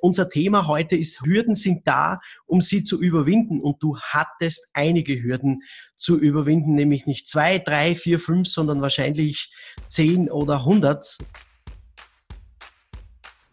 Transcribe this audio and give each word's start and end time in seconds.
Unser 0.00 0.30
Thema 0.30 0.66
heute 0.68 0.96
ist, 0.96 1.20
Hürden 1.20 1.54
sind 1.54 1.86
da, 1.86 2.20
um 2.46 2.62
sie 2.62 2.82
zu 2.82 3.00
überwinden. 3.00 3.60
Und 3.60 3.82
du 3.82 3.98
hattest 3.98 4.68
einige 4.72 5.22
Hürden 5.22 5.62
zu 5.96 6.18
überwinden, 6.18 6.74
nämlich 6.74 7.06
nicht 7.06 7.28
zwei, 7.28 7.58
drei, 7.58 7.94
vier, 7.94 8.18
fünf, 8.18 8.48
sondern 8.48 8.80
wahrscheinlich 8.80 9.52
zehn 9.88 10.30
oder 10.30 10.64
hundert. 10.64 11.18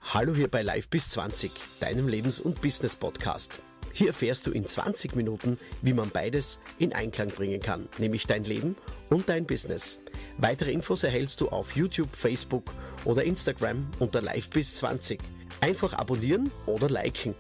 Hallo 0.02 0.34
hier 0.34 0.48
bei 0.48 0.62
Live 0.62 0.90
bis 0.90 1.10
20, 1.10 1.52
deinem 1.82 2.08
Lebens- 2.08 2.40
und 2.40 2.62
Business-Podcast. 2.62 3.62
Hier 3.92 4.08
erfährst 4.08 4.48
du 4.48 4.52
in 4.52 4.66
20 4.66 5.16
Minuten, 5.16 5.60
wie 5.82 5.94
man 5.94 6.10
beides 6.10 6.60
in 6.78 6.94
Einklang 6.94 7.28
bringen 7.28 7.60
kann, 7.60 7.90
nämlich 7.98 8.28
dein 8.28 8.46
Leben 8.46 8.76
und 9.10 9.28
dein 9.28 9.46
Business. 9.46 10.00
Weitere 10.38 10.72
Infos 10.72 11.04
erhältst 11.04 11.42
du 11.42 11.50
auf 11.50 11.76
YouTube, 11.76 12.16
Facebook 12.16 12.74
oder 13.04 13.24
Instagram 13.24 13.92
unter 14.00 14.22
Live 14.22 14.50
bis 14.50 14.76
20. 14.76 15.20
Einfach 15.62 15.94
abonnieren 15.94 16.52
oder 16.66 16.90
liken. 16.90 17.36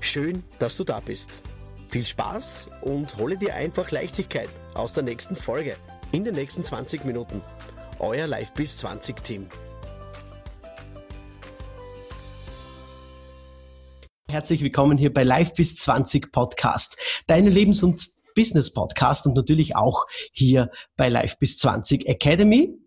Schön, 0.00 0.42
dass 0.58 0.78
du 0.78 0.84
da 0.84 1.00
bist. 1.00 1.42
Viel 1.88 2.06
Spaß 2.06 2.70
und 2.80 3.18
hole 3.18 3.36
dir 3.36 3.54
einfach 3.54 3.90
Leichtigkeit 3.90 4.48
aus 4.72 4.94
der 4.94 5.02
nächsten 5.02 5.36
Folge 5.36 5.76
in 6.10 6.24
den 6.24 6.34
nächsten 6.34 6.64
20 6.64 7.04
Minuten. 7.04 7.42
Euer 7.98 8.26
Live 8.26 8.54
bis 8.54 8.78
20 8.78 9.22
Team. 9.22 9.46
Herzlich 14.26 14.62
willkommen 14.62 14.96
hier 14.96 15.12
bei 15.12 15.24
Live 15.24 15.52
bis 15.52 15.76
20 15.76 16.32
Podcast, 16.32 16.96
deine 17.26 17.50
Lebens- 17.50 17.82
und 17.82 18.02
Business 18.34 18.72
Podcast 18.72 19.26
und 19.26 19.36
natürlich 19.36 19.76
auch 19.76 20.06
hier 20.32 20.70
bei 20.96 21.10
Live 21.10 21.38
bis 21.38 21.58
20 21.58 22.06
Academy 22.08 22.81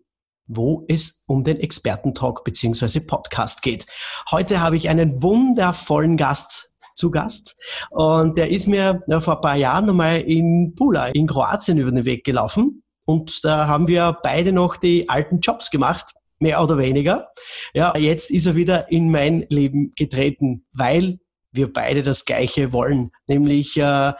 wo 0.46 0.84
es 0.88 1.24
um 1.26 1.44
den 1.44 1.58
Expertentalk 1.58 2.44
beziehungsweise 2.44 3.00
Podcast 3.00 3.62
geht. 3.62 3.86
Heute 4.30 4.60
habe 4.60 4.76
ich 4.76 4.88
einen 4.88 5.22
wundervollen 5.22 6.16
Gast 6.16 6.72
zu 6.94 7.10
Gast 7.10 7.56
und 7.90 8.38
der 8.38 8.50
ist 8.50 8.68
mir 8.68 9.02
ja, 9.06 9.20
vor 9.20 9.36
ein 9.36 9.42
paar 9.42 9.56
Jahren 9.56 9.86
nochmal 9.86 10.20
in 10.20 10.74
Pula 10.76 11.08
in 11.08 11.26
Kroatien 11.26 11.78
über 11.78 11.90
den 11.90 12.04
Weg 12.04 12.24
gelaufen 12.24 12.80
und 13.04 13.44
da 13.44 13.66
haben 13.66 13.86
wir 13.86 14.18
beide 14.22 14.52
noch 14.52 14.76
die 14.76 15.08
alten 15.08 15.40
Jobs 15.40 15.70
gemacht, 15.70 16.12
mehr 16.38 16.62
oder 16.62 16.76
weniger. 16.78 17.28
Ja, 17.72 17.96
jetzt 17.96 18.30
ist 18.30 18.46
er 18.46 18.56
wieder 18.56 18.90
in 18.90 19.10
mein 19.10 19.46
Leben 19.48 19.92
getreten, 19.94 20.66
weil 20.72 21.18
wir 21.52 21.72
beide 21.72 22.02
das 22.02 22.24
Gleiche 22.24 22.72
wollen, 22.72 23.10
nämlich 23.28 23.76
äh, 23.76 24.12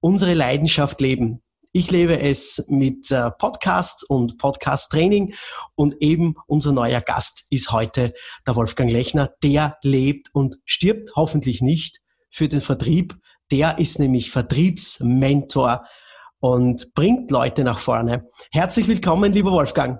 unsere 0.00 0.34
Leidenschaft 0.34 1.00
leben. 1.00 1.42
Ich 1.76 1.90
lebe 1.90 2.20
es 2.20 2.66
mit 2.68 3.10
äh, 3.10 3.32
Podcast 3.32 4.08
und 4.08 4.38
Podcast-Training 4.38 5.34
und 5.74 6.00
eben 6.00 6.36
unser 6.46 6.70
neuer 6.70 7.00
Gast 7.00 7.46
ist 7.50 7.72
heute 7.72 8.14
der 8.46 8.54
Wolfgang 8.54 8.92
Lechner. 8.92 9.34
Der 9.42 9.76
lebt 9.82 10.32
und 10.32 10.60
stirbt 10.64 11.10
hoffentlich 11.16 11.62
nicht 11.62 12.00
für 12.30 12.46
den 12.46 12.60
Vertrieb. 12.60 13.16
Der 13.50 13.80
ist 13.80 13.98
nämlich 13.98 14.30
Vertriebsmentor 14.30 15.84
und 16.38 16.94
bringt 16.94 17.32
Leute 17.32 17.64
nach 17.64 17.80
vorne. 17.80 18.28
Herzlich 18.52 18.86
willkommen, 18.86 19.32
lieber 19.32 19.50
Wolfgang. 19.50 19.98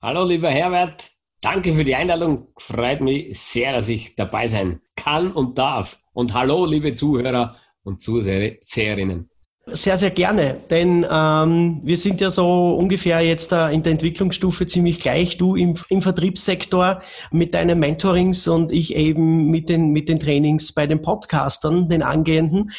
Hallo, 0.00 0.24
lieber 0.24 0.48
Herbert. 0.48 1.10
Danke 1.42 1.74
für 1.74 1.84
die 1.84 1.94
Einladung. 1.94 2.54
Freut 2.56 3.02
mich 3.02 3.38
sehr, 3.38 3.74
dass 3.74 3.90
ich 3.90 4.16
dabei 4.16 4.46
sein 4.46 4.80
kann 4.96 5.30
und 5.30 5.58
darf. 5.58 6.00
Und 6.14 6.32
hallo, 6.32 6.64
liebe 6.64 6.94
Zuhörer 6.94 7.54
und 7.82 8.00
Zuseherinnen. 8.00 9.28
Sehr, 9.72 9.98
sehr 9.98 10.10
gerne, 10.10 10.60
denn 10.70 11.06
ähm, 11.10 11.80
wir 11.82 11.96
sind 11.96 12.20
ja 12.20 12.30
so 12.30 12.74
ungefähr 12.74 13.20
jetzt 13.20 13.52
äh, 13.52 13.68
in 13.70 13.82
der 13.82 13.92
Entwicklungsstufe 13.92 14.66
ziemlich 14.66 14.98
gleich. 15.00 15.36
Du 15.36 15.56
im, 15.56 15.74
im 15.90 16.00
Vertriebssektor 16.00 17.00
mit 17.30 17.54
deinen 17.54 17.78
Mentorings 17.78 18.48
und 18.48 18.72
ich 18.72 18.94
eben 18.94 19.50
mit 19.50 19.68
den, 19.68 19.90
mit 19.90 20.08
den 20.08 20.20
Trainings 20.20 20.72
bei 20.72 20.86
den 20.86 21.02
Podcastern, 21.02 21.88
den 21.88 22.02
angehenden. 22.02 22.70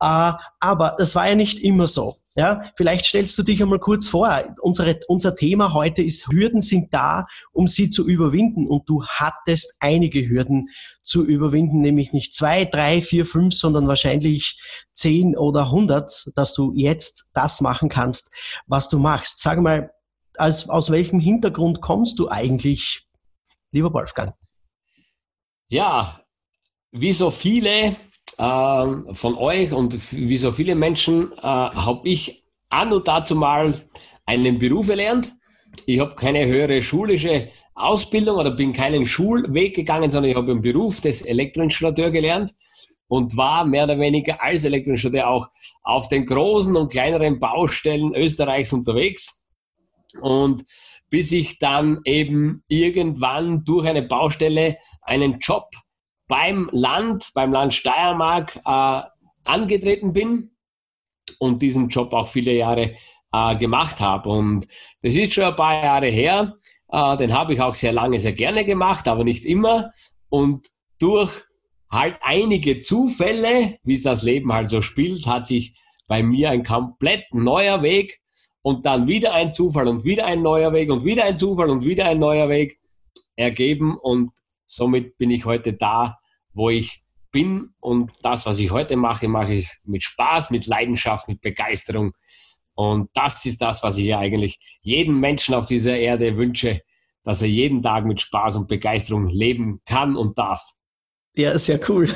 Äh, 0.00 0.32
aber 0.60 0.94
das 0.98 1.14
war 1.14 1.28
ja 1.28 1.34
nicht 1.34 1.62
immer 1.62 1.86
so. 1.86 2.16
Ja, 2.38 2.70
vielleicht 2.76 3.04
stellst 3.06 3.36
du 3.36 3.42
dich 3.42 3.60
einmal 3.60 3.80
kurz 3.80 4.06
vor. 4.06 4.32
Unsere, 4.60 5.00
unser 5.08 5.34
Thema 5.34 5.72
heute 5.72 6.04
ist, 6.04 6.28
Hürden 6.28 6.60
sind 6.60 6.94
da, 6.94 7.26
um 7.50 7.66
sie 7.66 7.90
zu 7.90 8.06
überwinden. 8.06 8.68
Und 8.68 8.88
du 8.88 9.04
hattest 9.04 9.74
einige 9.80 10.28
Hürden 10.28 10.68
zu 11.02 11.26
überwinden, 11.26 11.80
nämlich 11.80 12.12
nicht 12.12 12.34
zwei, 12.34 12.64
drei, 12.64 13.02
vier, 13.02 13.26
fünf, 13.26 13.54
sondern 13.54 13.88
wahrscheinlich 13.88 14.62
zehn 14.94 15.36
oder 15.36 15.72
hundert, 15.72 16.30
dass 16.36 16.54
du 16.54 16.72
jetzt 16.76 17.28
das 17.34 17.60
machen 17.60 17.88
kannst, 17.88 18.32
was 18.68 18.88
du 18.88 19.00
machst. 19.00 19.40
Sag 19.40 19.58
mal, 19.58 19.90
als, 20.36 20.68
aus 20.68 20.90
welchem 20.90 21.18
Hintergrund 21.18 21.80
kommst 21.80 22.20
du 22.20 22.28
eigentlich, 22.28 23.04
lieber 23.72 23.92
Wolfgang? 23.92 24.32
Ja, 25.70 26.22
wie 26.92 27.12
so 27.12 27.32
viele 27.32 27.96
äh, 28.38 29.14
von 29.14 29.36
euch 29.36 29.72
und 29.72 30.12
wie 30.12 30.36
so 30.36 30.52
viele 30.52 30.74
Menschen 30.74 31.32
äh, 31.32 31.42
habe 31.42 32.08
ich 32.08 32.44
an 32.68 32.92
und 32.92 33.08
dazu 33.08 33.34
mal 33.34 33.74
einen 34.26 34.58
Beruf 34.58 34.88
erlernt. 34.88 35.34
Ich 35.86 36.00
habe 36.00 36.14
keine 36.14 36.46
höhere 36.46 36.82
schulische 36.82 37.48
Ausbildung 37.74 38.36
oder 38.36 38.50
bin 38.50 38.72
keinen 38.72 39.04
Schulweg 39.06 39.74
gegangen, 39.74 40.10
sondern 40.10 40.30
ich 40.30 40.36
habe 40.36 40.52
einen 40.52 40.62
Beruf 40.62 41.00
des 41.00 41.22
Elektroinstallateur 41.22 42.10
gelernt 42.10 42.54
und 43.06 43.36
war 43.36 43.64
mehr 43.64 43.84
oder 43.84 43.98
weniger 43.98 44.42
als 44.42 44.64
Elektroinstallateur 44.64 45.28
auch 45.28 45.48
auf 45.82 46.08
den 46.08 46.26
großen 46.26 46.76
und 46.76 46.92
kleineren 46.92 47.38
Baustellen 47.38 48.14
Österreichs 48.14 48.72
unterwegs. 48.72 49.44
Und 50.20 50.64
bis 51.10 51.32
ich 51.32 51.58
dann 51.58 52.00
eben 52.04 52.62
irgendwann 52.68 53.64
durch 53.64 53.86
eine 53.86 54.02
Baustelle 54.02 54.78
einen 55.02 55.38
Job 55.40 55.70
beim 56.28 56.68
Land, 56.72 57.30
beim 57.34 57.52
Land 57.52 57.74
Steiermark 57.74 58.60
äh, 58.64 59.02
angetreten 59.44 60.12
bin 60.12 60.50
und 61.38 61.62
diesen 61.62 61.88
Job 61.88 62.12
auch 62.12 62.28
viele 62.28 62.52
Jahre 62.52 62.94
äh, 63.32 63.56
gemacht 63.56 64.00
habe. 64.00 64.28
Und 64.28 64.66
das 65.02 65.14
ist 65.14 65.32
schon 65.32 65.44
ein 65.44 65.56
paar 65.56 65.82
Jahre 65.82 66.06
her. 66.06 66.54
Äh, 66.90 67.16
den 67.16 67.32
habe 67.32 67.54
ich 67.54 67.60
auch 67.60 67.74
sehr 67.74 67.92
lange, 67.92 68.18
sehr 68.18 68.32
gerne 68.32 68.64
gemacht, 68.64 69.08
aber 69.08 69.24
nicht 69.24 69.44
immer. 69.44 69.92
Und 70.28 70.68
durch 70.98 71.32
halt 71.90 72.16
einige 72.20 72.80
Zufälle, 72.80 73.78
wie 73.82 73.94
es 73.94 74.02
das 74.02 74.22
Leben 74.22 74.52
halt 74.52 74.70
so 74.70 74.82
spielt, 74.82 75.26
hat 75.26 75.46
sich 75.46 75.74
bei 76.06 76.22
mir 76.22 76.50
ein 76.50 76.64
komplett 76.64 77.24
neuer 77.32 77.82
Weg 77.82 78.20
und 78.62 78.84
dann 78.86 79.06
wieder 79.06 79.34
ein 79.34 79.52
Zufall 79.52 79.88
und 79.88 80.04
wieder 80.04 80.26
ein 80.26 80.42
neuer 80.42 80.72
Weg 80.72 80.90
und 80.90 81.04
wieder 81.04 81.24
ein 81.24 81.38
Zufall 81.38 81.70
und 81.70 81.84
wieder 81.84 82.06
ein 82.06 82.18
neuer 82.18 82.48
Weg 82.48 82.78
ergeben. 83.36 83.96
Und 83.96 84.32
somit 84.68 85.18
bin 85.18 85.30
ich 85.30 85.44
heute 85.44 85.72
da, 85.72 86.18
wo 86.52 86.70
ich 86.70 87.02
bin 87.32 87.70
und 87.80 88.12
das, 88.22 88.46
was 88.46 88.58
ich 88.58 88.70
heute 88.70 88.96
mache, 88.96 89.26
mache 89.26 89.54
ich 89.54 89.70
mit 89.84 90.02
Spaß, 90.04 90.50
mit 90.50 90.66
Leidenschaft, 90.66 91.28
mit 91.28 91.40
Begeisterung. 91.40 92.12
Und 92.74 93.10
das 93.14 93.44
ist 93.44 93.60
das, 93.60 93.82
was 93.82 93.98
ich 93.98 94.06
ja 94.06 94.18
eigentlich 94.18 94.60
jedem 94.82 95.18
Menschen 95.18 95.54
auf 95.54 95.66
dieser 95.66 95.96
Erde 95.96 96.36
wünsche, 96.36 96.82
dass 97.24 97.42
er 97.42 97.48
jeden 97.48 97.82
Tag 97.82 98.04
mit 98.04 98.20
Spaß 98.20 98.56
und 98.56 98.68
Begeisterung 98.68 99.28
leben 99.28 99.80
kann 99.84 100.16
und 100.16 100.38
darf. 100.38 100.62
Ja, 101.34 101.56
sehr 101.56 101.80
cool. 101.88 102.08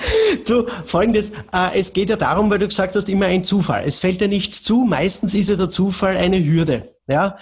du, 0.46 0.66
folgendes, 0.86 1.32
äh, 1.52 1.78
es 1.78 1.92
geht 1.92 2.08
ja 2.08 2.16
darum, 2.16 2.50
weil 2.50 2.58
du 2.58 2.68
gesagt 2.68 2.96
hast, 2.96 3.08
immer 3.08 3.26
ein 3.26 3.44
Zufall. 3.44 3.84
Es 3.84 3.98
fällt 3.98 4.20
dir 4.20 4.28
nichts 4.28 4.62
zu, 4.62 4.84
meistens 4.84 5.34
ist 5.34 5.50
ja 5.50 5.56
der 5.56 5.70
Zufall 5.70 6.16
eine 6.16 6.42
Hürde. 6.42 6.96
Ja? 7.06 7.38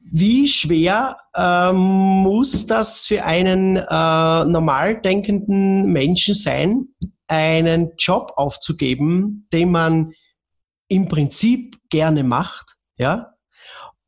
Wie 0.00 0.48
schwer 0.48 1.18
ähm, 1.36 1.76
muss 1.76 2.66
das 2.66 3.06
für 3.06 3.24
einen 3.24 3.76
äh, 3.76 3.84
normal 4.44 5.00
denkenden 5.00 5.92
Menschen 5.92 6.34
sein, 6.34 6.88
einen 7.28 7.92
Job 7.98 8.32
aufzugeben, 8.36 9.46
den 9.52 9.70
man 9.70 10.12
im 10.88 11.06
Prinzip 11.06 11.76
gerne 11.90 12.24
macht, 12.24 12.76
ja, 12.96 13.34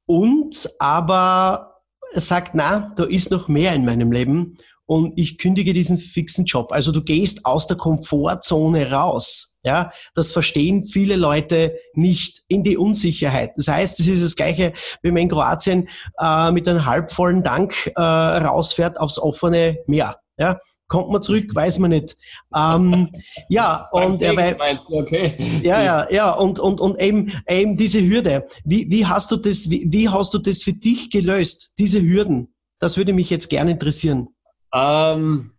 und 0.06 0.68
aber 0.80 1.74
sagt, 2.14 2.54
na, 2.54 2.92
da 2.96 3.04
ist 3.04 3.30
noch 3.30 3.48
mehr 3.48 3.74
in 3.74 3.84
meinem 3.84 4.10
Leben 4.10 4.58
und 4.92 5.14
ich 5.16 5.38
kündige 5.38 5.72
diesen 5.72 5.96
fixen 5.96 6.44
Job. 6.44 6.70
Also 6.70 6.92
du 6.92 7.02
gehst 7.02 7.46
aus 7.46 7.66
der 7.66 7.78
Komfortzone 7.78 8.90
raus. 8.90 9.58
Ja, 9.64 9.90
das 10.14 10.32
verstehen 10.32 10.84
viele 10.84 11.16
Leute 11.16 11.78
nicht 11.94 12.42
in 12.46 12.62
die 12.62 12.76
Unsicherheit. 12.76 13.52
Das 13.56 13.68
heißt, 13.68 14.00
es 14.00 14.08
ist 14.08 14.22
das 14.22 14.36
Gleiche, 14.36 14.74
wenn 15.00 15.14
man 15.14 15.22
in 15.22 15.28
Kroatien 15.30 15.88
äh, 16.20 16.50
mit 16.50 16.68
einem 16.68 16.84
halbvollen 16.84 17.42
Dank 17.42 17.90
äh, 17.96 18.02
rausfährt 18.02 19.00
aufs 19.00 19.18
offene 19.18 19.78
Meer. 19.86 20.18
Ja, 20.36 20.58
kommt 20.88 21.10
man 21.10 21.22
zurück, 21.22 21.54
weiß 21.54 21.78
man 21.78 21.92
nicht. 21.92 22.14
Ähm, 22.54 23.08
ja, 23.48 23.88
und 23.92 24.20
er 24.20 24.36
äh, 24.36 24.76
du, 24.76 24.98
okay. 24.98 25.36
Ja, 25.62 25.82
ja, 25.82 26.10
ja, 26.10 26.32
und, 26.32 26.58
und, 26.58 26.82
und 26.82 27.00
eben, 27.00 27.32
eben 27.48 27.78
diese 27.78 28.06
Hürde. 28.06 28.46
Wie, 28.64 28.90
wie 28.90 29.06
hast 29.06 29.30
du 29.30 29.36
das, 29.38 29.70
wie, 29.70 29.86
wie 29.88 30.10
hast 30.10 30.34
du 30.34 30.38
das 30.38 30.62
für 30.62 30.74
dich 30.74 31.10
gelöst, 31.10 31.72
diese 31.78 32.02
Hürden? 32.02 32.54
Das 32.78 32.98
würde 32.98 33.14
mich 33.14 33.30
jetzt 33.30 33.48
gerne 33.48 33.70
interessieren. 33.70 34.28
Ähm, 34.74 35.52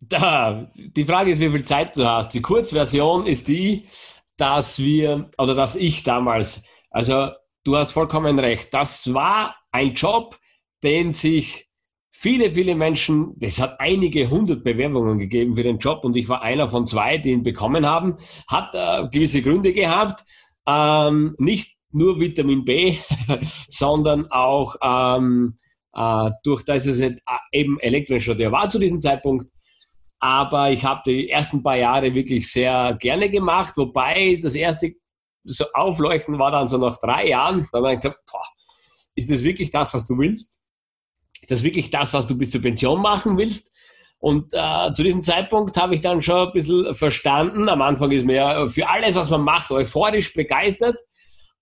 da, 0.00 0.70
die 0.74 1.04
Frage 1.04 1.30
ist, 1.30 1.40
wie 1.40 1.50
viel 1.50 1.64
Zeit 1.64 1.96
du 1.96 2.06
hast. 2.06 2.34
Die 2.34 2.42
Kurzversion 2.42 3.26
ist 3.26 3.48
die, 3.48 3.86
dass 4.36 4.78
wir, 4.78 5.30
oder 5.38 5.54
dass 5.54 5.76
ich 5.76 6.02
damals, 6.02 6.64
also 6.90 7.30
du 7.64 7.76
hast 7.76 7.92
vollkommen 7.92 8.38
recht, 8.38 8.72
das 8.74 9.12
war 9.12 9.56
ein 9.72 9.94
Job, 9.94 10.38
den 10.82 11.12
sich 11.12 11.68
viele, 12.10 12.52
viele 12.52 12.74
Menschen, 12.74 13.34
es 13.40 13.60
hat 13.60 13.80
einige 13.80 14.30
hundert 14.30 14.64
Bewerbungen 14.64 15.18
gegeben 15.18 15.56
für 15.56 15.62
den 15.62 15.78
Job 15.78 16.04
und 16.04 16.16
ich 16.16 16.28
war 16.28 16.42
einer 16.42 16.68
von 16.68 16.86
zwei, 16.86 17.18
die 17.18 17.32
ihn 17.32 17.42
bekommen 17.42 17.86
haben, 17.86 18.16
hat 18.48 18.74
äh, 18.74 19.08
gewisse 19.10 19.42
Gründe 19.42 19.72
gehabt, 19.72 20.24
ähm, 20.66 21.34
nicht 21.38 21.76
nur 21.90 22.20
Vitamin 22.20 22.64
B, 22.64 22.96
sondern 23.68 24.30
auch 24.30 24.76
ähm, 24.82 25.56
äh, 25.96 26.30
durch 26.44 26.62
das 26.64 26.86
es 26.86 27.02
eben 27.52 27.80
Elektroinstallateur 27.80 28.52
war 28.52 28.68
zu 28.68 28.78
diesem 28.78 29.00
Zeitpunkt. 29.00 29.46
Aber 30.18 30.70
ich 30.70 30.84
habe 30.84 31.02
die 31.06 31.30
ersten 31.30 31.62
paar 31.62 31.76
Jahre 31.76 32.14
wirklich 32.14 32.50
sehr 32.50 32.96
gerne 33.00 33.30
gemacht, 33.30 33.76
wobei 33.76 34.38
das 34.42 34.54
erste 34.54 34.94
so 35.44 35.64
aufleuchten 35.74 36.38
war 36.38 36.50
dann 36.50 36.68
so 36.68 36.76
nach 36.78 36.98
drei 36.98 37.28
Jahren, 37.28 37.66
habe 37.72 37.92
ich 37.92 38.00
gedacht, 38.00 38.18
boah, 38.30 38.42
ist 39.14 39.30
das 39.30 39.42
wirklich 39.42 39.70
das, 39.70 39.94
was 39.94 40.06
du 40.06 40.18
willst? 40.18 40.60
Ist 41.40 41.50
das 41.50 41.62
wirklich 41.62 41.90
das, 41.90 42.12
was 42.14 42.26
du 42.26 42.36
bis 42.36 42.50
zur 42.50 42.62
Pension 42.62 43.00
machen 43.00 43.38
willst? 43.38 43.72
Und 44.18 44.52
äh, 44.52 44.92
zu 44.92 45.02
diesem 45.04 45.22
Zeitpunkt 45.22 45.76
habe 45.76 45.94
ich 45.94 46.00
dann 46.00 46.20
schon 46.22 46.48
ein 46.48 46.52
bisschen 46.52 46.94
verstanden. 46.94 47.68
Am 47.68 47.82
Anfang 47.82 48.10
ist 48.10 48.26
man 48.26 48.34
ja 48.34 48.66
für 48.66 48.88
alles, 48.88 49.14
was 49.14 49.30
man 49.30 49.42
macht, 49.42 49.70
euphorisch 49.70 50.32
begeistert. 50.32 50.96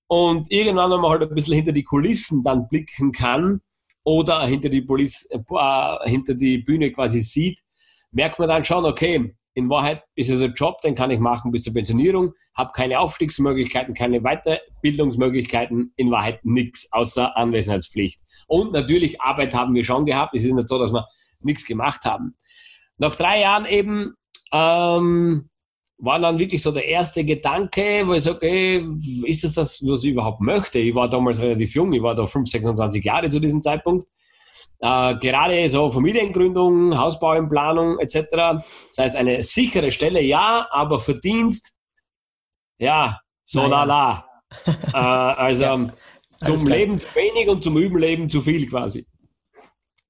Und 0.06 0.50
irgendwann, 0.50 0.90
wenn 0.90 1.00
man 1.00 1.10
halt 1.10 1.22
ein 1.22 1.34
bisschen 1.34 1.54
hinter 1.54 1.72
die 1.72 1.84
Kulissen 1.84 2.42
dann 2.42 2.68
blicken 2.68 3.12
kann 3.12 3.60
oder 4.04 4.46
hinter 4.46 4.68
die, 4.68 4.82
Police, 4.82 5.28
äh, 5.30 6.08
hinter 6.08 6.34
die 6.34 6.58
Bühne 6.58 6.92
quasi 6.92 7.20
sieht, 7.20 7.60
merkt 8.12 8.38
man 8.38 8.48
dann 8.48 8.64
schon, 8.64 8.84
okay, 8.84 9.34
in 9.54 9.70
Wahrheit 9.70 10.02
ist 10.16 10.30
es 10.30 10.42
ein 10.42 10.52
Job, 10.54 10.80
den 10.82 10.94
kann 10.94 11.10
ich 11.10 11.20
machen 11.20 11.52
bis 11.52 11.62
zur 11.62 11.72
Pensionierung, 11.72 12.32
habe 12.56 12.72
keine 12.72 12.98
Aufstiegsmöglichkeiten, 12.98 13.94
keine 13.94 14.20
Weiterbildungsmöglichkeiten, 14.20 15.92
in 15.96 16.10
Wahrheit 16.10 16.44
nichts 16.44 16.92
außer 16.92 17.36
Anwesenheitspflicht. 17.36 18.20
Und 18.48 18.72
natürlich 18.72 19.20
Arbeit 19.20 19.54
haben 19.54 19.74
wir 19.74 19.84
schon 19.84 20.06
gehabt. 20.06 20.34
Es 20.34 20.44
ist 20.44 20.52
nicht 20.52 20.68
so, 20.68 20.78
dass 20.78 20.92
wir 20.92 21.06
nichts 21.40 21.64
gemacht 21.64 22.04
haben. 22.04 22.36
Nach 22.98 23.14
drei 23.14 23.40
Jahren 23.40 23.64
eben 23.66 24.14
ähm, 24.52 25.48
war 26.04 26.18
dann 26.18 26.38
wirklich 26.38 26.62
so 26.62 26.70
der 26.70 26.86
erste 26.86 27.24
Gedanke, 27.24 28.06
wo 28.06 28.12
ich 28.12 28.22
sage, 28.22 28.36
okay, 28.36 28.86
ist 29.24 29.44
das 29.44 29.54
das, 29.54 29.82
was 29.86 30.04
ich 30.04 30.10
überhaupt 30.10 30.40
möchte? 30.40 30.78
Ich 30.78 30.94
war 30.94 31.08
damals 31.08 31.40
relativ 31.40 31.74
jung, 31.74 31.92
ich 31.92 32.02
war 32.02 32.14
da 32.14 32.26
5, 32.26 32.48
26 32.48 33.04
Jahre 33.04 33.28
zu 33.30 33.40
diesem 33.40 33.62
Zeitpunkt. 33.62 34.06
Äh, 34.80 35.16
gerade 35.16 35.68
so 35.70 35.90
Familiengründung, 35.90 36.98
Hausbau 36.98 37.34
in 37.34 37.48
Planung 37.48 37.98
etc. 38.00 38.26
Das 38.30 38.98
heißt, 38.98 39.16
eine 39.16 39.42
sichere 39.42 39.90
Stelle, 39.90 40.22
ja, 40.22 40.66
aber 40.70 40.98
Verdienst, 40.98 41.74
ja, 42.78 43.20
so 43.44 43.66
naja. 43.66 43.84
la 43.84 43.84
la. 43.84 44.28
äh, 44.92 45.40
also 45.40 45.64
ja, 45.64 45.88
zum 46.44 46.68
Leben 46.68 47.00
zu 47.00 47.08
wenig 47.14 47.48
und 47.48 47.64
zum 47.64 47.78
Überleben 47.78 48.28
zu 48.28 48.42
viel 48.42 48.68
quasi. 48.68 49.06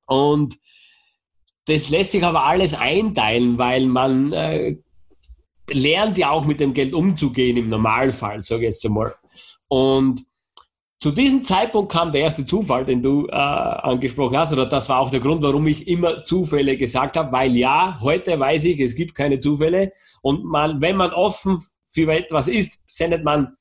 Und 0.06 0.56
das 1.67 1.88
lässt 1.90 2.11
sich 2.11 2.25
aber 2.25 2.44
alles 2.44 2.75
einteilen, 2.75 3.56
weil 3.58 3.87
man 3.87 4.32
äh, 4.32 4.76
lernt 5.70 6.19
ja 6.19 6.31
auch 6.31 6.44
mit 6.44 6.61
dem 6.61 6.75
Geld 6.75 6.93
umzugehen 6.93 7.56
im 7.56 7.69
Normalfall, 7.69 8.43
sage 8.43 8.62
ich 8.62 8.75
jetzt 8.75 8.84
einmal. 8.84 9.14
Und 9.69 10.25
zu 11.00 11.11
diesem 11.11 11.43
Zeitpunkt 11.43 11.93
kam 11.93 12.12
der 12.12 12.22
erste 12.22 12.46
Zufall, 12.46 12.87
den 12.87 13.02
du 13.02 13.26
äh, 13.26 13.32
angesprochen 13.32 14.38
hast, 14.38 14.52
oder 14.52 14.64
das 14.64 14.88
war 14.88 15.00
auch 15.00 15.11
der 15.11 15.20
Grund, 15.20 15.43
warum 15.43 15.66
ich 15.66 15.87
immer 15.87 16.25
Zufälle 16.25 16.78
gesagt 16.78 17.16
habe, 17.16 17.31
weil 17.31 17.55
ja, 17.56 17.99
heute 18.00 18.40
weiß 18.40 18.64
ich, 18.64 18.81
es 18.81 18.94
gibt 18.94 19.14
keine 19.14 19.38
Zufälle 19.38 19.93
und 20.22 20.44
man, 20.44 20.81
wenn 20.81 20.96
man 20.96 21.12
offen 21.12 21.62
für 21.88 22.11
etwas 22.11 22.49
ist, 22.49 22.81
sendet 22.87 23.22
man 23.22 23.56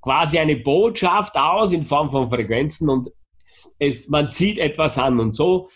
quasi 0.00 0.38
eine 0.38 0.56
Botschaft 0.56 1.36
aus 1.36 1.72
in 1.72 1.84
Form 1.84 2.10
von 2.10 2.28
Frequenzen 2.28 2.88
und 2.88 3.10
es, 3.78 4.08
man 4.08 4.28
zieht 4.28 4.58
etwas 4.58 4.98
an 4.98 5.20
und 5.20 5.36
so 5.36 5.68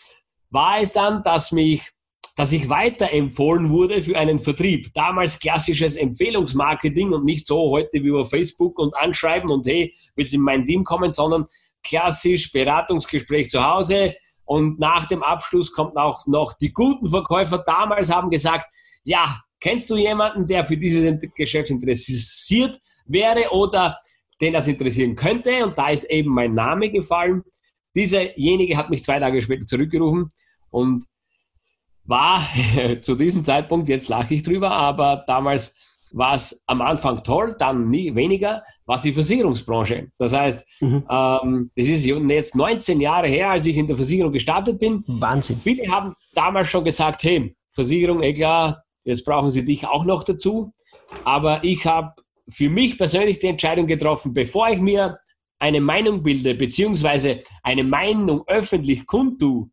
war 0.50 0.81
es 0.81 0.93
dann, 0.93 1.23
dass 1.23 1.52
mich 1.52 1.93
dass 2.37 2.52
ich 2.52 2.69
weiterempfohlen 2.69 3.70
wurde 3.70 4.00
für 4.00 4.17
einen 4.17 4.38
Vertrieb. 4.38 4.93
Damals 4.94 5.38
klassisches 5.38 5.96
Empfehlungsmarketing 5.96 7.12
und 7.12 7.25
nicht 7.25 7.46
so 7.46 7.70
heute 7.70 7.94
wie 7.94 8.08
über 8.08 8.25
Facebook 8.25 8.79
und 8.79 8.96
anschreiben 8.96 9.50
und 9.50 9.67
hey, 9.67 9.94
willst 10.17 10.32
du 10.32 10.37
in 10.37 10.43
mein 10.43 10.64
Team 10.64 10.84
kommen, 10.84 11.12
sondern 11.12 11.46
klassisch 11.82 12.50
Beratungsgespräch 12.52 13.50
zu 13.50 13.62
Hause 13.62 14.14
und 14.44 14.79
nach 14.79 15.06
dem 15.06 15.23
Abschluss 15.23 15.73
kommt 15.73 15.96
auch 15.96 16.26
noch 16.26 16.52
die 16.55 16.73
guten 16.73 17.08
Verkäufer 17.08 17.58
damals 17.58 18.12
haben 18.12 18.31
gesagt, 18.31 18.67
ja, 19.05 19.40
kennst 19.61 19.90
du 19.90 19.96
jemanden, 19.96 20.46
der 20.46 20.64
für 20.64 20.76
dieses 20.76 21.19
Geschäft 21.34 21.70
interessiert 21.70 22.79
wäre 23.06 23.50
oder 23.50 23.99
den 24.40 24.52
das 24.52 24.67
interessieren 24.67 25.17
könnte? 25.17 25.64
Und 25.64 25.79
da 25.79 25.90
ist 25.90 26.05
eben 26.11 26.31
mein 26.31 26.55
Name 26.55 26.90
gefallen. 26.90 27.43
Dieserjenige 27.94 28.76
hat 28.76 28.90
mich 28.90 29.02
zwei 29.02 29.19
Tage 29.19 29.40
später 29.43 29.67
zurückgerufen 29.67 30.31
und 30.70 31.05
war 32.05 32.47
zu 33.01 33.15
diesem 33.15 33.43
Zeitpunkt, 33.43 33.89
jetzt 33.89 34.09
lache 34.09 34.35
ich 34.35 34.43
drüber, 34.43 34.71
aber 34.71 35.25
damals 35.27 35.99
war 36.13 36.35
es 36.35 36.63
am 36.67 36.83
Anfang 36.83 37.23
toll, 37.23 37.55
dann 37.59 37.89
nie 37.89 38.15
weniger, 38.15 38.63
war 38.85 39.01
die 39.01 39.13
Versicherungsbranche. 39.13 40.09
Das 40.19 40.33
heißt, 40.33 40.67
mhm. 40.81 41.05
ähm, 41.09 41.71
das 41.75 41.87
ist 41.87 42.05
jetzt 42.05 42.55
19 42.55 43.01
Jahre 43.01 43.29
her, 43.29 43.51
als 43.51 43.67
ich 43.67 43.77
in 43.77 43.87
der 43.87 43.97
Versicherung 43.97 44.33
gestartet 44.33 44.79
bin. 44.79 45.03
Wahnsinn. 45.07 45.57
Viele 45.63 45.89
haben 45.91 46.15
damals 46.35 46.69
schon 46.69 46.85
gesagt, 46.85 47.23
hey, 47.23 47.55
Versicherung, 47.73 48.23
eh 48.23 48.33
klar, 48.33 48.83
jetzt 49.05 49.25
brauchen 49.25 49.51
sie 49.51 49.65
dich 49.65 49.87
auch 49.87 50.05
noch 50.05 50.25
dazu. 50.25 50.73
Aber 51.25 51.65
ich 51.65 51.87
habe 51.87 52.13
für 52.49 52.69
mich 52.69 52.99
persönlich 52.99 53.39
die 53.39 53.47
Entscheidung 53.47 53.87
getroffen, 53.87 54.35
bevor 54.35 54.69
ich 54.69 54.79
mir 54.79 55.19
eine 55.59 55.81
Meinung 55.81 56.23
bilde, 56.23 56.55
beziehungsweise 56.55 57.39
eine 57.63 57.85
Meinung 57.85 58.43
öffentlich 58.49 59.07
kundtue, 59.07 59.69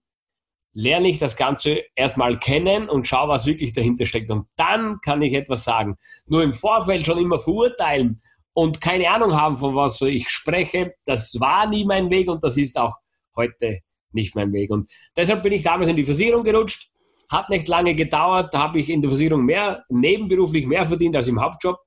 lerne 0.79 1.09
ich 1.09 1.19
das 1.19 1.35
Ganze 1.35 1.81
erstmal 1.93 2.39
kennen 2.39 2.87
und 2.87 3.05
schaue, 3.05 3.27
was 3.27 3.45
wirklich 3.45 3.73
dahinter 3.73 4.05
steckt. 4.05 4.31
Und 4.31 4.47
dann 4.55 5.01
kann 5.01 5.21
ich 5.21 5.33
etwas 5.33 5.65
sagen. 5.65 5.97
Nur 6.27 6.41
im 6.41 6.53
Vorfeld 6.53 7.05
schon 7.05 7.17
immer 7.17 7.37
verurteilen 7.39 8.21
und 8.53 8.79
keine 8.79 9.09
Ahnung 9.09 9.33
haben, 9.33 9.57
von 9.57 9.75
was 9.75 9.99
ich 10.01 10.29
spreche, 10.29 10.93
das 11.05 11.37
war 11.39 11.67
nie 11.67 11.83
mein 11.83 12.09
Weg 12.09 12.29
und 12.29 12.43
das 12.43 12.55
ist 12.55 12.79
auch 12.79 12.95
heute 13.35 13.79
nicht 14.11 14.35
mein 14.35 14.53
Weg. 14.53 14.71
Und 14.71 14.89
deshalb 15.17 15.43
bin 15.43 15.51
ich 15.51 15.63
damals 15.63 15.89
in 15.89 15.97
die 15.97 16.05
Versicherung 16.05 16.43
gerutscht. 16.43 16.89
Hat 17.29 17.49
nicht 17.49 17.67
lange 17.67 17.93
gedauert, 17.93 18.53
da 18.53 18.59
habe 18.59 18.79
ich 18.79 18.89
in 18.89 19.01
der 19.01 19.11
Versicherung 19.11 19.45
mehr, 19.45 19.83
nebenberuflich 19.89 20.65
mehr 20.65 20.85
verdient 20.85 21.15
als 21.15 21.27
im 21.27 21.41
Hauptjob. 21.41 21.77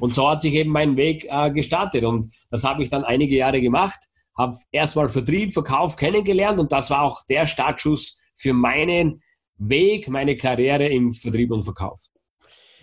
Und 0.00 0.14
so 0.14 0.28
hat 0.28 0.40
sich 0.40 0.54
eben 0.54 0.70
mein 0.70 0.96
Weg 0.96 1.24
äh, 1.30 1.50
gestartet. 1.52 2.04
Und 2.04 2.34
das 2.50 2.64
habe 2.64 2.82
ich 2.82 2.90
dann 2.90 3.04
einige 3.04 3.36
Jahre 3.36 3.60
gemacht 3.60 4.09
habe 4.36 4.56
erstmal 4.72 5.08
Vertrieb, 5.08 5.52
Verkauf 5.52 5.96
kennengelernt 5.96 6.58
und 6.58 6.72
das 6.72 6.90
war 6.90 7.02
auch 7.02 7.22
der 7.28 7.46
Startschuss 7.46 8.16
für 8.36 8.52
meinen 8.52 9.22
Weg, 9.58 10.08
meine 10.08 10.36
Karriere 10.36 10.86
im 10.86 11.12
Vertrieb 11.12 11.52
und 11.52 11.64
Verkauf. 11.64 12.00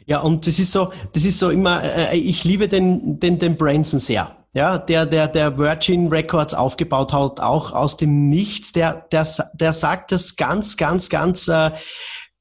Ja, 0.05 0.22
und 0.22 0.48
das 0.48 0.57
ist 0.57 0.72
so, 0.72 0.93
das 1.13 1.25
ist 1.25 1.38
so 1.38 1.50
immer, 1.50 1.83
äh, 1.83 2.15
äh, 2.15 2.17
ich 2.17 2.43
liebe 2.45 2.69
den, 2.69 3.19
den, 3.19 3.39
den 3.39 3.57
Branson 3.57 4.00
sehr. 4.00 4.38
Ja, 4.53 4.77
der, 4.77 5.05
der, 5.05 5.27
der 5.27 5.57
Virgin 5.57 6.07
Records 6.07 6.53
aufgebaut 6.53 7.12
hat, 7.12 7.41
auch 7.41 7.74
aus 7.74 7.98
dem 7.98 8.29
Nichts, 8.29 8.72
der, 8.72 9.05
der, 9.12 9.27
der 9.53 9.74
sagt 9.74 10.12
das 10.12 10.36
ganz, 10.36 10.77
ganz, 10.77 11.10
ganz, 11.10 11.48
äh, 11.50 11.72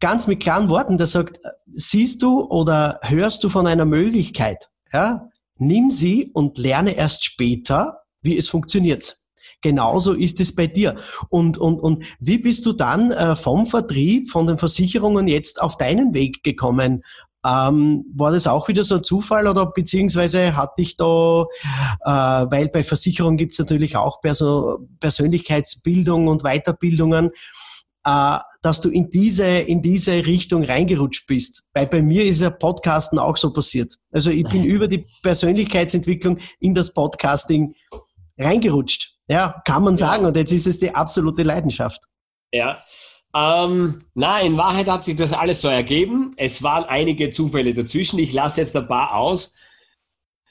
ganz 0.00 0.26
mit 0.28 0.40
klaren 0.40 0.68
Worten. 0.68 0.96
Der 0.96 1.08
sagt, 1.08 1.40
siehst 1.74 2.22
du 2.22 2.42
oder 2.42 3.00
hörst 3.02 3.42
du 3.42 3.48
von 3.48 3.66
einer 3.66 3.84
Möglichkeit? 3.84 4.70
Ja, 4.92 5.28
nimm 5.56 5.90
sie 5.90 6.30
und 6.32 6.58
lerne 6.58 6.92
erst 6.92 7.24
später, 7.24 8.02
wie 8.26 8.36
es 8.36 8.48
funktioniert. 8.48 9.16
Genauso 9.62 10.12
ist 10.12 10.38
es 10.40 10.54
bei 10.54 10.66
dir. 10.66 10.96
Und, 11.28 11.58
und, 11.58 11.80
und 11.80 12.04
wie 12.20 12.38
bist 12.38 12.66
du 12.66 12.72
dann 12.72 13.10
äh, 13.10 13.36
vom 13.36 13.66
Vertrieb, 13.66 14.30
von 14.30 14.46
den 14.46 14.58
Versicherungen 14.58 15.28
jetzt 15.28 15.60
auf 15.60 15.76
deinen 15.76 16.12
Weg 16.14 16.42
gekommen? 16.42 17.02
Ähm, 17.44 18.04
war 18.14 18.32
das 18.32 18.46
auch 18.46 18.68
wieder 18.68 18.82
so 18.82 18.96
ein 18.96 19.04
Zufall 19.04 19.46
oder 19.46 19.66
beziehungsweise 19.66 20.56
hat 20.56 20.78
dich 20.78 20.96
da, 20.96 21.44
äh, 22.04 22.10
weil 22.50 22.68
bei 22.68 22.82
Versicherungen 22.82 23.36
gibt 23.36 23.52
es 23.52 23.58
natürlich 23.58 23.96
auch 23.96 24.20
Perso 24.20 24.80
Persönlichkeitsbildung 25.00 26.28
und 26.28 26.42
Weiterbildungen, 26.42 27.30
äh, 28.04 28.38
dass 28.62 28.80
du 28.80 28.90
in 28.90 29.10
diese, 29.10 29.46
in 29.46 29.80
diese 29.80 30.26
Richtung 30.26 30.64
reingerutscht 30.64 31.26
bist. 31.28 31.68
Weil 31.72 31.86
bei 31.86 32.02
mir 32.02 32.24
ist 32.24 32.40
ja 32.40 32.50
Podcasten 32.50 33.18
auch 33.18 33.36
so 33.36 33.52
passiert. 33.52 33.94
Also 34.10 34.30
ich 34.30 34.44
bin 34.48 34.64
über 34.64 34.88
die 34.88 35.04
Persönlichkeitsentwicklung 35.22 36.38
in 36.58 36.74
das 36.74 36.92
Podcasting 36.92 37.74
reingerutscht. 38.38 39.14
Ja, 39.28 39.60
kann 39.64 39.82
man 39.82 39.96
sagen. 39.96 40.24
Und 40.24 40.36
jetzt 40.36 40.52
ist 40.52 40.66
es 40.66 40.78
die 40.78 40.94
absolute 40.94 41.42
Leidenschaft. 41.42 42.00
Ja. 42.52 42.82
Ähm, 43.34 43.96
na, 44.14 44.40
in 44.40 44.56
Wahrheit 44.56 44.88
hat 44.88 45.04
sich 45.04 45.16
das 45.16 45.32
alles 45.32 45.60
so 45.60 45.68
ergeben. 45.68 46.32
Es 46.36 46.62
waren 46.62 46.84
einige 46.84 47.30
Zufälle 47.30 47.74
dazwischen. 47.74 48.18
Ich 48.18 48.32
lasse 48.32 48.60
jetzt 48.60 48.76
ein 48.76 48.86
paar 48.86 49.14
aus. 49.14 49.54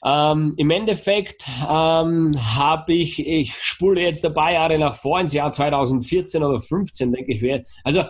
Ähm, 0.04 0.54
Im 0.56 0.70
Endeffekt 0.70 1.44
ähm, 1.68 2.34
habe 2.56 2.92
ich, 2.92 3.26
ich 3.26 3.54
spule 3.56 4.02
jetzt 4.02 4.24
ein 4.24 4.34
paar 4.34 4.52
Jahre 4.52 4.78
nach 4.78 4.94
vor, 4.94 5.18
ins 5.18 5.32
Jahr 5.32 5.50
2014 5.50 6.44
oder 6.44 6.60
15, 6.60 7.12
denke 7.12 7.32
ich. 7.32 7.64
Also 7.82 8.04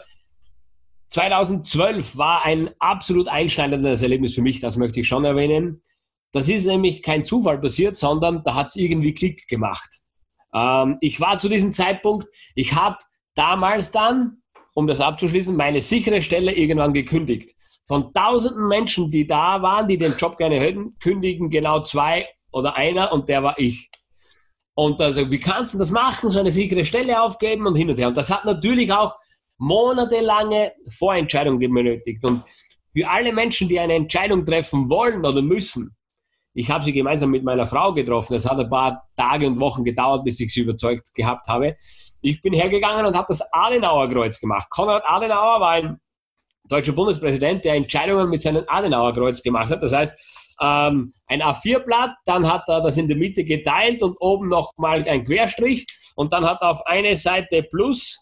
2012 1.10 2.18
war 2.18 2.44
ein 2.44 2.70
absolut 2.80 3.28
einschneidendes 3.28 4.02
Erlebnis 4.02 4.34
für 4.34 4.42
mich, 4.42 4.60
das 4.60 4.76
möchte 4.76 5.00
ich 5.00 5.08
schon 5.08 5.24
erwähnen. 5.24 5.80
Das 6.36 6.50
ist 6.50 6.66
nämlich 6.66 7.00
kein 7.00 7.24
Zufall 7.24 7.58
passiert, 7.58 7.96
sondern 7.96 8.42
da 8.42 8.54
hat 8.54 8.66
es 8.66 8.76
irgendwie 8.76 9.14
Klick 9.14 9.48
gemacht. 9.48 9.88
Ähm, 10.52 10.98
ich 11.00 11.18
war 11.18 11.38
zu 11.38 11.48
diesem 11.48 11.72
Zeitpunkt, 11.72 12.26
ich 12.54 12.74
habe 12.74 12.98
damals 13.34 13.90
dann, 13.90 14.42
um 14.74 14.86
das 14.86 15.00
abzuschließen, 15.00 15.56
meine 15.56 15.80
sichere 15.80 16.20
Stelle 16.20 16.52
irgendwann 16.52 16.92
gekündigt. 16.92 17.54
Von 17.86 18.12
tausenden 18.12 18.68
Menschen, 18.68 19.10
die 19.10 19.26
da 19.26 19.62
waren, 19.62 19.88
die 19.88 19.96
den 19.96 20.14
Job 20.18 20.36
gerne 20.36 20.60
hätten, 20.60 20.98
kündigen 20.98 21.48
genau 21.48 21.80
zwei 21.80 22.28
oder 22.52 22.76
einer 22.76 23.12
und 23.14 23.30
der 23.30 23.42
war 23.42 23.58
ich. 23.58 23.88
Und 24.74 25.00
also, 25.00 25.30
wie 25.30 25.40
kannst 25.40 25.72
du 25.72 25.78
das 25.78 25.90
machen, 25.90 26.28
so 26.28 26.38
eine 26.38 26.50
sichere 26.50 26.84
Stelle 26.84 27.22
aufgeben 27.22 27.66
und 27.66 27.76
hin 27.76 27.88
und 27.88 27.98
her. 27.98 28.08
Und 28.08 28.16
das 28.18 28.30
hat 28.30 28.44
natürlich 28.44 28.92
auch 28.92 29.16
monatelange 29.56 30.74
Vorentscheidung 30.90 31.58
benötigt. 31.58 32.22
Und 32.26 32.42
für 32.92 33.08
alle 33.08 33.32
Menschen, 33.32 33.70
die 33.70 33.80
eine 33.80 33.94
Entscheidung 33.94 34.44
treffen 34.44 34.90
wollen 34.90 35.24
oder 35.24 35.40
müssen, 35.40 35.96
ich 36.58 36.70
habe 36.70 36.82
sie 36.82 36.94
gemeinsam 36.94 37.30
mit 37.30 37.44
meiner 37.44 37.66
Frau 37.66 37.92
getroffen. 37.92 38.32
Es 38.34 38.48
hat 38.48 38.58
ein 38.58 38.70
paar 38.70 39.04
Tage 39.14 39.46
und 39.46 39.60
Wochen 39.60 39.84
gedauert, 39.84 40.24
bis 40.24 40.40
ich 40.40 40.54
sie 40.54 40.60
überzeugt 40.60 41.14
gehabt 41.14 41.46
habe. 41.48 41.76
Ich 42.22 42.40
bin 42.40 42.54
hergegangen 42.54 43.04
und 43.04 43.14
habe 43.14 43.26
das 43.28 43.46
Adenauerkreuz 43.52 44.40
gemacht. 44.40 44.66
Konrad 44.70 45.02
Adenauer 45.06 45.60
war 45.60 45.70
ein 45.72 46.00
deutscher 46.66 46.92
Bundespräsident, 46.92 47.66
der 47.66 47.74
Entscheidungen 47.74 48.30
mit 48.30 48.40
seinem 48.40 48.64
Adenauerkreuz 48.68 49.42
gemacht 49.42 49.68
hat. 49.68 49.82
Das 49.82 49.92
heißt, 49.92 50.56
ähm, 50.62 51.12
ein 51.26 51.42
A4-Blatt, 51.42 52.12
dann 52.24 52.50
hat 52.50 52.62
er 52.68 52.80
das 52.80 52.96
in 52.96 53.06
der 53.06 53.18
Mitte 53.18 53.44
geteilt 53.44 54.02
und 54.02 54.16
oben 54.18 54.48
nochmal 54.48 55.06
ein 55.06 55.26
Querstrich 55.26 55.84
und 56.14 56.32
dann 56.32 56.46
hat 56.46 56.62
er 56.62 56.70
auf 56.70 56.86
eine 56.86 57.16
Seite 57.16 57.64
Plus 57.64 58.16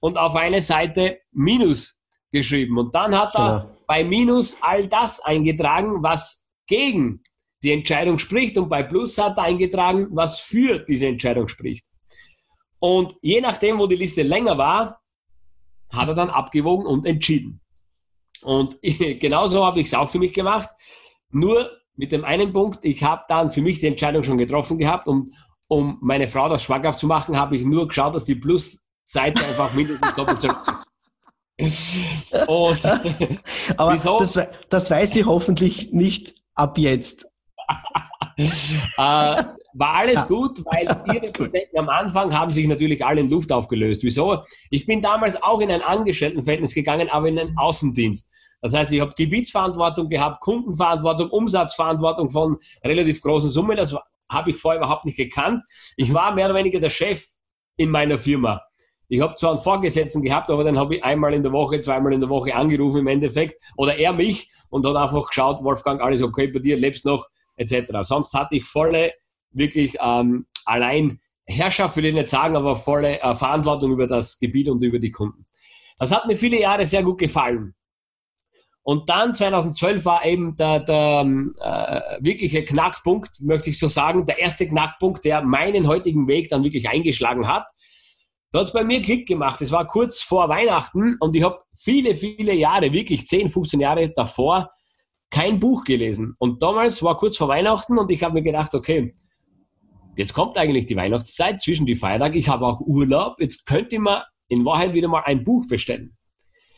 und 0.00 0.16
auf 0.16 0.34
eine 0.36 0.62
Seite 0.62 1.18
Minus 1.32 2.00
geschrieben. 2.32 2.78
Und 2.78 2.94
dann 2.94 3.14
hat 3.14 3.34
er 3.34 3.60
genau. 3.60 3.76
bei 3.86 4.04
Minus 4.04 4.56
all 4.62 4.86
das 4.86 5.20
eingetragen, 5.20 6.02
was 6.02 6.46
gegen 6.66 7.22
die 7.64 7.72
Entscheidung 7.72 8.18
spricht 8.18 8.58
und 8.58 8.68
bei 8.68 8.82
Plus 8.82 9.16
hat 9.18 9.38
er 9.38 9.44
eingetragen, 9.44 10.08
was 10.10 10.40
für 10.40 10.80
diese 10.80 11.06
Entscheidung 11.06 11.48
spricht. 11.48 11.84
Und 12.78 13.16
je 13.22 13.40
nachdem, 13.40 13.78
wo 13.78 13.86
die 13.86 13.96
Liste 13.96 14.22
länger 14.22 14.58
war, 14.58 15.00
hat 15.90 16.08
er 16.08 16.14
dann 16.14 16.28
abgewogen 16.28 16.86
und 16.86 17.06
entschieden. 17.06 17.60
Und 18.42 18.78
genauso 18.82 19.64
habe 19.64 19.80
ich 19.80 19.86
es 19.86 19.94
auch 19.94 20.10
für 20.10 20.18
mich 20.18 20.34
gemacht. 20.34 20.68
Nur 21.30 21.70
mit 21.96 22.12
dem 22.12 22.24
einen 22.24 22.52
Punkt, 22.52 22.84
ich 22.84 23.02
habe 23.02 23.22
dann 23.28 23.50
für 23.50 23.62
mich 23.62 23.78
die 23.78 23.86
Entscheidung 23.86 24.22
schon 24.22 24.36
getroffen 24.36 24.78
gehabt 24.78 25.08
und 25.08 25.30
um 25.66 25.98
meine 26.02 26.28
Frau 26.28 26.48
das 26.48 26.62
schwanger 26.62 26.94
zu 26.96 27.06
machen, 27.06 27.36
habe 27.38 27.56
ich 27.56 27.64
nur 27.64 27.88
geschaut, 27.88 28.14
dass 28.14 28.24
die 28.24 28.34
Plus 28.34 28.84
Seite 29.04 29.44
einfach 29.44 29.72
mindestens 29.72 30.14
doppelt 30.16 30.42
so 30.42 30.48
Und 32.46 32.84
Aber? 33.76 33.96
Das, 34.18 34.38
das 34.68 34.90
weiß 34.90 35.12
sie 35.12 35.24
hoffentlich 35.24 35.92
nicht 35.92 36.34
ab 36.54 36.78
jetzt. 36.78 37.26
äh, 38.96 39.44
war 39.76 39.94
alles 39.94 40.14
ja. 40.14 40.24
gut, 40.26 40.64
weil 40.66 40.86
ihre 41.12 41.32
Bedenken 41.38 41.78
am 41.78 41.88
Anfang 41.88 42.32
haben 42.32 42.52
sich 42.52 42.66
natürlich 42.66 43.04
alle 43.04 43.20
in 43.20 43.30
Luft 43.30 43.52
aufgelöst. 43.52 44.02
Wieso? 44.02 44.42
Ich 44.70 44.86
bin 44.86 45.02
damals 45.02 45.42
auch 45.42 45.60
in 45.60 45.70
ein 45.70 45.82
Angestelltenverhältnis 45.82 46.74
gegangen, 46.74 47.08
aber 47.10 47.28
in 47.28 47.38
einen 47.38 47.56
Außendienst. 47.58 48.30
Das 48.60 48.74
heißt, 48.74 48.92
ich 48.92 49.00
habe 49.00 49.12
Gebietsverantwortung 49.16 50.08
gehabt, 50.08 50.40
Kundenverantwortung, 50.40 51.28
Umsatzverantwortung 51.30 52.30
von 52.30 52.56
relativ 52.82 53.20
großen 53.20 53.50
Summen. 53.50 53.76
Das 53.76 53.94
habe 54.30 54.50
ich 54.50 54.58
vorher 54.58 54.80
überhaupt 54.80 55.04
nicht 55.04 55.18
gekannt. 55.18 55.62
Ich 55.96 56.14
war 56.14 56.34
mehr 56.34 56.46
oder 56.46 56.54
weniger 56.54 56.80
der 56.80 56.90
Chef 56.90 57.24
in 57.76 57.90
meiner 57.90 58.16
Firma. 58.16 58.62
Ich 59.08 59.20
habe 59.20 59.34
zwar 59.34 59.50
einen 59.50 59.58
Vorgesetzten 59.58 60.22
gehabt, 60.22 60.50
aber 60.50 60.64
dann 60.64 60.78
habe 60.78 60.96
ich 60.96 61.04
einmal 61.04 61.34
in 61.34 61.42
der 61.42 61.52
Woche, 61.52 61.78
zweimal 61.80 62.12
in 62.12 62.20
der 62.20 62.30
Woche 62.30 62.54
angerufen 62.54 63.00
im 63.00 63.06
Endeffekt 63.06 63.60
oder 63.76 63.96
er 63.96 64.12
mich 64.12 64.50
und 64.70 64.86
hat 64.86 64.96
einfach 64.96 65.28
geschaut, 65.28 65.62
Wolfgang, 65.62 66.00
alles 66.00 66.22
okay 66.22 66.46
bei 66.46 66.58
dir, 66.58 66.76
lebst 66.76 67.04
noch, 67.04 67.26
etc. 67.56 67.92
Sonst 68.00 68.34
hatte 68.34 68.56
ich 68.56 68.64
volle, 68.64 69.12
wirklich 69.50 69.96
ähm, 70.00 70.46
allein 70.64 71.20
Herrschaft 71.46 71.96
will 71.96 72.06
ich 72.06 72.14
nicht 72.14 72.28
sagen, 72.28 72.56
aber 72.56 72.74
volle 72.74 73.20
äh, 73.20 73.34
Verantwortung 73.34 73.92
über 73.92 74.06
das 74.06 74.38
Gebiet 74.38 74.68
und 74.68 74.82
über 74.82 74.98
die 74.98 75.10
Kunden. 75.10 75.46
Das 75.98 76.10
hat 76.10 76.26
mir 76.26 76.36
viele 76.36 76.60
Jahre 76.60 76.86
sehr 76.86 77.02
gut 77.02 77.18
gefallen. 77.18 77.74
Und 78.82 79.08
dann 79.08 79.34
2012 79.34 80.04
war 80.04 80.24
eben 80.26 80.56
der, 80.56 80.80
der 80.80 81.20
äh, 81.22 82.22
wirkliche 82.22 82.64
Knackpunkt, 82.64 83.40
möchte 83.40 83.70
ich 83.70 83.78
so 83.78 83.86
sagen, 83.86 84.26
der 84.26 84.38
erste 84.38 84.66
Knackpunkt, 84.66 85.24
der 85.24 85.42
meinen 85.42 85.86
heutigen 85.86 86.28
Weg 86.28 86.50
dann 86.50 86.64
wirklich 86.64 86.88
eingeschlagen 86.88 87.48
hat. 87.48 87.66
Da 88.50 88.60
hat 88.60 88.66
es 88.66 88.72
bei 88.72 88.84
mir 88.84 89.00
Klick 89.00 89.26
gemacht. 89.26 89.62
Es 89.62 89.72
war 89.72 89.86
kurz 89.86 90.20
vor 90.20 90.50
Weihnachten 90.50 91.16
und 91.20 91.34
ich 91.34 91.42
habe 91.42 91.60
viele, 91.76 92.14
viele 92.14 92.54
Jahre, 92.54 92.92
wirklich 92.92 93.26
10, 93.26 93.48
15 93.48 93.80
Jahre 93.80 94.10
davor, 94.10 94.70
kein 95.30 95.60
Buch 95.60 95.84
gelesen. 95.84 96.34
Und 96.38 96.62
damals 96.62 97.02
war 97.02 97.16
kurz 97.16 97.36
vor 97.36 97.48
Weihnachten 97.48 97.98
und 97.98 98.10
ich 98.10 98.22
habe 98.22 98.34
mir 98.34 98.42
gedacht, 98.42 98.74
okay, 98.74 99.14
jetzt 100.16 100.34
kommt 100.34 100.56
eigentlich 100.56 100.86
die 100.86 100.96
Weihnachtszeit 100.96 101.60
zwischen 101.60 101.86
die 101.86 101.96
Feiertage. 101.96 102.38
Ich 102.38 102.48
habe 102.48 102.66
auch 102.66 102.80
Urlaub. 102.80 103.36
Jetzt 103.40 103.66
könnte 103.66 103.96
ich 103.96 104.00
mir 104.00 104.24
in 104.48 104.64
Wahrheit 104.64 104.94
wieder 104.94 105.08
mal 105.08 105.22
ein 105.24 105.44
Buch 105.44 105.66
bestellen. 105.66 106.16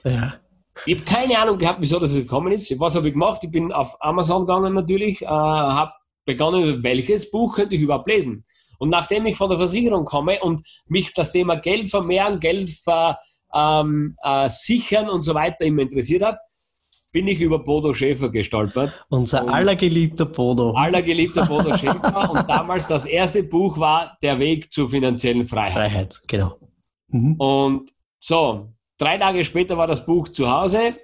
Ja. 0.05 0.41
Ich 0.85 0.95
habe 0.95 1.05
keine 1.05 1.39
Ahnung 1.39 1.59
gehabt, 1.59 1.81
wieso 1.81 1.99
das 1.99 2.15
gekommen 2.15 2.53
ist. 2.53 2.79
Was 2.79 2.95
habe 2.95 3.09
ich 3.09 3.15
gemacht? 3.15 3.43
Ich 3.43 3.51
bin 3.51 3.73
auf 3.73 3.97
Amazon 4.01 4.47
gegangen 4.47 4.75
natürlich, 4.75 5.23
äh, 5.23 5.27
habe 5.27 5.93
begonnen, 6.27 6.83
welches 6.83 7.31
Buch 7.31 7.55
könnte 7.55 7.77
ich 7.77 7.81
überhaupt 7.81 8.09
lesen. 8.09 8.45
Und 8.79 8.91
nachdem 8.91 9.25
ich 9.27 9.39
von 9.39 9.49
der 9.49 9.59
Versicherung 9.59 10.05
komme 10.05 10.39
und 10.41 10.67
mich 10.87 11.15
das 11.15 11.33
Thema 11.33 11.57
Geld 11.57 11.89
vermehren, 11.89 12.41
Geld 12.41 12.69
versichern 12.69 13.17
ähm, 13.55 14.17
äh, 14.23 15.11
und 15.11 15.23
so 15.23 15.35
weiter 15.35 15.65
immer 15.65 15.83
interessiert 15.83 16.23
hat, 16.23 16.39
bin 17.17 17.29
ich 17.29 17.41
über 17.41 17.61
Bodo 17.61 17.95
Schäfer 17.95 18.29
gestolpert. 18.29 19.07
Unser 19.09 19.49
allergeliebter 19.49 20.27
Bodo. 20.27 20.73
Allergeliebter 20.73 21.47
Bodo 21.47 21.75
Schäfer. 21.79 22.31
und 22.31 22.47
damals 22.47 22.89
das 22.89 23.07
erste 23.07 23.43
Buch 23.43 23.79
war 23.79 24.19
Der 24.21 24.39
Weg 24.39 24.71
zur 24.71 24.91
finanziellen 24.91 25.47
Freiheit. 25.47 25.73
Freiheit, 25.73 26.21
genau. 26.29 26.59
Mhm. 27.09 27.37
Und 27.37 27.91
so, 28.21 28.69
drei 28.99 29.17
Tage 29.17 29.45
später 29.45 29.79
war 29.79 29.87
das 29.87 30.05
Buch 30.05 30.29
zu 30.29 30.51
Hause. 30.51 30.97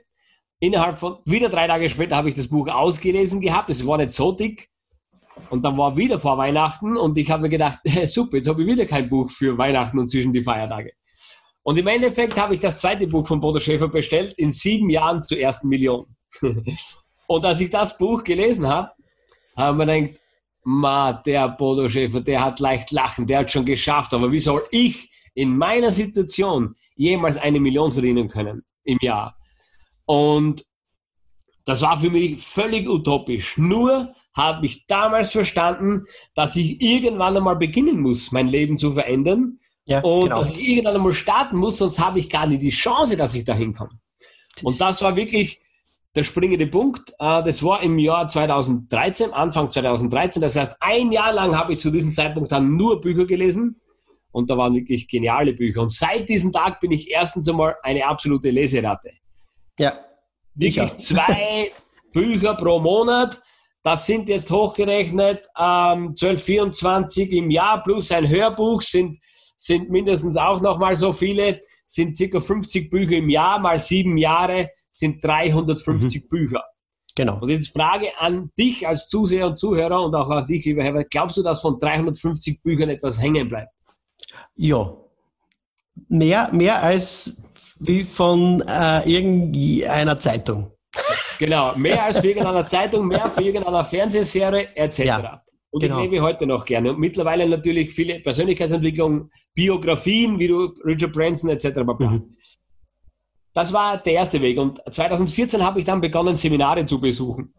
Innerhalb 0.61 0.99
von, 0.99 1.16
wieder 1.25 1.49
drei 1.49 1.66
Tage 1.66 1.88
später 1.88 2.16
habe 2.16 2.28
ich 2.28 2.35
das 2.35 2.49
Buch 2.49 2.69
ausgelesen 2.69 3.40
gehabt. 3.40 3.71
Es 3.71 3.87
war 3.87 3.97
nicht 3.97 4.11
so 4.11 4.33
dick. 4.33 4.69
Und 5.49 5.64
dann 5.64 5.78
war 5.78 5.97
wieder 5.97 6.21
vor 6.21 6.37
Weihnachten 6.37 6.99
und 6.99 7.16
ich 7.16 7.31
habe 7.31 7.45
mir 7.45 7.49
gedacht, 7.49 7.78
super, 8.04 8.37
jetzt 8.37 8.50
habe 8.50 8.61
ich 8.61 8.69
wieder 8.69 8.85
kein 8.85 9.09
Buch 9.09 9.31
für 9.31 9.57
Weihnachten 9.57 9.99
und 9.99 10.09
zwischen 10.09 10.35
die 10.35 10.42
Feiertage. 10.42 10.92
Und 11.62 11.78
im 11.78 11.87
Endeffekt 11.87 12.38
habe 12.40 12.54
ich 12.54 12.61
das 12.61 12.78
zweite 12.78 13.07
Buch 13.07 13.26
von 13.26 13.40
Bodo 13.40 13.61
Schäfer 13.61 13.88
bestellt, 13.88 14.35
in 14.35 14.52
sieben 14.52 14.90
Jahren 14.90 15.23
zur 15.23 15.38
ersten 15.38 15.69
Million. 15.69 16.07
und 17.26 17.45
als 17.45 17.61
ich 17.61 17.71
das 17.71 17.97
Buch 17.97 18.25
gelesen 18.25 18.66
habe, 18.66 18.90
habe 19.57 19.83
ich 19.83 19.87
mir 19.87 20.02
gedacht, 20.02 20.21
ma, 20.64 21.12
der 21.12 21.49
Bodo 21.49 21.88
Schäfer, 21.88 22.21
der 22.21 22.45
hat 22.45 22.61
leicht 22.61 22.90
lachen, 22.90 23.26
der 23.26 23.40
hat 23.40 23.52
schon 23.52 23.64
geschafft, 23.64 24.12
aber 24.14 24.33
wie 24.33 24.40
soll 24.40 24.62
ich 24.71 25.11
in 25.35 25.57
meiner 25.57 25.90
Situation 25.90 26.75
jemals 26.97 27.38
eine 27.38 27.61
Million 27.61 27.92
verdienen 27.92 28.28
können 28.28 28.64
im 28.85 28.99
Jahr? 29.00 29.37
Und 30.04 30.64
das 31.64 31.83
war 31.83 32.00
für 32.00 32.11
mich 32.11 32.40
völlig 32.45 32.88
utopisch. 32.88 33.57
Nur 33.57 34.14
habe 34.35 34.66
ich 34.66 34.87
damals 34.87 35.33
verstanden, 35.33 36.04
dass 36.35 36.57
ich 36.57 36.81
irgendwann 36.81 37.37
einmal 37.37 37.57
beginnen 37.57 38.00
muss, 38.00 38.33
mein 38.33 38.49
Leben 38.49 38.78
zu 38.78 38.92
verändern. 38.92 39.59
Ja, 39.85 40.01
und 40.01 40.25
genau. 40.25 40.39
dass 40.39 40.57
ich 40.57 40.69
irgendwann 40.69 40.97
einmal 40.97 41.15
starten 41.15 41.57
muss, 41.57 41.79
sonst 41.79 41.99
habe 41.99 42.19
ich 42.19 42.31
gar 42.31 42.47
nicht 42.47 42.62
die 42.62 42.71
Chance, 42.71 43.17
dass 43.17 43.35
ich 43.35 43.45
da 43.45 43.55
hinkomme. 43.55 43.99
Und 44.62 44.81
das 44.81 45.03
war 45.03 45.17
wirklich 45.17 45.61
der 46.15 46.23
springende 46.23 46.67
Punkt. 46.67 47.11
Äh, 47.19 47.43
das 47.43 47.62
war 47.62 47.83
im 47.83 47.99
Jahr 47.99 48.29
2013, 48.29 49.33
Anfang 49.33 49.71
2013. 49.71 50.43
Das 50.43 50.57
heißt, 50.57 50.77
ein 50.81 51.11
Jahr 51.11 51.33
lang 51.33 51.57
habe 51.57 51.73
ich 51.73 51.81
zu 51.81 51.91
diesem 51.91 52.12
Zeitpunkt 52.12 52.53
dann 52.53 52.77
nur 52.77 53.01
Bücher 53.01 53.27
gelesen. 53.27 53.81
Und 54.31 54.51
da 54.51 54.57
waren 54.57 54.75
wirklich 54.75 55.09
geniale 55.09 55.53
Bücher. 55.53 55.83
Und 55.83 55.93
seit 55.93 56.29
diesem 56.29 56.53
Tag 56.53 56.81
bin 56.81 56.91
ich 56.91 57.11
erstens 57.11 57.49
einmal 57.49 57.77
eine 57.83 58.07
absolute 58.07 58.51
Leseratte. 58.51 59.11
Ja. 59.79 59.99
Wirklich 60.55 60.97
zwei 60.97 61.71
Bücher 62.12 62.55
pro 62.55 62.79
Monat. 62.79 63.41
Das 63.83 64.07
sind 64.07 64.29
jetzt 64.29 64.51
hochgerechnet 64.51 65.47
ähm, 65.59 66.09
1224 66.11 67.33
im 67.33 67.51
Jahr 67.51 67.83
plus 67.83 68.12
ein 68.12 68.29
Hörbuch 68.29 68.81
sind, 68.81 69.19
sind 69.62 69.90
mindestens 69.90 70.37
auch 70.37 70.61
nochmal 70.61 70.97
so 70.97 71.12
viele, 71.12 71.61
sind 71.87 72.16
circa 72.16 72.40
50 72.40 72.90
Bücher 72.90 73.16
im 73.16 73.28
Jahr, 73.28 73.61
mal 73.61 73.78
sieben 73.78 74.16
Jahre 74.16 74.71
sind 74.90 75.25
350 75.25 76.25
mhm. 76.25 76.28
Bücher. 76.28 76.64
Genau. 77.14 77.38
Und 77.40 77.49
jetzt 77.49 77.73
Frage 77.73 78.09
an 78.19 78.50
dich 78.59 78.88
als 78.88 79.09
Zuseher 79.09 79.47
und 79.47 79.59
Zuhörer 79.59 80.02
und 80.02 80.14
auch 80.14 80.28
an 80.31 80.47
dich, 80.47 80.64
lieber 80.64 80.83
Herbert, 80.83 81.11
glaubst 81.11 81.37
du, 81.37 81.42
dass 81.42 81.61
von 81.61 81.78
350 81.78 82.62
Büchern 82.62 82.88
etwas 82.88 83.23
hängen 83.23 83.49
bleibt? 83.49 83.71
Ja. 84.57 84.97
Mehr, 86.09 86.49
mehr 86.52 86.83
als 86.83 87.45
wie 87.78 88.02
von 88.02 88.62
äh, 88.66 89.09
irgendeiner 89.09 90.19
Zeitung. 90.19 90.73
Genau, 91.38 91.75
mehr 91.76 92.04
als 92.04 92.19
für 92.19 92.28
irgendeiner 92.28 92.66
Zeitung, 92.66 93.07
mehr 93.07 93.31
für 93.31 93.42
irgendeiner 93.42 93.85
Fernsehserie 93.85 94.75
etc. 94.75 94.99
Ja, 95.00 95.42
und 95.73 95.81
genau. 95.81 95.97
ich 95.97 96.11
lebe 96.11 96.23
heute 96.23 96.47
noch 96.47 96.64
gerne. 96.64 96.91
Und 96.91 97.00
mittlerweile 97.00 97.49
natürlich 97.49 97.93
viele 97.93 98.21
Persönlichkeitsentwicklung, 98.21 99.31
Biografien, 99.55 100.38
wie 100.38 100.49
du 100.49 100.75
Richard 100.85 101.12
Branson 101.12 101.50
etc. 101.50 101.81
Mhm. 101.99 102.37
Das 103.52 103.73
war 103.73 103.99
der 103.99 104.12
erste 104.14 104.41
Weg. 104.41 104.59
Und 104.59 104.83
2014 104.91 105.62
habe 105.62 105.81
ich 105.81 105.85
dann 105.85 106.00
begonnen, 106.00 106.37
Seminare 106.37 106.87
zu 106.87 107.00
besuchen. 107.00 107.55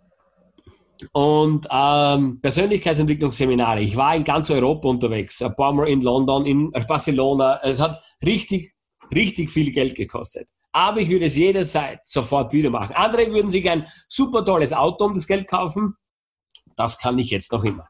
Und 1.12 1.68
ähm, 1.72 2.40
Persönlichkeitsentwicklungsseminare. 2.40 3.82
Ich 3.82 3.96
war 3.96 4.16
in 4.16 4.24
ganz 4.24 4.50
Europa 4.50 4.88
unterwegs, 4.88 5.42
ein 5.42 5.56
paar 5.56 5.74
Mal 5.74 5.90
in 5.90 6.02
London, 6.02 6.46
in 6.46 6.72
Barcelona. 6.72 7.60
Es 7.64 7.82
hat 7.82 8.02
richtig 8.24 8.74
richtig 9.14 9.50
viel 9.50 9.72
Geld 9.72 9.96
gekostet. 9.96 10.50
Aber 10.72 11.00
ich 11.00 11.10
würde 11.10 11.26
es 11.26 11.38
jederzeit 11.38 12.00
sofort 12.04 12.52
wieder 12.52 12.70
machen. 12.70 12.96
Andere 12.96 13.32
würden 13.32 13.52
sich 13.52 13.70
ein 13.70 13.88
super 14.08 14.44
tolles 14.44 14.74
Auto 14.74 15.06
um 15.06 15.16
das 15.16 15.28
Geld 15.28 15.48
kaufen. 15.48 15.96
Das 16.76 16.98
kann 16.98 17.20
ich 17.20 17.30
jetzt 17.30 17.52
noch 17.52 17.64
immer. 17.64 17.88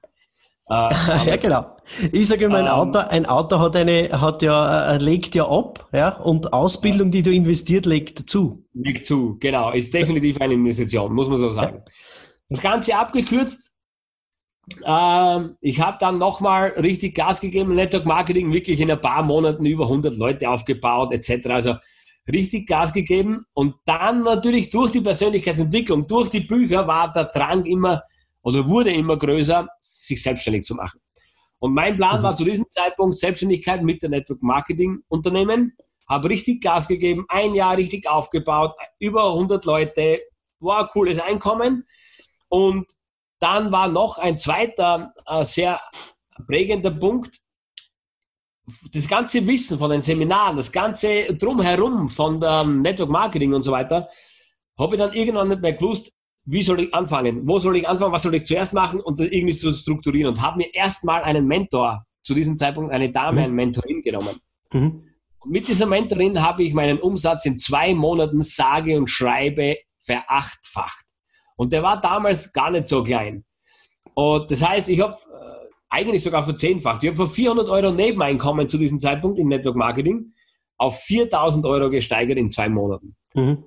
Äh, 0.74 1.28
ja, 1.28 1.36
genau. 1.38 1.78
Ich 2.12 2.28
sage 2.28 2.46
immer, 2.46 2.58
ein, 2.58 2.66
ähm, 2.66 2.72
Auto, 2.72 3.00
ein 3.00 3.26
Auto 3.26 3.60
hat 3.60 3.76
eine, 3.76 4.10
hat 4.20 4.42
ja, 4.42 4.94
äh, 4.94 4.98
legt 4.98 5.36
ja 5.36 5.48
ab, 5.48 5.88
ja, 5.92 6.18
und 6.18 6.54
Ausbildung, 6.54 7.12
die 7.12 7.22
du 7.22 7.32
investiert, 7.32 7.86
legt 7.86 8.30
zu. 8.30 8.66
Legt 8.74 9.06
zu, 9.06 9.38
genau. 9.40 9.72
Ist 9.72 9.94
definitiv 9.94 10.40
eine 10.42 10.54
Investition, 10.54 11.14
muss 11.14 11.30
man 11.30 11.38
so 11.38 11.50
sagen. 11.50 11.78
Ja. 11.78 11.94
Das 12.50 12.62
Ganze 12.62 12.96
abgekürzt. 12.96 13.74
Äh, 14.86 15.40
ich 15.62 15.82
habe 15.82 15.98
dann 16.00 16.18
nochmal 16.18 16.70
richtig 16.78 17.16
Gas 17.16 17.42
gegeben, 17.42 17.76
Network 17.76 18.06
Marketing 18.06 18.52
wirklich 18.52 18.80
in 18.80 18.90
ein 18.90 19.02
paar 19.02 19.24
Monaten 19.24 19.66
über 19.66 19.84
100 19.86 20.18
Leute 20.18 20.50
aufgebaut, 20.50 21.12
etc. 21.12 21.48
Also 21.50 21.76
richtig 22.32 22.68
Gas 22.68 22.94
gegeben. 22.94 23.46
Und 23.54 23.76
dann 23.86 24.24
natürlich 24.24 24.70
durch 24.70 24.92
die 24.92 25.02
Persönlichkeitsentwicklung, 25.02 26.08
durch 26.08 26.30
die 26.30 26.40
Bücher 26.40 26.88
war 26.88 27.12
der 27.12 27.26
Drang 27.26 27.66
immer 27.66 28.04
oder 28.44 28.68
wurde 28.68 28.92
immer 28.92 29.18
größer, 29.18 29.68
sich 29.82 30.22
selbstständig 30.22 30.64
zu 30.64 30.76
machen. 30.76 31.00
Und 31.60 31.74
mein 31.74 31.96
Plan 31.96 32.20
mhm. 32.20 32.24
war 32.24 32.36
zu 32.36 32.44
diesem 32.44 32.66
Zeitpunkt 32.70 33.16
Selbstständigkeit 33.16 33.82
mit 33.84 34.02
der 34.02 34.10
Network 34.10 34.44
Marketing 34.44 35.00
Unternehmen. 35.08 35.76
Habe 36.10 36.30
richtig 36.30 36.62
Gas 36.62 36.88
gegeben, 36.88 37.26
ein 37.30 37.56
Jahr 37.56 37.78
richtig 37.78 38.08
aufgebaut, 38.10 38.76
über 39.00 39.30
100 39.32 39.64
Leute, 39.64 40.20
war 40.60 40.82
ein 40.82 40.88
cooles 40.90 41.20
Einkommen. 41.20 41.86
Und 42.50 42.86
dann 43.40 43.72
war 43.72 43.88
noch 43.88 44.18
ein 44.18 44.38
zweiter 44.38 45.14
äh, 45.26 45.44
sehr 45.44 45.80
prägender 46.46 46.92
Punkt. 46.92 47.40
Das 48.94 49.08
ganze 49.08 49.46
Wissen 49.48 49.78
von 49.78 49.92
den 49.92 50.02
Seminaren, 50.02 50.58
das 50.58 50.72
ganze 50.72 51.34
Drumherum 51.36 52.10
von 52.10 52.40
der 52.40 52.66
Network 52.66 53.10
Marketing 53.10 53.54
und 53.54 53.64
so 53.64 53.72
weiter, 53.72 54.10
habe 54.78 54.96
ich 54.96 55.02
dann 55.02 55.14
irgendwann 55.14 55.50
nicht 55.50 55.62
mehr 55.62 55.74
gewusst, 55.74 56.14
wie 56.46 56.62
soll 56.62 56.82
ich 56.82 56.94
anfangen? 56.94 57.48
Wo 57.48 57.60
soll 57.60 57.78
ich 57.78 57.88
anfangen? 57.88 58.12
Was 58.12 58.24
soll 58.24 58.36
ich 58.36 58.46
zuerst 58.46 58.74
machen? 58.74 59.00
Und 59.00 59.20
das 59.20 59.28
irgendwie 59.28 59.56
zu 59.56 59.72
strukturieren. 59.72 60.34
Und 60.34 60.42
habe 60.42 60.58
mir 60.58 60.74
erstmal 60.74 61.24
einen 61.24 61.48
Mentor, 61.48 62.06
zu 62.24 62.34
diesem 62.34 62.58
Zeitpunkt 62.58 62.92
eine 62.92 63.12
Dame, 63.12 63.40
mhm. 63.40 63.44
eine 63.44 63.54
Mentorin 63.54 64.02
genommen. 64.02 64.38
Mhm. 64.72 65.04
Und 65.40 65.52
mit 65.52 65.68
dieser 65.68 65.86
Mentorin 65.86 66.42
habe 66.42 66.64
ich 66.64 66.74
meinen 66.74 67.00
Umsatz 67.00 67.46
in 67.46 67.58
zwei 67.58 67.94
Monaten 67.94 68.42
sage 68.44 68.98
und 68.98 69.10
schreibe 69.10 69.78
verachtfacht. 70.00 71.06
Und 71.56 71.74
der 71.74 71.84
war 71.84 72.00
damals 72.00 72.52
gar 72.54 72.72
nicht 72.72 72.88
so 72.88 73.04
klein. 73.04 73.46
Und 74.14 74.52
das 74.52 74.68
heißt, 74.68 74.90
ich 74.90 75.00
habe 75.02 75.14
äh, 75.14 75.68
eigentlich 75.90 76.24
sogar 76.24 76.44
verzehnfacht. 76.44 77.04
Ich 77.04 77.10
habe 77.10 77.18
von 77.18 77.30
400 77.30 77.70
Euro 77.70 77.92
Nebeneinkommen 77.92 78.70
zu 78.70 78.78
diesem 78.78 79.00
Zeitpunkt 79.00 79.40
im 79.40 79.48
Network 79.48 79.76
Marketing 79.76 80.34
auf 80.78 81.00
4000 81.02 81.66
Euro 81.66 81.90
gesteigert 81.90 82.38
in 82.38 82.50
zwei 82.50 82.70
Monaten. 82.70 83.16
Mhm. 83.34 83.64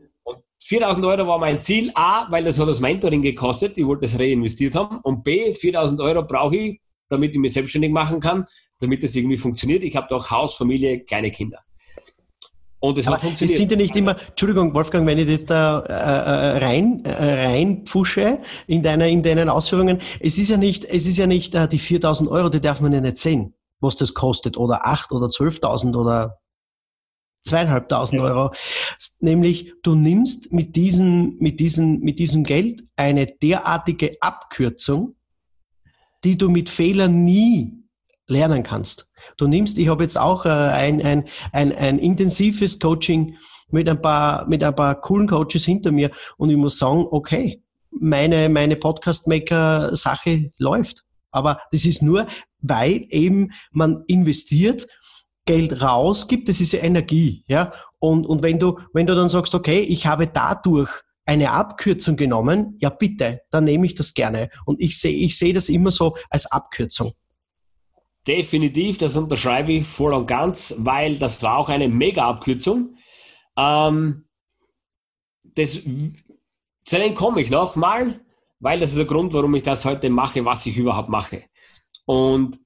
4000 0.66 1.06
Euro 1.06 1.28
war 1.28 1.38
mein 1.38 1.60
Ziel. 1.62 1.92
A, 1.94 2.26
weil 2.30 2.42
das 2.42 2.58
hat 2.58 2.66
das 2.66 2.80
Mentoring 2.80 3.22
gekostet. 3.22 3.78
Ich 3.78 3.86
wollte 3.86 4.02
das 4.02 4.18
reinvestiert 4.18 4.74
haben. 4.74 4.98
Und 5.02 5.22
B, 5.22 5.54
4000 5.54 6.00
Euro 6.00 6.24
brauche 6.24 6.56
ich, 6.56 6.80
damit 7.08 7.32
ich 7.32 7.38
mich 7.38 7.52
selbstständig 7.52 7.92
machen 7.92 8.18
kann, 8.18 8.44
damit 8.80 9.04
das 9.04 9.14
irgendwie 9.14 9.36
funktioniert. 9.36 9.84
Ich 9.84 9.94
habe 9.94 10.08
doch 10.10 10.28
Haus, 10.28 10.54
Familie, 10.54 11.00
kleine 11.04 11.30
Kinder. 11.30 11.60
Und 12.80 12.98
es 12.98 13.06
hat 13.06 13.20
funktioniert. 13.20 13.52
Es 13.52 13.58
sind 13.58 13.70
ja 13.70 13.76
nicht 13.76 13.94
immer, 13.94 14.16
Entschuldigung, 14.28 14.74
Wolfgang, 14.74 15.06
wenn 15.06 15.18
ich 15.18 15.28
jetzt 15.28 15.50
da 15.50 15.80
äh, 15.80 15.92
äh 15.92 16.64
rein, 16.64 17.04
äh, 17.04 17.46
reinpfusche 17.46 18.40
in, 18.66 18.82
deiner, 18.82 19.06
in 19.06 19.22
deinen 19.22 19.48
Ausführungen. 19.48 20.00
Es 20.18 20.36
ist 20.36 20.50
ja 20.50 20.56
nicht, 20.56 20.84
es 20.84 21.06
ist 21.06 21.16
ja 21.16 21.28
nicht 21.28 21.54
äh, 21.54 21.68
die 21.68 21.78
4000 21.78 22.28
Euro, 22.28 22.48
die 22.48 22.60
darf 22.60 22.80
man 22.80 22.92
ja 22.92 23.00
nicht 23.00 23.18
sehen, 23.18 23.54
was 23.80 23.96
das 23.96 24.14
kostet. 24.14 24.56
Oder 24.56 24.84
8 24.84 25.12
oder 25.12 25.28
12.000 25.28 25.96
oder 25.96 26.38
zweieinhalbtausend 27.46 28.20
ja. 28.20 28.26
Euro. 28.26 28.54
Nämlich, 29.20 29.72
du 29.82 29.94
nimmst 29.94 30.52
mit 30.52 30.76
diesem, 30.76 31.36
mit 31.38 31.60
diesem, 31.60 32.00
mit 32.00 32.18
diesem 32.18 32.44
Geld 32.44 32.84
eine 32.96 33.26
derartige 33.26 34.16
Abkürzung, 34.20 35.14
die 36.24 36.36
du 36.36 36.48
mit 36.48 36.68
Fehlern 36.68 37.24
nie 37.24 37.72
lernen 38.26 38.62
kannst. 38.62 39.10
Du 39.36 39.46
nimmst, 39.46 39.78
ich 39.78 39.88
habe 39.88 40.02
jetzt 40.02 40.18
auch 40.18 40.44
äh, 40.46 40.50
ein, 40.50 41.00
ein, 41.02 41.24
ein, 41.52 41.72
ein 41.72 41.98
intensives 41.98 42.78
Coaching 42.78 43.36
mit 43.70 43.88
ein 43.88 44.00
paar, 44.00 44.46
mit 44.48 44.62
ein 44.62 44.74
paar 44.74 45.00
coolen 45.00 45.28
Coaches 45.28 45.64
hinter 45.64 45.92
mir 45.92 46.10
und 46.36 46.50
ich 46.50 46.56
muss 46.56 46.78
sagen, 46.78 47.06
okay, 47.10 47.62
meine, 47.90 48.48
meine 48.48 48.76
Podcast-Maker-Sache 48.76 50.50
läuft. 50.58 51.04
Aber 51.30 51.60
das 51.70 51.84
ist 51.84 52.02
nur, 52.02 52.26
weil 52.60 53.06
eben 53.10 53.52
man 53.70 54.04
investiert 54.06 54.86
Geld 55.46 55.80
rausgibt, 55.80 56.48
das 56.48 56.60
ist 56.60 56.72
ja 56.72 56.80
Energie, 56.80 57.44
ja. 57.46 57.72
Und, 57.98 58.26
und 58.26 58.42
wenn 58.42 58.58
du, 58.58 58.78
wenn 58.92 59.06
du 59.06 59.14
dann 59.14 59.28
sagst, 59.28 59.54
okay, 59.54 59.80
ich 59.80 60.06
habe 60.06 60.26
dadurch 60.26 60.90
eine 61.24 61.50
Abkürzung 61.50 62.16
genommen, 62.16 62.76
ja 62.80 62.90
bitte, 62.90 63.40
dann 63.50 63.64
nehme 63.64 63.86
ich 63.86 63.94
das 63.94 64.14
gerne. 64.14 64.50
Und 64.64 64.80
ich 64.80 64.98
sehe, 65.00 65.14
ich 65.14 65.36
sehe 65.36 65.52
das 65.52 65.68
immer 65.68 65.90
so 65.90 66.16
als 66.30 66.46
Abkürzung. 66.46 67.12
Definitiv, 68.26 68.98
das 68.98 69.16
unterschreibe 69.16 69.72
ich 69.72 69.86
voll 69.86 70.12
und 70.12 70.26
ganz, 70.26 70.74
weil 70.78 71.16
das 71.16 71.42
war 71.42 71.58
auch 71.58 71.68
eine 71.68 71.88
Mega-Abkürzung. 71.88 72.96
Ähm, 73.56 74.24
das, 75.42 75.80
zu 76.84 76.96
denen 76.98 77.14
komme 77.14 77.40
ich 77.40 77.50
nochmal, 77.50 78.20
weil 78.58 78.80
das 78.80 78.90
ist 78.90 78.98
der 78.98 79.06
Grund, 79.06 79.32
warum 79.32 79.54
ich 79.54 79.62
das 79.62 79.84
heute 79.84 80.10
mache, 80.10 80.44
was 80.44 80.66
ich 80.66 80.76
überhaupt 80.76 81.08
mache. 81.08 81.44
Und 82.04 82.58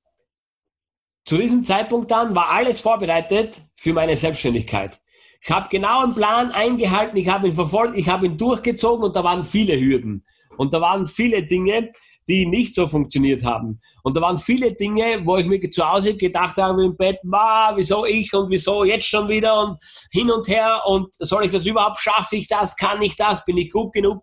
zu 1.31 1.38
diesem 1.38 1.62
Zeitpunkt 1.62 2.11
dann 2.11 2.35
war 2.35 2.51
alles 2.51 2.81
vorbereitet 2.81 3.62
für 3.77 3.93
meine 3.93 4.16
Selbstständigkeit. 4.16 5.01
Ich 5.40 5.49
habe 5.49 5.69
genau 5.69 6.03
einen 6.03 6.12
Plan 6.12 6.51
eingehalten, 6.51 7.16
ich 7.16 7.29
habe 7.29 7.47
ihn 7.47 7.55
verfolgt, 7.55 7.97
ich 7.97 8.09
habe 8.09 8.27
ihn 8.27 8.37
durchgezogen 8.37 9.05
und 9.05 9.14
da 9.14 9.23
waren 9.23 9.45
viele 9.45 9.79
Hürden. 9.79 10.27
Und 10.57 10.75
da 10.75 10.81
waren 10.81 11.07
viele 11.07 11.47
Dinge, 11.47 11.93
die 12.27 12.47
nicht 12.47 12.75
so 12.75 12.88
funktioniert 12.88 13.45
haben. 13.45 13.79
Und 14.03 14.16
da 14.16 14.23
waren 14.23 14.38
viele 14.38 14.73
Dinge, 14.73 15.25
wo 15.25 15.37
ich 15.37 15.47
mir 15.47 15.71
zu 15.71 15.88
Hause 15.88 16.16
gedacht 16.16 16.57
habe 16.57 16.85
im 16.85 16.97
Bett, 16.97 17.21
wieso 17.23 18.05
ich 18.05 18.35
und 18.35 18.51
wieso 18.51 18.83
jetzt 18.83 19.07
schon 19.07 19.29
wieder 19.29 19.57
und 19.62 19.79
hin 20.11 20.33
und 20.33 20.49
her 20.49 20.83
und 20.85 21.14
soll 21.21 21.45
ich 21.45 21.53
das 21.53 21.64
überhaupt, 21.64 22.01
schaffe 22.01 22.35
ich 22.35 22.49
das, 22.49 22.75
kann 22.75 23.01
ich 23.03 23.14
das, 23.14 23.45
bin 23.45 23.57
ich 23.57 23.71
gut 23.71 23.93
genug? 23.93 24.21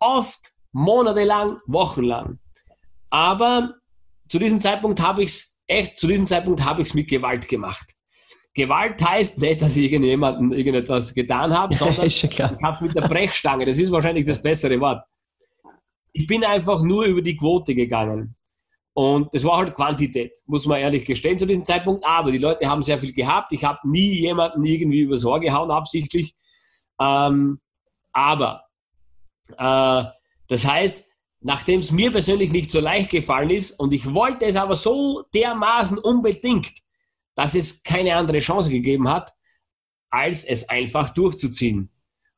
Oft 0.00 0.54
monatelang, 0.72 1.56
wochenlang. 1.68 2.40
Aber 3.10 3.74
zu 4.28 4.40
diesem 4.40 4.58
Zeitpunkt 4.58 5.00
habe 5.00 5.22
ich 5.22 5.28
es 5.28 5.57
echt, 5.68 5.98
zu 5.98 6.06
diesem 6.06 6.26
Zeitpunkt 6.26 6.64
habe 6.64 6.82
ich 6.82 6.88
es 6.88 6.94
mit 6.94 7.08
Gewalt 7.08 7.46
gemacht. 7.48 7.94
Gewalt 8.54 9.00
heißt 9.06 9.38
nicht, 9.38 9.62
dass 9.62 9.76
ich 9.76 9.84
irgendjemandem 9.84 10.52
irgendetwas 10.52 11.14
getan 11.14 11.52
habe, 11.52 11.74
sondern 11.76 12.06
ich 12.06 12.24
habe 12.24 12.74
es 12.74 12.80
mit 12.80 12.96
der 12.96 13.08
Brechstange. 13.08 13.64
Das 13.64 13.78
ist 13.78 13.92
wahrscheinlich 13.92 14.26
das 14.26 14.42
bessere 14.42 14.80
Wort. 14.80 15.04
Ich 16.12 16.26
bin 16.26 16.44
einfach 16.44 16.82
nur 16.82 17.04
über 17.04 17.22
die 17.22 17.36
Quote 17.36 17.74
gegangen. 17.74 18.34
Und 18.94 19.32
das 19.32 19.44
war 19.44 19.58
halt 19.58 19.76
Quantität, 19.76 20.36
muss 20.46 20.66
man 20.66 20.80
ehrlich 20.80 21.04
gestehen 21.04 21.38
zu 21.38 21.46
diesem 21.46 21.64
Zeitpunkt. 21.64 22.04
Aber 22.04 22.32
die 22.32 22.38
Leute 22.38 22.68
haben 22.68 22.82
sehr 22.82 23.00
viel 23.00 23.12
gehabt. 23.12 23.52
Ich 23.52 23.62
habe 23.62 23.78
nie 23.88 24.18
jemanden 24.18 24.64
irgendwie 24.64 25.02
übers 25.02 25.24
Ohr 25.24 25.38
gehauen, 25.38 25.70
absichtlich. 25.70 26.34
Ähm, 27.00 27.60
aber 28.12 28.64
äh, 29.56 30.02
das 30.48 30.66
heißt, 30.66 31.04
nachdem 31.40 31.80
es 31.80 31.92
mir 31.92 32.10
persönlich 32.10 32.50
nicht 32.50 32.70
so 32.70 32.80
leicht 32.80 33.10
gefallen 33.10 33.50
ist 33.50 33.78
und 33.78 33.92
ich 33.92 34.12
wollte 34.12 34.46
es 34.46 34.56
aber 34.56 34.74
so 34.74 35.24
dermaßen 35.34 35.98
unbedingt, 35.98 36.72
dass 37.34 37.54
es 37.54 37.82
keine 37.82 38.16
andere 38.16 38.40
Chance 38.40 38.70
gegeben 38.70 39.08
hat, 39.08 39.32
als 40.10 40.44
es 40.44 40.68
einfach 40.68 41.10
durchzuziehen. 41.10 41.90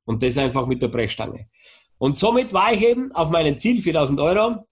Und 0.04 0.22
das 0.22 0.38
einfach 0.38 0.66
mit 0.66 0.82
der 0.82 0.88
Brechstange. 0.88 1.48
Und 1.98 2.18
somit 2.18 2.52
war 2.52 2.72
ich 2.72 2.82
eben 2.82 3.12
auf 3.12 3.30
meinem 3.30 3.58
Ziel 3.58 3.80
4000 3.80 4.18
Euro. 4.20 4.66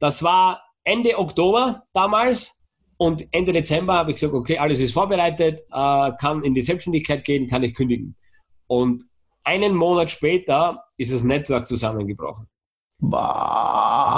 Das 0.00 0.22
war 0.22 0.62
Ende 0.82 1.18
Oktober 1.18 1.84
damals. 1.92 2.60
Und 2.96 3.26
Ende 3.30 3.52
Dezember 3.52 3.94
habe 3.94 4.10
ich 4.10 4.16
gesagt, 4.16 4.34
okay, 4.34 4.58
alles 4.58 4.80
ist 4.80 4.92
vorbereitet, 4.92 5.60
äh, 5.70 6.12
kann 6.18 6.42
in 6.42 6.54
die 6.54 6.62
Selbstständigkeit 6.62 7.24
gehen, 7.24 7.46
kann 7.46 7.62
ich 7.62 7.74
kündigen. 7.74 8.16
Und 8.66 9.04
einen 9.44 9.74
Monat 9.74 10.10
später 10.10 10.84
ist 10.96 11.12
das 11.12 11.22
Network 11.22 11.66
zusammengebrochen. 11.66 12.46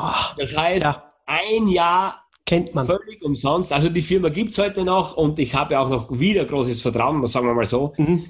Boah. 0.01 0.35
Das 0.37 0.57
heißt, 0.57 0.85
ja. 0.85 1.13
ein 1.27 1.69
Jahr 1.69 2.23
Kennt 2.47 2.75
man. 2.75 2.87
völlig 2.87 3.23
umsonst. 3.23 3.73
Also 3.73 3.89
die 3.89 4.03
Firma 4.03 4.29
gibt 4.29 4.51
es 4.51 4.59
heute 4.59 4.85
noch 4.85 5.17
und 5.17 5.39
ich 5.39 5.55
habe 5.55 5.79
auch 5.79 5.89
noch 5.89 6.11
wieder 6.19 6.45
großes 6.45 6.83
Vertrauen, 6.83 7.25
sagen 7.27 7.47
wir 7.47 7.55
mal 7.55 7.65
so. 7.65 7.93
Mhm. 7.97 8.25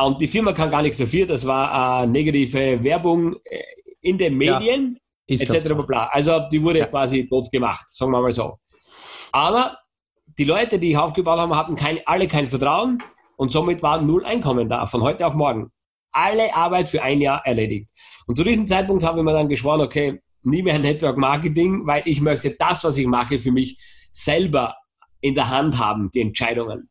Und 0.00 0.20
die 0.20 0.28
Firma 0.28 0.52
kann 0.52 0.70
gar 0.70 0.82
nichts 0.82 0.98
dafür. 0.98 1.26
Das 1.26 1.46
war 1.46 2.02
äh, 2.02 2.06
negative 2.06 2.82
Werbung 2.82 3.36
äh, 3.44 3.62
in 4.00 4.16
den 4.16 4.36
Medien, 4.36 4.98
ja, 5.26 5.40
etc. 5.40 5.72
Also 6.10 6.40
die 6.50 6.62
wurde 6.62 6.78
ja. 6.78 6.86
quasi 6.86 7.28
tot 7.28 7.50
gemacht, 7.50 7.88
sagen 7.88 8.12
wir 8.12 8.20
mal 8.20 8.32
so. 8.32 8.58
Aber 9.32 9.76
die 10.38 10.44
Leute, 10.44 10.78
die 10.78 10.92
ich 10.92 10.96
aufgebaut 10.96 11.38
habe, 11.38 11.56
hatten 11.56 11.74
kein, 11.74 11.98
alle 12.06 12.28
kein 12.28 12.48
Vertrauen 12.48 12.98
und 13.36 13.50
somit 13.50 13.82
war 13.82 14.00
null 14.00 14.24
Einkommen 14.24 14.68
da, 14.68 14.86
von 14.86 15.02
heute 15.02 15.26
auf 15.26 15.34
morgen 15.34 15.70
alle 16.12 16.54
Arbeit 16.54 16.88
für 16.88 17.02
ein 17.02 17.20
Jahr 17.20 17.44
erledigt. 17.46 17.88
Und 18.26 18.36
zu 18.36 18.44
diesem 18.44 18.66
Zeitpunkt 18.66 19.04
habe 19.04 19.18
ich 19.18 19.24
mir 19.24 19.32
dann 19.32 19.48
geschworen, 19.48 19.80
okay, 19.80 20.20
nie 20.48 20.62
mehr 20.62 20.78
Network 20.78 21.16
Marketing, 21.16 21.86
weil 21.86 22.02
ich 22.04 22.20
möchte 22.20 22.50
das, 22.50 22.84
was 22.84 22.98
ich 22.98 23.06
mache, 23.06 23.40
für 23.40 23.52
mich 23.52 23.78
selber 24.10 24.76
in 25.20 25.34
der 25.34 25.48
Hand 25.48 25.78
haben, 25.78 26.10
die 26.12 26.20
Entscheidungen. 26.20 26.88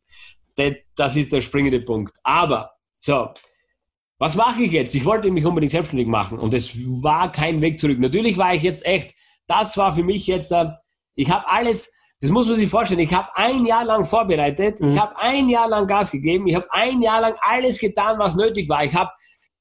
das 0.96 1.16
ist 1.16 1.32
der 1.32 1.40
springende 1.40 1.80
Punkt. 1.80 2.12
Aber, 2.22 2.72
so, 2.98 3.28
was 4.18 4.34
mache 4.34 4.62
ich 4.62 4.72
jetzt? 4.72 4.94
Ich 4.94 5.04
wollte 5.04 5.30
mich 5.30 5.44
unbedingt 5.44 5.70
selbstständig 5.70 6.08
machen 6.08 6.38
und 6.38 6.52
es 6.52 6.76
war 7.02 7.30
kein 7.30 7.60
Weg 7.60 7.78
zurück. 7.78 8.00
Natürlich 8.00 8.36
war 8.36 8.52
ich 8.54 8.62
jetzt 8.62 8.84
echt, 8.84 9.14
das 9.46 9.76
war 9.76 9.94
für 9.94 10.02
mich 10.02 10.26
jetzt, 10.26 10.50
äh, 10.50 10.66
ich 11.14 11.30
habe 11.30 11.48
alles, 11.48 11.92
das 12.20 12.30
muss 12.30 12.48
man 12.48 12.56
sich 12.56 12.68
vorstellen, 12.68 13.00
ich 13.00 13.14
habe 13.14 13.28
ein 13.36 13.64
Jahr 13.64 13.84
lang 13.84 14.04
vorbereitet, 14.04 14.80
mhm. 14.80 14.90
ich 14.90 14.98
habe 14.98 15.16
ein 15.18 15.48
Jahr 15.48 15.68
lang 15.68 15.86
Gas 15.86 16.10
gegeben, 16.10 16.48
ich 16.48 16.56
habe 16.56 16.66
ein 16.72 17.00
Jahr 17.00 17.20
lang 17.20 17.34
alles 17.40 17.78
getan, 17.78 18.18
was 18.18 18.34
nötig 18.34 18.68
war. 18.68 18.84
Ich 18.84 18.94
habe 18.94 19.10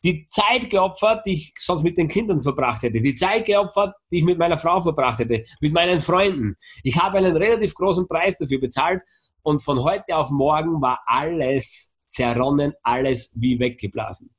die 0.03 0.25
Zeit 0.27 0.69
geopfert, 0.69 1.25
die 1.25 1.33
ich 1.33 1.53
sonst 1.59 1.83
mit 1.83 1.97
den 1.97 2.07
Kindern 2.07 2.41
verbracht 2.43 2.83
hätte, 2.83 3.01
die 3.01 3.15
Zeit 3.15 3.45
geopfert, 3.45 3.95
die 4.11 4.19
ich 4.19 4.23
mit 4.23 4.37
meiner 4.37 4.57
Frau 4.57 4.81
verbracht 4.81 5.19
hätte, 5.19 5.43
mit 5.59 5.73
meinen 5.73 6.01
Freunden. 6.01 6.55
Ich 6.83 6.95
habe 6.97 7.17
einen 7.17 7.35
relativ 7.35 7.73
großen 7.73 8.07
Preis 8.07 8.37
dafür 8.37 8.59
bezahlt 8.59 9.01
und 9.41 9.63
von 9.63 9.83
heute 9.83 10.15
auf 10.15 10.29
morgen 10.29 10.81
war 10.81 10.99
alles 11.05 11.95
zerronnen, 12.09 12.73
alles 12.83 13.37
wie 13.39 13.59
weggeblasen. 13.59 14.29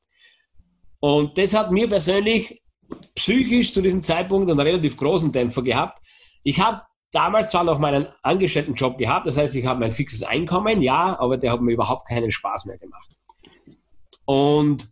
Und 1.00 1.38
das 1.38 1.54
hat 1.54 1.70
mir 1.70 1.88
persönlich 1.88 2.62
psychisch 3.14 3.72
zu 3.72 3.82
diesem 3.82 4.02
Zeitpunkt 4.02 4.50
einen 4.50 4.60
relativ 4.60 4.96
großen 4.96 5.32
Dämpfer 5.32 5.62
gehabt. 5.62 5.98
Ich 6.42 6.60
habe 6.60 6.82
damals 7.12 7.50
zwar 7.50 7.64
noch 7.64 7.78
meinen 7.78 8.06
Angestelltenjob 8.22 8.98
gehabt, 8.98 9.26
das 9.26 9.36
heißt, 9.36 9.54
ich 9.54 9.66
habe 9.66 9.80
mein 9.80 9.92
fixes 9.92 10.22
Einkommen, 10.22 10.82
ja, 10.82 11.18
aber 11.18 11.36
der 11.36 11.52
hat 11.52 11.60
mir 11.60 11.72
überhaupt 11.72 12.08
keinen 12.08 12.30
Spaß 12.30 12.66
mehr 12.66 12.78
gemacht. 12.78 13.10
Und 14.24 14.90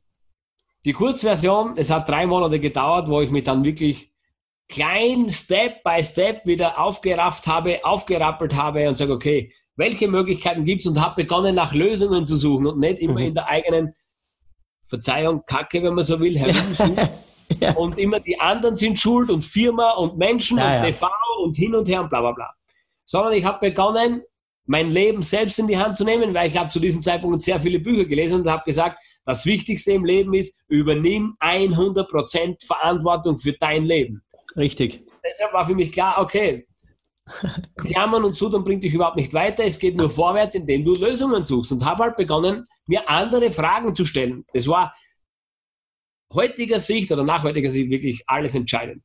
die 0.87 0.93
Kurzversion, 0.93 1.75
es 1.77 1.91
hat 1.91 2.09
drei 2.09 2.27
Monate 2.27 2.61
gedauert, 2.61 3.09
wo 3.09 3.21
ich 3.21 3.31
mich 3.31 3.43
dann 3.43 3.65
wirklich 3.65 4.13
klein, 4.69 5.33
Step 5.33 5.83
by 5.83 6.03
Step 6.03 6.47
wieder 6.47 6.79
aufgerafft 6.79 7.49
habe, 7.49 7.85
aufgerappelt 7.85 8.55
habe 8.55 8.89
und 8.89 8.97
sage, 8.97 9.13
okay, 9.13 9.53
welche 9.75 10.07
Möglichkeiten 10.07 10.65
gibt 10.65 10.83
es 10.83 10.87
und 10.87 11.01
habe 11.01 11.23
begonnen, 11.23 11.57
nach 11.57 11.75
Lösungen 11.75 12.25
zu 12.25 12.37
suchen 12.37 12.69
und 12.69 12.79
nicht 12.79 13.01
immer 13.01 13.21
mhm. 13.21 13.27
in 13.27 13.35
der 13.35 13.49
eigenen 13.49 13.95
Verzeihung, 14.89 15.43
Kacke, 15.45 15.83
wenn 15.83 15.95
man 15.95 16.05
so 16.05 16.21
will, 16.21 16.39
herumsuchen. 16.39 16.97
ja. 17.61 17.75
Und 17.75 17.99
immer 17.99 18.21
die 18.21 18.39
anderen 18.39 18.77
sind 18.77 18.97
schuld 18.97 19.29
und 19.29 19.45
Firma 19.45 19.91
und 19.95 20.17
Menschen 20.17 20.59
ja, 20.59 20.67
und 20.67 20.73
ja. 20.73 20.83
TV 20.85 21.09
und 21.43 21.57
hin 21.57 21.75
und 21.75 21.89
her 21.89 22.01
und 22.01 22.11
bla 22.11 22.21
bla 22.21 22.31
bla. 22.31 22.51
Sondern 23.05 23.33
ich 23.33 23.45
habe 23.45 23.71
begonnen, 23.71 24.23
mein 24.67 24.93
Leben 24.93 25.23
selbst 25.23 25.59
in 25.59 25.67
die 25.67 25.79
Hand 25.79 25.99
zu 25.99 26.05
nehmen, 26.05 26.33
weil 26.33 26.49
ich 26.49 26.57
habe 26.57 26.71
zu 26.71 26.79
diesem 26.79 27.03
Zeitpunkt 27.03 27.43
sehr 27.43 27.61
viele 27.61 27.81
Bücher 27.81 28.05
gelesen 28.05 28.41
und 28.41 28.49
habe 28.49 28.63
gesagt, 28.65 29.01
das 29.27 29.45
Wichtigste 29.45 29.93
im 29.93 30.05
Leben 30.05 30.33
ist, 30.35 30.59
übernimm 30.69 31.37
100% 31.41 32.65
Verantwortung 32.65 33.39
für 33.39 33.53
dein 33.53 33.85
Leben. 33.85 34.23
Richtig. 34.57 35.05
Deshalb 35.25 35.53
war 35.53 35.67
für 35.67 35.75
mich 35.75 35.93
klar, 35.93 36.21
okay, 36.21 36.67
Jammern 37.85 38.25
und 38.25 38.37
Sudern 38.37 38.63
bringt 38.63 38.85
dich 38.85 38.95
überhaupt 38.95 39.17
nicht 39.17 39.35
weiter. 39.35 39.65
Es 39.65 39.81
geht 39.81 39.97
nur 39.97 40.09
vorwärts, 40.09 40.55
indem 40.55 40.85
du 40.85 40.95
Lösungen 40.95 41.43
suchst. 41.43 41.73
Und 41.73 41.85
habe 41.85 42.05
halt 42.05 42.17
begonnen, 42.17 42.65
mir 42.87 43.09
andere 43.11 43.51
Fragen 43.51 43.95
zu 43.95 44.07
stellen. 44.07 44.45
Das 44.55 44.69
war 44.69 44.95
heutiger 46.33 46.79
Sicht 46.79 47.11
oder 47.11 47.25
nach 47.25 47.43
heutiger 47.43 47.69
Sicht 47.69 47.91
wirklich 47.91 48.23
alles 48.29 48.55
entscheidend. 48.55 49.03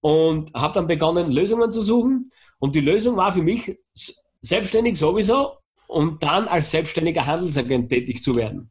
Und 0.00 0.54
habe 0.54 0.72
dann 0.72 0.86
begonnen, 0.86 1.30
Lösungen 1.30 1.70
zu 1.70 1.82
suchen. 1.82 2.30
Und 2.58 2.74
die 2.74 2.80
Lösung 2.80 3.16
war 3.16 3.32
für 3.32 3.42
mich, 3.42 3.78
selbstständig 4.40 4.96
sowieso 4.98 5.58
und 5.88 6.22
dann 6.22 6.46
als 6.46 6.70
selbstständiger 6.70 7.26
Handelsagent 7.26 7.90
tätig 7.90 8.22
zu 8.22 8.36
werden. 8.36 8.70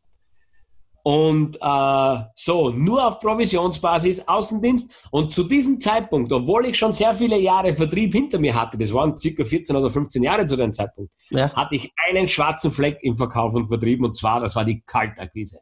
Und 1.08 1.56
äh, 1.62 2.20
so, 2.36 2.70
nur 2.70 3.08
auf 3.08 3.22
Provisionsbasis, 3.22 4.28
Außendienst. 4.28 5.08
Und 5.10 5.32
zu 5.32 5.46
diesem 5.46 5.80
Zeitpunkt, 5.80 6.34
obwohl 6.34 6.66
ich 6.66 6.78
schon 6.78 6.92
sehr 6.92 7.16
viele 7.16 7.40
Jahre 7.40 7.74
Vertrieb 7.74 8.12
hinter 8.12 8.40
mir 8.40 8.54
hatte, 8.54 8.78
das 8.78 8.94
waren 8.94 9.18
circa 9.18 9.46
14 9.46 9.74
oder 9.74 9.90
15 9.90 10.22
Jahre 10.22 10.46
zu 10.46 10.58
dem 10.58 10.74
Zeitpunkt, 10.74 11.14
ja. 11.30 11.50
hatte 11.54 11.76
ich 11.76 11.94
einen 12.10 12.28
schwarzen 12.28 12.72
Fleck 12.72 12.98
im 13.04 13.16
Verkauf 13.16 13.54
und 13.54 13.70
Vertrieb 13.70 14.04
und 14.04 14.18
zwar, 14.18 14.42
das 14.42 14.54
war 14.58 14.66
die 14.66 14.82
Kaltakquise. 14.82 15.60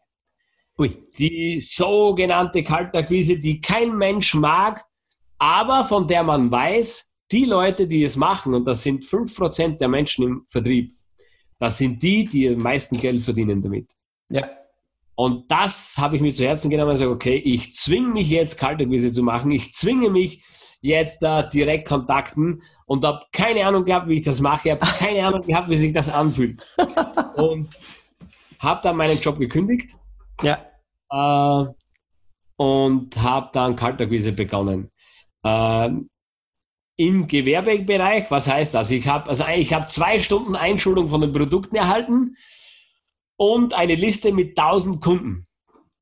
Ui. 0.79 1.03
Die 1.19 1.61
sogenannte 1.61 2.63
Kaltakquise, 2.63 3.37
die 3.37 3.61
kein 3.61 3.95
Mensch 3.95 4.33
mag, 4.33 4.83
aber 5.37 5.85
von 5.85 6.07
der 6.07 6.23
man 6.23 6.49
weiß, 6.49 7.13
die 7.31 7.45
Leute, 7.45 7.87
die 7.87 8.03
es 8.03 8.15
machen, 8.15 8.55
und 8.55 8.65
das 8.65 8.81
sind 8.81 9.05
5% 9.05 9.77
der 9.77 9.89
Menschen 9.89 10.25
im 10.25 10.45
Vertrieb, 10.47 10.95
das 11.59 11.77
sind 11.77 12.01
die, 12.01 12.23
die 12.23 12.49
am 12.49 12.57
meisten 12.57 12.97
Geld 12.97 13.21
verdienen 13.21 13.61
damit. 13.61 13.91
Ja. 14.29 14.49
Und 15.15 15.49
das 15.49 15.95
habe 15.97 16.17
ich 16.17 16.21
mir 16.21 16.33
zu 16.33 16.43
Herzen 16.43 16.69
genommen 16.69 16.89
und 16.89 16.95
gesagt, 16.95 17.11
okay, 17.11 17.35
ich 17.35 17.73
zwinge 17.73 18.09
mich 18.09 18.29
jetzt 18.29 18.57
Kaltakquise 18.57 19.11
zu 19.11 19.23
machen, 19.23 19.49
ich 19.51 19.73
zwinge 19.73 20.09
mich 20.09 20.43
jetzt 20.81 21.23
da 21.23 21.39
äh, 21.39 21.49
direkt 21.49 21.87
kontakten 21.87 22.61
und 22.85 23.05
habe 23.05 23.25
keine 23.31 23.65
Ahnung 23.65 23.85
gehabt, 23.85 24.07
wie 24.07 24.17
ich 24.17 24.25
das 24.25 24.41
mache, 24.41 24.69
ich 24.69 24.71
habe 24.71 24.85
keine 24.99 25.25
Ahnung 25.25 25.41
gehabt, 25.41 25.69
wie 25.69 25.77
sich 25.77 25.93
das 25.93 26.09
anfühlt. 26.09 26.61
und 27.35 27.69
habe 28.59 28.81
dann 28.83 28.97
meinen 28.97 29.19
Job 29.19 29.39
gekündigt. 29.39 29.95
Ja. 30.41 30.59
Äh, 31.09 31.69
und 32.57 33.21
habe 33.21 33.49
dann 33.53 33.75
Kaltakquise 33.75 34.31
begonnen. 34.31 34.91
Äh, 35.43 35.89
Im 36.97 37.27
Gewerbebereich, 37.27 38.31
was 38.31 38.47
heißt 38.47 38.73
das? 38.73 38.91
Ich 38.91 39.07
habe 39.07 39.29
also 39.29 39.45
ich 39.53 39.73
habe 39.73 39.87
zwei 39.87 40.19
Stunden 40.19 40.55
Einschulung 40.55 41.09
von 41.09 41.21
den 41.21 41.33
Produkten 41.33 41.75
erhalten 41.75 42.35
und 43.37 43.73
eine 43.73 43.95
Liste 43.95 44.31
mit 44.31 44.57
1000 44.57 45.01
Kunden, 45.01 45.47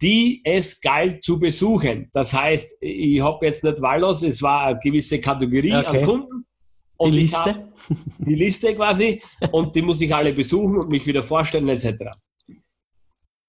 die 0.01 0.41
es 0.43 0.81
galt 0.81 1.23
zu 1.23 1.39
besuchen. 1.39 2.09
Das 2.13 2.33
heißt, 2.33 2.77
ich 2.81 3.21
habe 3.21 3.45
jetzt 3.45 3.63
nicht 3.63 3.81
wahllos, 3.81 4.23
es 4.23 4.41
war 4.41 4.65
eine 4.65 4.79
gewisse 4.79 5.19
Kategorie 5.19 5.75
okay. 5.75 5.85
an 5.85 6.01
Kunden. 6.03 6.45
Und 6.97 7.11
die 7.11 7.19
Liste? 7.19 7.73
Die 8.19 8.35
Liste 8.35 8.75
quasi. 8.75 9.21
Und 9.51 9.75
die 9.75 9.81
muss 9.81 9.99
ich 9.99 10.13
alle 10.13 10.31
besuchen 10.31 10.77
und 10.77 10.89
mich 10.89 11.05
wieder 11.05 11.23
vorstellen, 11.23 11.67
etc. 11.67 12.05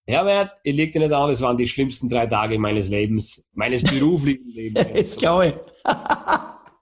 Herbert, 0.07 0.53
ich 0.63 0.77
leg 0.77 0.93
dir 0.93 1.01
nicht 1.01 1.13
an, 1.13 1.31
es 1.31 1.41
waren 1.41 1.57
die 1.57 1.67
schlimmsten 1.67 2.09
drei 2.09 2.27
Tage 2.27 2.59
meines 2.59 2.91
Lebens, 2.91 3.47
meines 3.53 3.83
beruflichen 3.83 4.49
Lebens. 4.55 4.87
das 4.93 5.17
glaube 5.17 5.49
ich. 5.49 5.55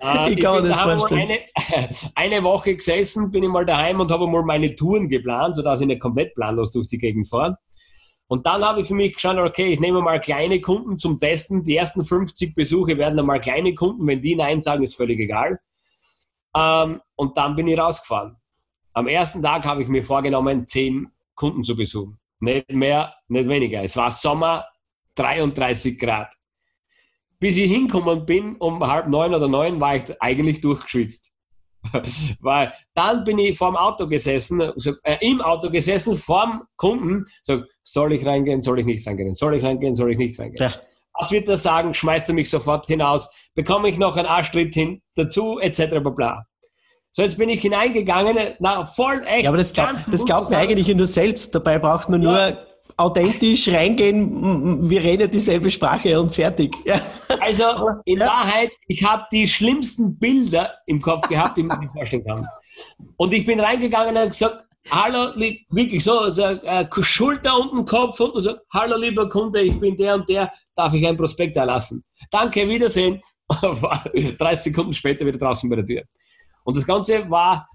Äh, 0.02 0.32
ich 0.32 0.40
kann 0.40 0.64
das 0.64 0.80
vorstellen. 0.80 1.30
Eine, 1.30 1.88
eine 2.14 2.42
Woche 2.42 2.74
gesessen, 2.74 3.30
bin 3.30 3.44
ich 3.44 3.48
mal 3.48 3.64
daheim 3.64 4.00
und 4.00 4.10
habe 4.10 4.26
mal 4.26 4.42
meine 4.42 4.74
Touren 4.74 5.08
geplant, 5.08 5.56
sodass 5.56 5.80
ich 5.80 5.86
nicht 5.86 6.00
komplett 6.00 6.34
planlos 6.34 6.72
durch 6.72 6.88
die 6.88 6.98
Gegend 6.98 7.28
fahre. 7.28 7.56
Und 8.26 8.46
dann 8.46 8.64
habe 8.64 8.80
ich 8.80 8.88
für 8.88 8.94
mich 8.94 9.14
geschaut, 9.14 9.36
okay, 9.36 9.72
ich 9.72 9.80
nehme 9.80 10.00
mal 10.00 10.18
kleine 10.20 10.60
Kunden 10.60 10.98
zum 10.98 11.20
Testen. 11.20 11.64
Die 11.64 11.76
ersten 11.76 12.04
50 12.04 12.54
Besuche 12.54 12.96
werden 12.96 13.16
dann 13.16 13.26
mal 13.26 13.40
kleine 13.40 13.74
Kunden. 13.74 14.06
Wenn 14.06 14.22
die 14.22 14.34
Nein 14.34 14.60
sagen, 14.60 14.82
ist 14.82 14.96
völlig 14.96 15.20
egal. 15.20 15.60
Ähm, 16.56 17.00
und 17.14 17.36
dann 17.36 17.56
bin 17.56 17.66
ich 17.66 17.78
rausgefahren. 17.78 18.36
Am 18.94 19.06
ersten 19.06 19.42
Tag 19.42 19.66
habe 19.66 19.82
ich 19.82 19.88
mir 19.88 20.02
vorgenommen, 20.02 20.66
10 20.66 21.10
Kunden 21.34 21.62
zu 21.62 21.76
besuchen. 21.76 22.18
Nicht 22.40 22.70
mehr, 22.72 23.14
nicht 23.28 23.48
weniger. 23.48 23.82
Es 23.82 23.96
war 23.96 24.10
Sommer, 24.10 24.64
33 25.14 25.98
Grad. 25.98 26.34
Bis 27.42 27.56
ich 27.56 27.68
hinkommen 27.68 28.24
bin, 28.24 28.54
um 28.54 28.86
halb 28.86 29.08
neun 29.08 29.34
oder 29.34 29.48
neun, 29.48 29.80
war 29.80 29.96
ich 29.96 30.04
eigentlich 30.22 30.60
durchgeschwitzt. 30.60 31.32
Weil 32.40 32.72
dann 32.94 33.24
bin 33.24 33.36
ich 33.40 33.58
vorm 33.58 33.74
Auto 33.74 34.06
gesessen, 34.06 34.60
äh, 34.60 35.16
im 35.22 35.40
Auto 35.40 35.68
gesessen, 35.68 36.16
vorm 36.16 36.62
Kunden, 36.76 37.24
sag, 37.42 37.64
soll 37.82 38.12
ich 38.12 38.24
reingehen, 38.24 38.62
soll 38.62 38.78
ich 38.78 38.86
nicht 38.86 39.04
reingehen, 39.08 39.34
soll 39.34 39.56
ich 39.56 39.64
reingehen, 39.64 39.92
soll 39.92 40.12
ich 40.12 40.18
nicht 40.18 40.38
reingehen. 40.38 40.70
Ja. 40.70 40.80
Was 41.18 41.32
wird 41.32 41.48
er 41.48 41.56
sagen? 41.56 41.92
Schmeißt 41.92 42.28
er 42.28 42.34
mich 42.36 42.48
sofort 42.48 42.86
hinaus? 42.86 43.28
Bekomme 43.56 43.88
ich 43.88 43.98
noch 43.98 44.16
einen 44.16 44.28
Arschtritt 44.28 44.74
hin, 44.74 45.02
dazu, 45.16 45.58
etc. 45.58 45.98
Bla. 46.14 46.46
So, 47.10 47.22
jetzt 47.22 47.38
bin 47.38 47.48
ich 47.48 47.60
hineingegangen, 47.60 48.38
na, 48.60 48.84
voll 48.84 49.20
echt. 49.26 49.42
Ja, 49.42 49.50
aber 49.50 49.58
das, 49.58 49.72
glaub, 49.72 49.94
das 49.94 50.24
glaubt 50.24 50.48
man 50.48 50.60
eigentlich 50.60 50.94
nur 50.94 51.08
selbst. 51.08 51.52
Dabei 51.56 51.80
braucht 51.80 52.08
man 52.08 52.22
ja. 52.22 52.30
nur 52.30 52.66
authentisch 53.02 53.68
reingehen, 53.68 54.88
wir 54.88 55.02
reden 55.02 55.30
dieselbe 55.30 55.70
Sprache 55.70 56.20
und 56.20 56.34
fertig. 56.34 56.74
Ja. 56.84 57.00
Also 57.40 57.64
in 58.04 58.18
ja. 58.18 58.26
Wahrheit, 58.26 58.70
ich 58.86 59.04
habe 59.04 59.24
die 59.32 59.46
schlimmsten 59.46 60.18
Bilder 60.18 60.74
im 60.86 61.00
Kopf 61.00 61.28
gehabt, 61.28 61.56
die 61.56 61.62
man 61.62 61.80
sich 61.80 61.90
vorstellen 61.90 62.24
kann. 62.24 62.46
Und 63.16 63.32
ich 63.32 63.44
bin 63.44 63.58
reingegangen 63.58 64.16
und 64.16 64.28
gesagt, 64.28 64.64
hallo, 64.90 65.34
wirklich 65.70 66.04
so, 66.04 66.30
so 66.30 66.42
äh, 66.42 66.86
Schulter 67.00 67.58
unten, 67.58 67.84
Kopf 67.84 68.20
unten, 68.20 68.40
so, 68.40 68.54
hallo 68.72 68.96
lieber 68.96 69.28
Kunde, 69.28 69.60
ich 69.60 69.78
bin 69.78 69.96
der 69.96 70.14
und 70.14 70.28
der, 70.28 70.52
darf 70.74 70.94
ich 70.94 71.06
ein 71.06 71.16
Prospekt 71.16 71.56
erlassen? 71.56 72.02
Danke, 72.30 72.68
Wiedersehen. 72.68 73.20
30 73.52 74.38
Sekunden 74.38 74.94
später 74.94 75.26
wieder 75.26 75.38
draußen 75.38 75.68
bei 75.68 75.76
der 75.76 75.86
Tür. 75.86 76.02
Und 76.64 76.76
das 76.76 76.86
Ganze 76.86 77.28
war 77.30 77.68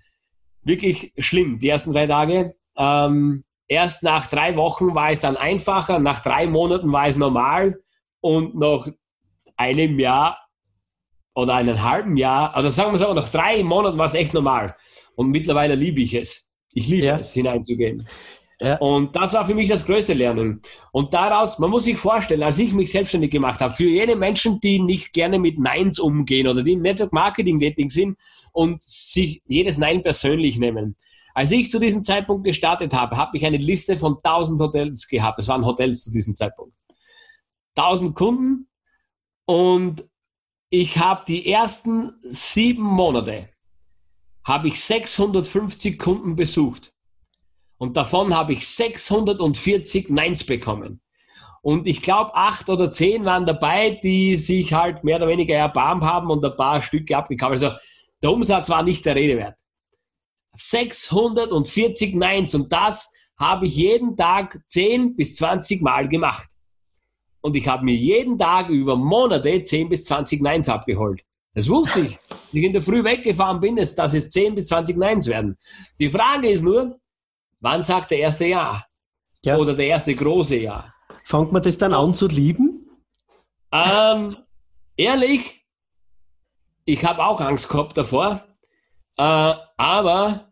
wirklich 0.63 1.13
schlimm, 1.17 1.59
die 1.59 1.69
ersten 1.69 1.91
drei 1.91 2.07
Tage. 2.07 2.53
Ähm, 2.77 3.41
Erst 3.67 4.03
nach 4.03 4.27
drei 4.27 4.55
Wochen 4.55 4.95
war 4.95 5.11
es 5.11 5.19
dann 5.19 5.35
einfacher, 5.35 5.99
nach 5.99 6.21
drei 6.21 6.47
Monaten 6.47 6.91
war 6.91 7.07
es 7.07 7.17
normal 7.17 7.77
und 8.21 8.55
nach 8.55 8.87
einem 9.57 9.99
Jahr 9.99 10.37
oder 11.35 11.55
einem 11.55 11.83
halben 11.83 12.17
Jahr, 12.17 12.55
also 12.55 12.69
sagen 12.69 12.93
wir 12.93 12.97
so, 12.97 13.13
nach 13.13 13.29
drei 13.29 13.63
Monaten 13.63 13.97
war 13.97 14.05
es 14.05 14.13
echt 14.13 14.33
normal. 14.33 14.75
Und 15.15 15.29
mittlerweile 15.29 15.75
liebe 15.75 16.01
ich 16.01 16.13
es. 16.13 16.49
Ich 16.73 16.87
liebe 16.87 17.05
ja. 17.07 17.19
es, 17.19 17.33
hineinzugehen. 17.33 18.07
Ja. 18.59 18.77
Und 18.77 19.15
das 19.15 19.33
war 19.33 19.45
für 19.45 19.53
mich 19.53 19.69
das 19.69 19.85
größte 19.85 20.13
Lernen. 20.13 20.61
Und 20.91 21.13
daraus, 21.13 21.59
man 21.59 21.69
muss 21.69 21.83
sich 21.83 21.97
vorstellen, 21.97 22.41
als 22.41 22.57
ich 22.57 22.73
mich 22.73 22.91
selbstständig 22.91 23.29
gemacht 23.29 23.61
habe, 23.61 23.75
für 23.75 23.87
jene 23.87 24.15
Menschen, 24.15 24.59
die 24.61 24.79
nicht 24.79 25.13
gerne 25.13 25.37
mit 25.37 25.59
Neins 25.59 25.99
umgehen 25.99 26.47
oder 26.47 26.63
die 26.63 26.73
im 26.73 26.81
Network 26.81 27.13
Marketing 27.13 27.59
tätig 27.59 27.91
sind 27.91 28.17
und 28.53 28.81
sich 28.81 29.43
jedes 29.45 29.77
Nein 29.77 30.01
persönlich 30.01 30.57
nehmen, 30.57 30.95
Als 31.37 31.51
ich 31.51 31.69
zu 31.69 31.77
diesem 31.77 32.03
Zeitpunkt 32.03 32.45
gestartet 32.45 32.95
habe, 32.95 33.15
habe 33.15 33.37
ich 33.37 33.45
eine 33.45 33.57
Liste 33.57 33.95
von 33.95 34.15
1000 34.15 34.59
Hotels 34.59 35.07
gehabt. 35.07 35.37
Das 35.37 35.47
waren 35.47 35.63
Hotels 35.63 36.05
zu 36.05 36.11
diesem 36.11 36.33
Zeitpunkt. 36.33 36.73
1000 37.75 38.15
Kunden 38.15 38.67
und 39.45 40.03
ich 40.71 40.97
habe 40.97 41.25
die 41.27 41.47
ersten 41.47 42.13
sieben 42.23 42.81
Monate 42.81 43.49
habe 44.45 44.69
ich 44.69 44.83
650 44.83 45.99
Kunden 45.99 46.35
besucht. 46.35 46.91
Und 47.77 47.97
davon 47.97 48.35
habe 48.35 48.53
ich 48.53 48.67
640 48.67 50.09
Neins 50.09 50.43
bekommen. 50.43 51.01
Und 51.61 51.85
ich 51.87 52.01
glaube, 52.01 52.33
acht 52.33 52.67
oder 52.67 52.89
zehn 52.89 53.25
waren 53.25 53.45
dabei, 53.45 53.91
die 53.91 54.37
sich 54.37 54.73
halt 54.73 55.03
mehr 55.03 55.17
oder 55.17 55.27
weniger 55.27 55.55
erbarmt 55.55 56.03
haben 56.03 56.31
und 56.31 56.43
ein 56.43 56.57
paar 56.57 56.81
Stücke 56.81 57.15
abgekauft. 57.15 57.51
Also 57.51 57.71
der 58.23 58.31
Umsatz 58.31 58.69
war 58.69 58.81
nicht 58.81 59.05
der 59.05 59.13
Rede 59.13 59.37
wert. 59.37 59.59
640 60.57 62.15
Neins 62.15 62.55
und 62.55 62.71
das 62.71 63.11
habe 63.37 63.67
ich 63.67 63.75
jeden 63.75 64.17
Tag 64.17 64.59
10 64.67 65.15
bis 65.15 65.35
20 65.35 65.81
Mal 65.81 66.07
gemacht. 66.07 66.49
Und 67.41 67.55
ich 67.55 67.67
habe 67.67 67.85
mir 67.85 67.95
jeden 67.95 68.37
Tag 68.37 68.69
über 68.69 68.95
Monate 68.95 69.61
10 69.61 69.89
bis 69.89 70.05
20 70.05 70.41
Neins 70.41 70.69
abgeholt. 70.69 71.21
Das 71.53 71.69
wusste 71.69 72.01
ich. 72.01 72.19
Wenn 72.51 72.61
ich 72.61 72.67
in 72.67 72.73
der 72.73 72.81
Früh 72.81 73.03
weggefahren 73.03 73.59
bin, 73.59 73.77
ist, 73.77 73.95
dass 73.95 74.13
es 74.13 74.29
10 74.29 74.55
bis 74.55 74.67
20 74.67 74.97
Neins 74.97 75.27
werden. 75.27 75.57
Die 75.99 76.09
Frage 76.09 76.49
ist 76.49 76.63
nur, 76.63 76.99
wann 77.59 77.83
sagt 77.83 78.11
der 78.11 78.19
erste 78.19 78.45
Ja? 78.45 78.85
Ja. 79.43 79.57
Oder 79.57 79.73
der 79.73 79.87
erste 79.87 80.13
große 80.13 80.57
Ja? 80.57 80.93
Fangt 81.25 81.51
man 81.51 81.61
das 81.61 81.77
dann 81.77 81.93
an 81.93 82.13
zu 82.13 82.27
lieben? 82.27 82.89
Ähm, 83.71 84.37
ehrlich, 84.95 85.65
ich 86.85 87.03
habe 87.03 87.25
auch 87.25 87.41
Angst 87.41 87.69
gehabt 87.69 87.97
davor, 87.97 88.43
äh, 89.17 89.53
aber 89.77 90.46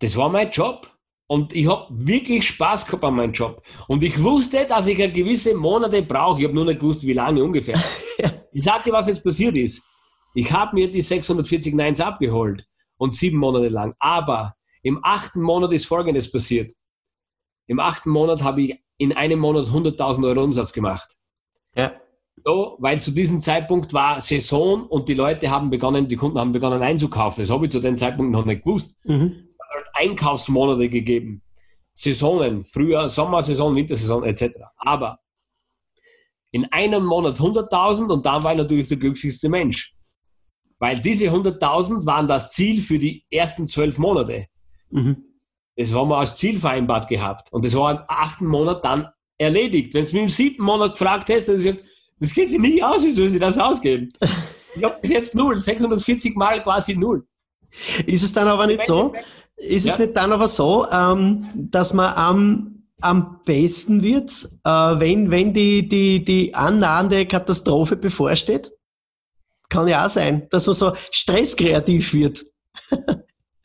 das 0.00 0.16
war 0.16 0.28
mein 0.28 0.50
Job. 0.50 0.90
Und 1.26 1.54
ich 1.54 1.68
habe 1.68 1.86
wirklich 1.90 2.44
Spaß 2.48 2.86
gehabt 2.86 3.04
an 3.04 3.14
meinem 3.14 3.32
Job. 3.32 3.62
Und 3.86 4.02
ich 4.02 4.20
wusste, 4.20 4.66
dass 4.66 4.88
ich 4.88 5.00
eine 5.00 5.12
gewisse 5.12 5.54
Monate 5.54 6.02
brauche. 6.02 6.40
Ich 6.40 6.44
habe 6.44 6.54
nur 6.54 6.64
nicht 6.64 6.80
gewusst, 6.80 7.06
wie 7.06 7.12
lange 7.12 7.42
ungefähr. 7.42 7.80
Ich 8.52 8.64
dir, 8.64 8.92
was 8.92 9.06
jetzt 9.06 9.22
passiert 9.22 9.56
ist. 9.56 9.84
Ich 10.34 10.52
habe 10.52 10.74
mir 10.74 10.90
die 10.90 11.02
640 11.02 11.72
Neins 11.72 12.00
abgeholt 12.00 12.66
und 12.96 13.14
sieben 13.14 13.38
Monate 13.38 13.68
lang. 13.68 13.94
Aber 14.00 14.56
im 14.82 14.98
achten 15.04 15.40
Monat 15.40 15.72
ist 15.72 15.86
Folgendes 15.86 16.32
passiert. 16.32 16.72
Im 17.68 17.78
achten 17.78 18.10
Monat 18.10 18.42
habe 18.42 18.62
ich 18.62 18.84
in 18.98 19.12
einem 19.12 19.38
Monat 19.38 19.66
100.000 19.66 20.26
Euro 20.26 20.42
Umsatz 20.42 20.72
gemacht. 20.72 21.16
Ja. 21.76 21.92
So, 22.44 22.76
weil 22.80 23.00
zu 23.00 23.12
diesem 23.12 23.40
Zeitpunkt 23.40 23.92
war 23.92 24.20
Saison 24.20 24.86
und 24.86 25.08
die 25.08 25.14
Leute 25.14 25.50
haben 25.50 25.70
begonnen, 25.70 26.08
die 26.08 26.16
Kunden 26.16 26.40
haben 26.40 26.52
begonnen 26.52 26.82
einzukaufen. 26.82 27.42
Das 27.42 27.50
habe 27.50 27.66
ich 27.66 27.70
zu 27.70 27.78
dem 27.78 27.96
Zeitpunkt 27.96 28.32
noch 28.32 28.44
nicht 28.44 28.64
gewusst. 28.64 28.96
Mhm. 29.04 29.49
Einkaufsmonate 30.00 30.88
gegeben. 30.88 31.42
Saisonen, 31.94 32.64
Frühjahr, 32.64 33.08
Sommersaison, 33.08 33.74
Wintersaison 33.74 34.24
etc. 34.24 34.58
Aber 34.76 35.18
in 36.52 36.64
einem 36.72 37.04
Monat 37.04 37.36
100.000 37.36 38.10
und 38.10 38.26
dann 38.26 38.42
war 38.42 38.52
ich 38.52 38.58
natürlich 38.58 38.88
der 38.88 38.96
glücklichste 38.96 39.48
Mensch. 39.48 39.94
Weil 40.78 40.98
diese 40.98 41.26
100.000 41.26 42.06
waren 42.06 42.26
das 42.26 42.52
Ziel 42.52 42.80
für 42.80 42.98
die 42.98 43.24
ersten 43.30 43.66
zwölf 43.66 43.98
Monate. 43.98 44.46
Mhm. 44.90 45.24
Das 45.76 45.92
haben 45.92 46.08
wir 46.08 46.18
als 46.18 46.36
Ziel 46.36 46.58
vereinbart 46.58 47.08
gehabt. 47.08 47.52
Und 47.52 47.64
das 47.64 47.74
war 47.74 47.92
im 47.92 48.02
achten 48.08 48.46
Monat 48.46 48.84
dann 48.84 49.08
erledigt. 49.38 49.94
Wenn 49.94 50.04
es 50.04 50.12
mir 50.12 50.22
im 50.22 50.28
siebten 50.28 50.62
Monat 50.62 50.92
gefragt 50.92 51.28
hättest, 51.28 51.48
dann 51.48 51.56
gesagt, 51.56 51.84
das 52.18 52.34
geht 52.34 52.48
sich 52.48 52.58
nicht 52.58 52.82
aus, 52.82 53.04
wie 53.04 53.12
soll 53.12 53.30
sie 53.30 53.38
das 53.38 53.58
ausgehen? 53.58 54.12
Ich 54.76 54.84
habe 54.84 54.98
bis 55.00 55.10
jetzt 55.10 55.34
null, 55.34 55.58
640 55.58 56.36
Mal 56.36 56.62
quasi 56.62 56.94
null. 56.94 57.26
Ist 58.06 58.22
es 58.22 58.32
dann 58.32 58.48
aber 58.48 58.66
nicht 58.66 58.84
so? 58.84 59.12
Ist 59.60 59.86
ja. 59.86 59.92
es 59.92 59.98
nicht 59.98 60.16
dann 60.16 60.32
aber 60.32 60.48
so, 60.48 60.86
ähm, 60.90 61.46
dass 61.54 61.92
man 61.92 62.14
am, 62.14 62.84
am 63.02 63.40
besten 63.44 64.02
wird, 64.02 64.48
äh, 64.64 64.70
wenn, 64.70 65.30
wenn 65.30 65.52
die, 65.52 65.86
die, 65.86 66.24
die 66.24 66.54
annahende 66.54 67.26
Katastrophe 67.26 67.96
bevorsteht? 67.96 68.72
Kann 69.68 69.86
ja 69.86 70.06
auch 70.06 70.10
sein, 70.10 70.48
dass 70.50 70.66
man 70.66 70.74
so 70.74 70.92
stresskreativ 71.10 72.12
wird. 72.14 72.44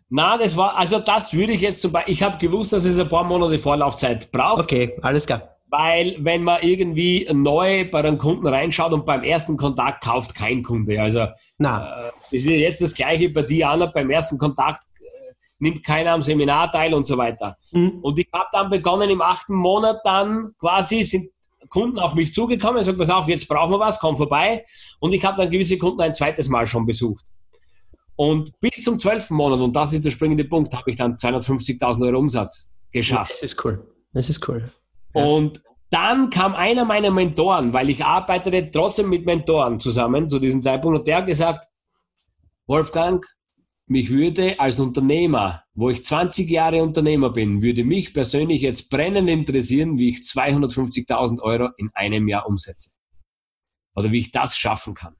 Na, 0.09 0.37
das 0.37 0.55
war, 0.55 0.77
also 0.77 0.99
das 0.99 1.33
würde 1.33 1.53
ich 1.53 1.61
jetzt 1.61 1.81
zum 1.81 1.93
Beispiel, 1.93 2.13
ich 2.13 2.21
habe 2.21 2.37
gewusst, 2.37 2.73
dass 2.73 2.85
es 2.85 2.99
ein 2.99 3.09
paar 3.09 3.23
Monate 3.23 3.57
Vorlaufzeit 3.57 4.31
braucht. 4.31 4.63
Okay, 4.63 4.97
alles 5.01 5.25
klar. 5.25 5.49
Weil, 5.67 6.15
wenn 6.19 6.43
man 6.43 6.61
irgendwie 6.61 7.27
neu 7.33 7.89
bei 7.89 7.99
einem 7.99 8.17
Kunden 8.17 8.47
reinschaut 8.47 8.93
und 8.93 9.05
beim 9.05 9.23
ersten 9.23 9.57
Kontakt 9.57 10.03
kauft 10.03 10.35
kein 10.35 10.61
Kunde. 10.61 11.01
Also, 11.01 11.27
Na. 11.57 12.07
Äh, 12.07 12.11
das 12.31 12.33
ist 12.33 12.45
jetzt 12.45 12.81
das 12.81 12.93
Gleiche 12.93 13.29
bei 13.29 13.41
Diana, 13.41 13.87
beim 13.87 14.09
ersten 14.09 14.37
Kontakt 14.37 14.83
nimmt 15.59 15.83
keiner 15.85 16.11
am 16.11 16.21
Seminar 16.21 16.71
teil 16.71 16.93
und 16.93 17.07
so 17.07 17.17
weiter. 17.17 17.57
Mhm. 17.71 17.99
Und 18.01 18.19
ich 18.19 18.27
habe 18.33 18.47
dann 18.51 18.69
begonnen, 18.69 19.09
im 19.09 19.21
achten 19.21 19.55
Monat 19.55 19.97
dann 20.03 20.53
quasi 20.59 21.03
sind 21.03 21.29
Kunden 21.69 21.99
auf 21.99 22.13
mich 22.13 22.33
zugekommen 22.33 22.77
und 22.77 22.83
sagen, 22.83 22.97
pass 22.97 23.09
auf, 23.09 23.27
jetzt 23.27 23.47
brauchen 23.47 23.71
wir 23.71 23.79
was, 23.79 23.99
komm 23.99 24.17
vorbei. 24.17 24.65
Und 24.99 25.13
ich 25.13 25.23
habe 25.25 25.41
dann 25.41 25.49
gewisse 25.49 25.77
Kunden 25.77 26.01
ein 26.01 26.13
zweites 26.13 26.47
Mal 26.47 26.67
schon 26.67 26.85
besucht. 26.85 27.25
Und 28.15 28.51
bis 28.59 28.83
zum 28.83 28.97
zwölften 28.97 29.35
Monat, 29.35 29.59
und 29.59 29.75
das 29.75 29.91
ist 29.91 30.05
der 30.05 30.11
springende 30.11 30.45
Punkt, 30.45 30.73
habe 30.75 30.89
ich 30.89 30.95
dann 30.95 31.15
250.000 31.15 32.05
Euro 32.05 32.19
Umsatz 32.19 32.71
geschafft. 32.91 33.33
Das 33.33 33.43
ist 33.43 33.65
cool. 33.65 33.85
Das 34.13 34.29
ist 34.29 34.47
cool. 34.47 34.71
Ja. 35.13 35.25
Und 35.25 35.61
dann 35.89 36.29
kam 36.29 36.55
einer 36.55 36.85
meiner 36.85 37.11
Mentoren, 37.11 37.73
weil 37.73 37.89
ich 37.89 38.03
arbeitete 38.03 38.71
trotzdem 38.71 39.09
mit 39.09 39.25
Mentoren 39.25 39.79
zusammen 39.79 40.29
zu 40.29 40.39
diesem 40.39 40.61
Zeitpunkt, 40.61 40.99
und 40.99 41.07
der 41.07 41.17
hat 41.17 41.27
gesagt, 41.27 41.67
Wolfgang, 42.67 43.25
mich 43.87 44.09
würde 44.09 44.59
als 44.59 44.79
Unternehmer, 44.79 45.63
wo 45.75 45.89
ich 45.89 46.03
20 46.03 46.49
Jahre 46.49 46.81
Unternehmer 46.81 47.29
bin, 47.29 47.61
würde 47.61 47.83
mich 47.83 48.13
persönlich 48.13 48.61
jetzt 48.61 48.89
brennend 48.89 49.29
interessieren, 49.29 49.97
wie 49.97 50.09
ich 50.09 50.17
250.000 50.19 51.41
Euro 51.41 51.69
in 51.77 51.91
einem 51.93 52.27
Jahr 52.27 52.47
umsetze. 52.47 52.91
Oder 53.95 54.11
wie 54.11 54.19
ich 54.19 54.31
das 54.31 54.57
schaffen 54.57 54.93
kann. 54.95 55.15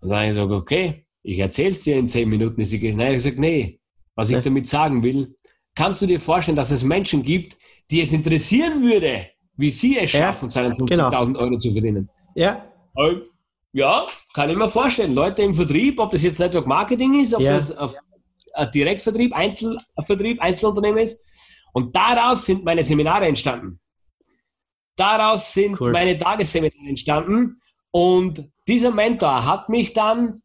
Und 0.00 0.08
dann 0.08 0.18
habe 0.18 0.28
ich 0.28 0.30
gesagt, 0.30 0.52
okay, 0.52 1.06
ich 1.22 1.38
erzähle 1.38 1.70
es 1.70 1.82
dir 1.82 1.98
in 1.98 2.08
zehn 2.08 2.28
Minuten. 2.28 2.60
Ist 2.60 2.72
Nein, 2.72 3.00
ich 3.00 3.14
gesagt, 3.14 3.38
nee, 3.38 3.80
was 4.14 4.30
ich 4.30 4.40
damit 4.40 4.66
sagen 4.66 5.02
will, 5.02 5.36
kannst 5.74 6.02
du 6.02 6.06
dir 6.06 6.20
vorstellen, 6.20 6.56
dass 6.56 6.70
es 6.70 6.84
Menschen 6.84 7.22
gibt, 7.22 7.56
die 7.90 8.02
es 8.02 8.12
interessieren 8.12 8.82
würde, 8.82 9.26
wie 9.56 9.70
sie 9.70 9.98
es 9.98 10.10
schaffen, 10.10 10.48
ja, 10.50 10.68
250.000 10.68 11.26
genau. 11.26 11.38
Euro 11.38 11.58
zu 11.58 11.72
verdienen? 11.72 12.08
Ja. 12.34 12.70
Ähm, 12.96 13.22
ja, 13.72 14.06
kann 14.34 14.50
ich 14.50 14.56
mir 14.56 14.68
vorstellen. 14.68 15.14
Leute 15.14 15.42
im 15.42 15.54
Vertrieb, 15.54 15.98
ob 16.00 16.10
das 16.10 16.22
jetzt 16.22 16.38
Network 16.38 16.66
Marketing 16.66 17.22
ist, 17.22 17.34
ob 17.34 17.40
ja. 17.40 17.54
das 17.54 17.76
ein 18.54 18.70
Direktvertrieb, 18.72 19.32
Einzelvertrieb, 19.34 20.40
Einzelunternehmen 20.40 20.98
ist. 20.98 21.24
Und 21.72 21.94
daraus 21.94 22.46
sind 22.46 22.64
meine 22.64 22.82
Seminare 22.82 23.26
entstanden. 23.26 23.80
Daraus 24.96 25.52
sind 25.52 25.80
cool. 25.80 25.92
meine 25.92 26.18
Tagesseminare 26.18 26.88
entstanden. 26.88 27.60
Und 27.92 28.50
dieser 28.66 28.90
Mentor 28.90 29.46
hat 29.46 29.68
mich 29.68 29.92
dann 29.92 30.42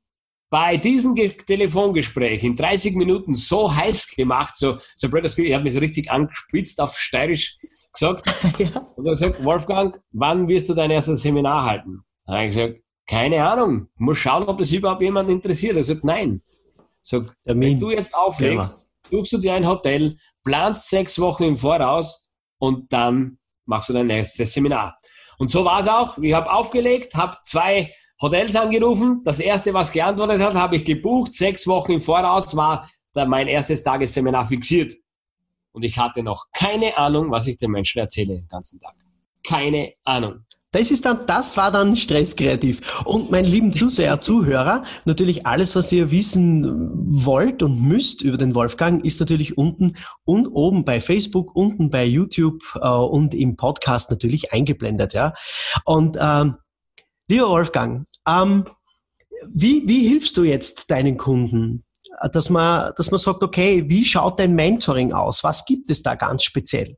bei 0.49 0.77
diesem 0.77 1.15
Telefongespräch 1.15 2.43
in 2.43 2.55
30 2.55 2.95
Minuten 2.95 3.35
so 3.35 3.75
heiß 3.75 4.11
gemacht, 4.15 4.55
so, 4.55 4.77
so 4.93 5.09
blöd 5.09 5.25
ich 5.25 5.53
habe 5.53 5.63
mich 5.63 5.73
so 5.73 5.79
richtig 5.79 6.09
angespitzt 6.11 6.79
auf 6.79 6.97
steirisch 6.97 7.57
gesagt. 7.91 8.25
ja. 8.59 8.87
Und 8.95 9.05
er 9.05 9.11
hat 9.11 9.19
gesagt, 9.19 9.43
Wolfgang, 9.43 9.99
wann 10.11 10.47
wirst 10.47 10.69
du 10.69 10.73
dein 10.73 10.91
erstes 10.91 11.23
Seminar 11.23 11.65
halten? 11.65 12.03
Da 12.25 12.35
habe 12.35 12.45
ich 12.45 12.55
gesagt, 12.55 12.79
keine 13.07 13.47
Ahnung, 13.47 13.87
muss 13.97 14.17
schauen, 14.17 14.43
ob 14.43 14.57
das 14.57 14.71
überhaupt 14.71 15.01
jemanden 15.01 15.31
interessiert. 15.31 15.75
Er 15.75 15.83
sagt, 15.83 16.03
nein. 16.03 16.41
Sag, 17.01 17.35
wenn 17.43 17.77
du 17.77 17.91
jetzt 17.91 18.15
auflegst, 18.15 18.91
suchst 19.11 19.33
du 19.33 19.37
dir 19.37 19.53
ein 19.53 19.67
Hotel, 19.67 20.17
planst 20.43 20.89
sechs 20.89 21.19
Wochen 21.19 21.43
im 21.43 21.57
Voraus 21.57 22.27
und 22.57 22.91
dann 22.91 23.37
machst 23.65 23.89
du 23.89 23.93
dein 23.93 24.09
erstes 24.09 24.53
Seminar. 24.53 24.97
Und 25.37 25.51
so 25.51 25.63
war 25.65 25.81
es 25.81 25.87
auch. 25.87 26.17
Ich 26.17 26.33
habe 26.33 26.51
aufgelegt, 26.51 27.13
habe 27.13 27.37
zwei 27.43 27.93
Hotels 28.21 28.55
angerufen. 28.55 29.21
Das 29.23 29.39
erste, 29.39 29.73
was 29.73 29.91
geantwortet 29.91 30.41
hat, 30.41 30.55
habe 30.55 30.77
ich 30.77 30.85
gebucht. 30.85 31.33
Sechs 31.33 31.67
Wochen 31.67 31.93
im 31.93 32.01
Voraus 32.01 32.55
war 32.55 32.89
mein 33.13 33.47
erstes 33.47 33.83
Tagesseminar 33.83 34.45
fixiert. 34.45 34.93
Und 35.71 35.83
ich 35.83 35.97
hatte 35.97 36.23
noch 36.23 36.45
keine 36.53 36.97
Ahnung, 36.97 37.31
was 37.31 37.47
ich 37.47 37.57
den 37.57 37.71
Menschen 37.71 37.99
erzähle 37.99 38.35
den 38.35 38.47
ganzen 38.47 38.79
Tag. 38.79 38.95
Keine 39.43 39.93
Ahnung. 40.05 40.45
Das 40.75 40.91
ist 40.91 41.05
dann, 41.05 41.25
das 41.25 41.57
war 41.57 41.71
dann 41.71 41.95
stresskreativ. 41.95 43.03
Und 43.05 43.31
mein 43.31 43.45
lieben 43.45 43.71
Zuseher, 43.71 44.21
Zuhörer, 44.21 44.83
natürlich 45.05 45.45
alles, 45.45 45.75
was 45.75 45.91
ihr 45.91 46.11
wissen 46.11 46.91
wollt 47.25 47.63
und 47.63 47.81
müsst 47.81 48.21
über 48.21 48.37
den 48.37 48.53
Wolfgang, 48.53 49.03
ist 49.05 49.19
natürlich 49.19 49.57
unten 49.57 49.95
und 50.25 50.47
oben 50.47 50.85
bei 50.85 50.99
Facebook, 50.99 51.55
unten 51.55 51.89
bei 51.89 52.05
YouTube 52.05 52.61
äh, 52.81 52.87
und 52.87 53.33
im 53.33 53.55
Podcast 53.55 54.11
natürlich 54.11 54.53
eingeblendet, 54.53 55.13
ja. 55.13 55.33
Und 55.85 56.17
ähm, 56.19 56.55
Lieber 57.27 57.49
Wolfgang, 57.49 58.05
ähm, 58.27 58.65
wie, 59.47 59.87
wie 59.87 60.07
hilfst 60.07 60.37
du 60.37 60.43
jetzt 60.43 60.91
deinen 60.91 61.17
Kunden? 61.17 61.83
Dass 62.31 62.49
man, 62.49 62.93
dass 62.97 63.11
man 63.11 63.19
sagt, 63.19 63.43
okay, 63.43 63.89
wie 63.89 64.05
schaut 64.05 64.39
dein 64.39 64.53
Mentoring 64.53 65.11
aus? 65.11 65.43
Was 65.43 65.65
gibt 65.65 65.89
es 65.89 66.01
da 66.03 66.15
ganz 66.15 66.43
speziell? 66.43 66.95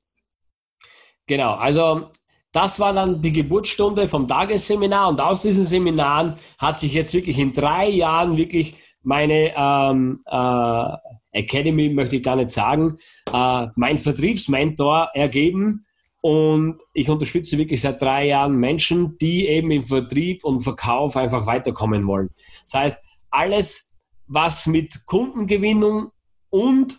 Genau, 1.27 1.53
also 1.53 2.11
das 2.51 2.79
war 2.79 2.93
dann 2.93 3.21
die 3.21 3.33
Geburtsstunde 3.33 4.07
vom 4.07 4.27
Tagesseminar 4.27 5.09
und 5.09 5.21
aus 5.21 5.41
diesen 5.41 5.65
Seminaren 5.65 6.35
hat 6.57 6.79
sich 6.79 6.93
jetzt 6.93 7.13
wirklich 7.13 7.37
in 7.37 7.53
drei 7.53 7.89
Jahren 7.89 8.37
wirklich 8.37 8.75
meine 9.03 9.53
ähm, 9.55 10.21
äh, 10.25 10.97
Academy, 11.31 11.89
möchte 11.89 12.17
ich 12.17 12.23
gar 12.23 12.35
nicht 12.35 12.49
sagen, 12.49 12.97
äh, 13.31 13.67
mein 13.75 13.99
Vertriebsmentor 13.99 15.11
ergeben. 15.13 15.83
Und 16.21 16.81
ich 16.93 17.09
unterstütze 17.09 17.57
wirklich 17.57 17.81
seit 17.81 18.01
drei 18.01 18.27
Jahren 18.27 18.57
Menschen, 18.57 19.17
die 19.19 19.47
eben 19.47 19.71
im 19.71 19.85
Vertrieb 19.85 20.43
und 20.43 20.61
Verkauf 20.61 21.15
einfach 21.15 21.45
weiterkommen 21.45 22.05
wollen. 22.07 22.29
Das 22.63 22.73
heißt, 22.73 23.05
alles, 23.29 23.93
was 24.25 24.67
mit 24.67 25.05
Kundengewinnung 25.05 26.11
und 26.49 26.97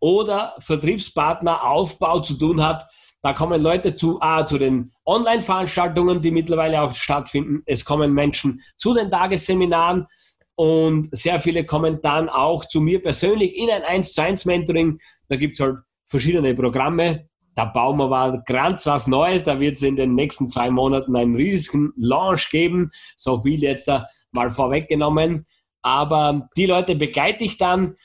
oder 0.00 0.54
Vertriebspartneraufbau 0.58 2.20
zu 2.20 2.34
tun 2.34 2.62
hat, 2.62 2.84
da 3.20 3.32
kommen 3.32 3.60
Leute 3.60 3.94
zu, 3.94 4.20
ah, 4.20 4.46
zu 4.46 4.58
den 4.58 4.92
Online-Veranstaltungen, 5.04 6.20
die 6.20 6.30
mittlerweile 6.30 6.82
auch 6.82 6.94
stattfinden. 6.94 7.62
Es 7.66 7.84
kommen 7.84 8.12
Menschen 8.12 8.60
zu 8.76 8.94
den 8.94 9.10
Tagesseminaren 9.10 10.06
und 10.54 11.08
sehr 11.12 11.40
viele 11.40 11.64
kommen 11.64 12.00
dann 12.02 12.28
auch 12.28 12.64
zu 12.64 12.80
mir 12.80 13.00
persönlich 13.02 13.56
in 13.56 13.70
ein 13.70 13.82
1 13.82 14.12
zu 14.12 14.22
1 14.22 14.44
Mentoring. 14.44 14.98
Da 15.28 15.36
gibt 15.36 15.54
es 15.54 15.60
halt 15.60 15.76
verschiedene 16.08 16.54
Programme. 16.54 17.28
Da 17.54 17.64
bauen 17.64 17.96
wir 17.98 18.08
mal 18.08 18.42
ganz 18.46 18.86
was 18.86 19.06
Neues. 19.06 19.44
Da 19.44 19.58
wird 19.58 19.76
es 19.76 19.82
in 19.82 19.96
den 19.96 20.14
nächsten 20.14 20.48
zwei 20.48 20.70
Monaten 20.70 21.14
einen 21.16 21.36
riesigen 21.36 21.92
Launch 21.96 22.50
geben. 22.50 22.90
So 23.16 23.42
viel 23.42 23.60
jetzt 23.60 23.88
da 23.88 24.06
mal 24.32 24.50
vorweggenommen. 24.50 25.44
Aber 25.82 26.48
die 26.56 26.66
Leute 26.66 26.96
begleite 26.96 27.44
ich 27.44 27.56
dann 27.56 27.96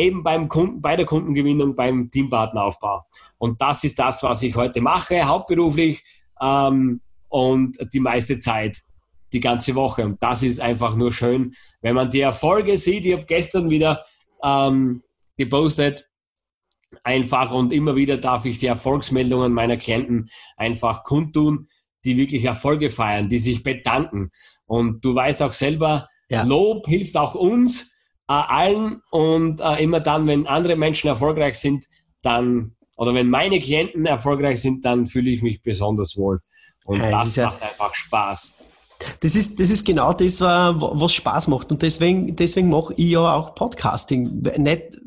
eben 0.00 0.22
beim 0.22 0.48
Kunden, 0.48 0.80
bei 0.80 0.96
der 0.96 1.06
Kundengewinnung, 1.06 1.74
beim 1.74 2.10
Teampartneraufbau. 2.10 3.04
Und 3.38 3.60
das 3.60 3.84
ist 3.84 3.98
das, 3.98 4.22
was 4.22 4.42
ich 4.42 4.54
heute 4.56 4.80
mache, 4.80 5.26
hauptberuflich 5.26 6.02
ähm, 6.40 7.00
und 7.28 7.78
die 7.92 8.00
meiste 8.00 8.38
Zeit, 8.38 8.82
die 9.32 9.40
ganze 9.40 9.74
Woche. 9.74 10.04
Und 10.04 10.22
das 10.22 10.42
ist 10.42 10.60
einfach 10.60 10.96
nur 10.96 11.12
schön, 11.12 11.54
wenn 11.82 11.94
man 11.94 12.10
die 12.10 12.20
Erfolge 12.20 12.76
sieht. 12.76 13.04
Ich 13.04 13.12
habe 13.12 13.26
gestern 13.26 13.70
wieder 13.70 14.04
ähm, 14.42 15.02
gepostet, 15.36 16.08
einfach 17.04 17.52
und 17.52 17.72
immer 17.72 17.94
wieder 17.94 18.16
darf 18.16 18.44
ich 18.44 18.58
die 18.58 18.66
Erfolgsmeldungen 18.66 19.52
meiner 19.52 19.76
Klienten 19.76 20.28
einfach 20.56 21.04
kundtun, 21.04 21.68
die 22.04 22.16
wirklich 22.16 22.44
Erfolge 22.44 22.90
feiern, 22.90 23.28
die 23.28 23.38
sich 23.38 23.62
bedanken. 23.62 24.30
Und 24.66 25.04
du 25.04 25.14
weißt 25.14 25.42
auch 25.42 25.52
selber, 25.52 26.08
ja. 26.28 26.44
Lob 26.44 26.86
hilft 26.86 27.16
auch 27.16 27.34
uns, 27.34 27.89
allen 28.30 29.02
und 29.10 29.60
äh, 29.60 29.82
immer 29.82 30.00
dann, 30.00 30.26
wenn 30.26 30.46
andere 30.46 30.76
Menschen 30.76 31.08
erfolgreich 31.08 31.58
sind, 31.58 31.84
dann 32.22 32.76
oder 32.96 33.14
wenn 33.14 33.30
meine 33.30 33.58
Klienten 33.60 34.04
erfolgreich 34.04 34.60
sind, 34.60 34.84
dann 34.84 35.06
fühle 35.06 35.30
ich 35.30 35.42
mich 35.42 35.62
besonders 35.62 36.18
wohl. 36.18 36.40
Und 36.84 36.98
das 37.00 37.36
macht 37.36 37.60
ja, 37.60 37.68
einfach 37.68 37.94
Spaß. 37.94 38.58
Das 39.20 39.34
ist, 39.34 39.58
das 39.58 39.70
ist 39.70 39.84
genau 39.86 40.12
das, 40.12 40.40
was 40.42 41.14
Spaß 41.14 41.48
macht. 41.48 41.70
Und 41.70 41.80
deswegen, 41.80 42.36
deswegen 42.36 42.68
mache 42.68 42.92
ich 42.98 43.12
ja 43.12 43.34
auch 43.34 43.54
Podcasting. 43.54 44.42
Nicht, 44.58 44.98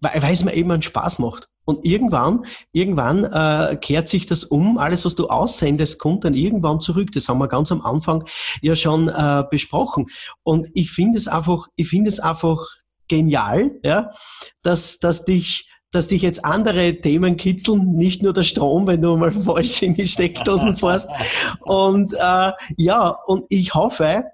weil 0.00 0.32
es 0.32 0.44
mir 0.44 0.52
eben 0.52 0.70
einen 0.70 0.82
Spaß 0.82 1.18
macht. 1.18 1.48
Und 1.64 1.84
irgendwann, 1.84 2.44
irgendwann 2.72 3.24
äh, 3.24 3.76
kehrt 3.76 4.08
sich 4.08 4.26
das 4.26 4.44
um. 4.44 4.78
Alles, 4.78 5.04
was 5.04 5.14
du 5.14 5.28
aussendest, 5.28 5.98
kommt 5.98 6.24
dann 6.24 6.34
irgendwann 6.34 6.80
zurück. 6.80 7.10
Das 7.12 7.28
haben 7.28 7.38
wir 7.38 7.48
ganz 7.48 7.72
am 7.72 7.80
Anfang 7.80 8.24
ja 8.60 8.76
schon 8.76 9.08
äh, 9.08 9.44
besprochen. 9.50 10.06
Und 10.42 10.68
ich 10.74 10.90
finde 10.90 11.16
es 11.18 11.28
einfach, 11.28 11.66
ich 11.76 11.88
finde 11.88 12.08
es 12.08 12.20
einfach 12.20 12.58
genial, 13.08 13.72
ja, 13.82 14.10
dass, 14.62 14.98
dass 14.98 15.24
dich 15.24 15.68
dass 15.94 16.08
dich 16.08 16.22
jetzt 16.22 16.44
andere 16.44 17.00
Themen 17.00 17.36
kitzeln, 17.36 17.92
nicht 17.92 18.20
nur 18.20 18.32
der 18.32 18.42
Strom, 18.42 18.88
wenn 18.88 19.00
du 19.00 19.16
mal 19.16 19.30
falsch 19.30 19.80
in 19.82 19.94
die 19.94 20.08
Steckdosen 20.08 20.76
fährst. 20.76 21.08
Und 21.60 22.14
äh, 22.14 22.52
ja, 22.76 23.16
und 23.26 23.44
ich 23.48 23.74
hoffe, 23.74 24.24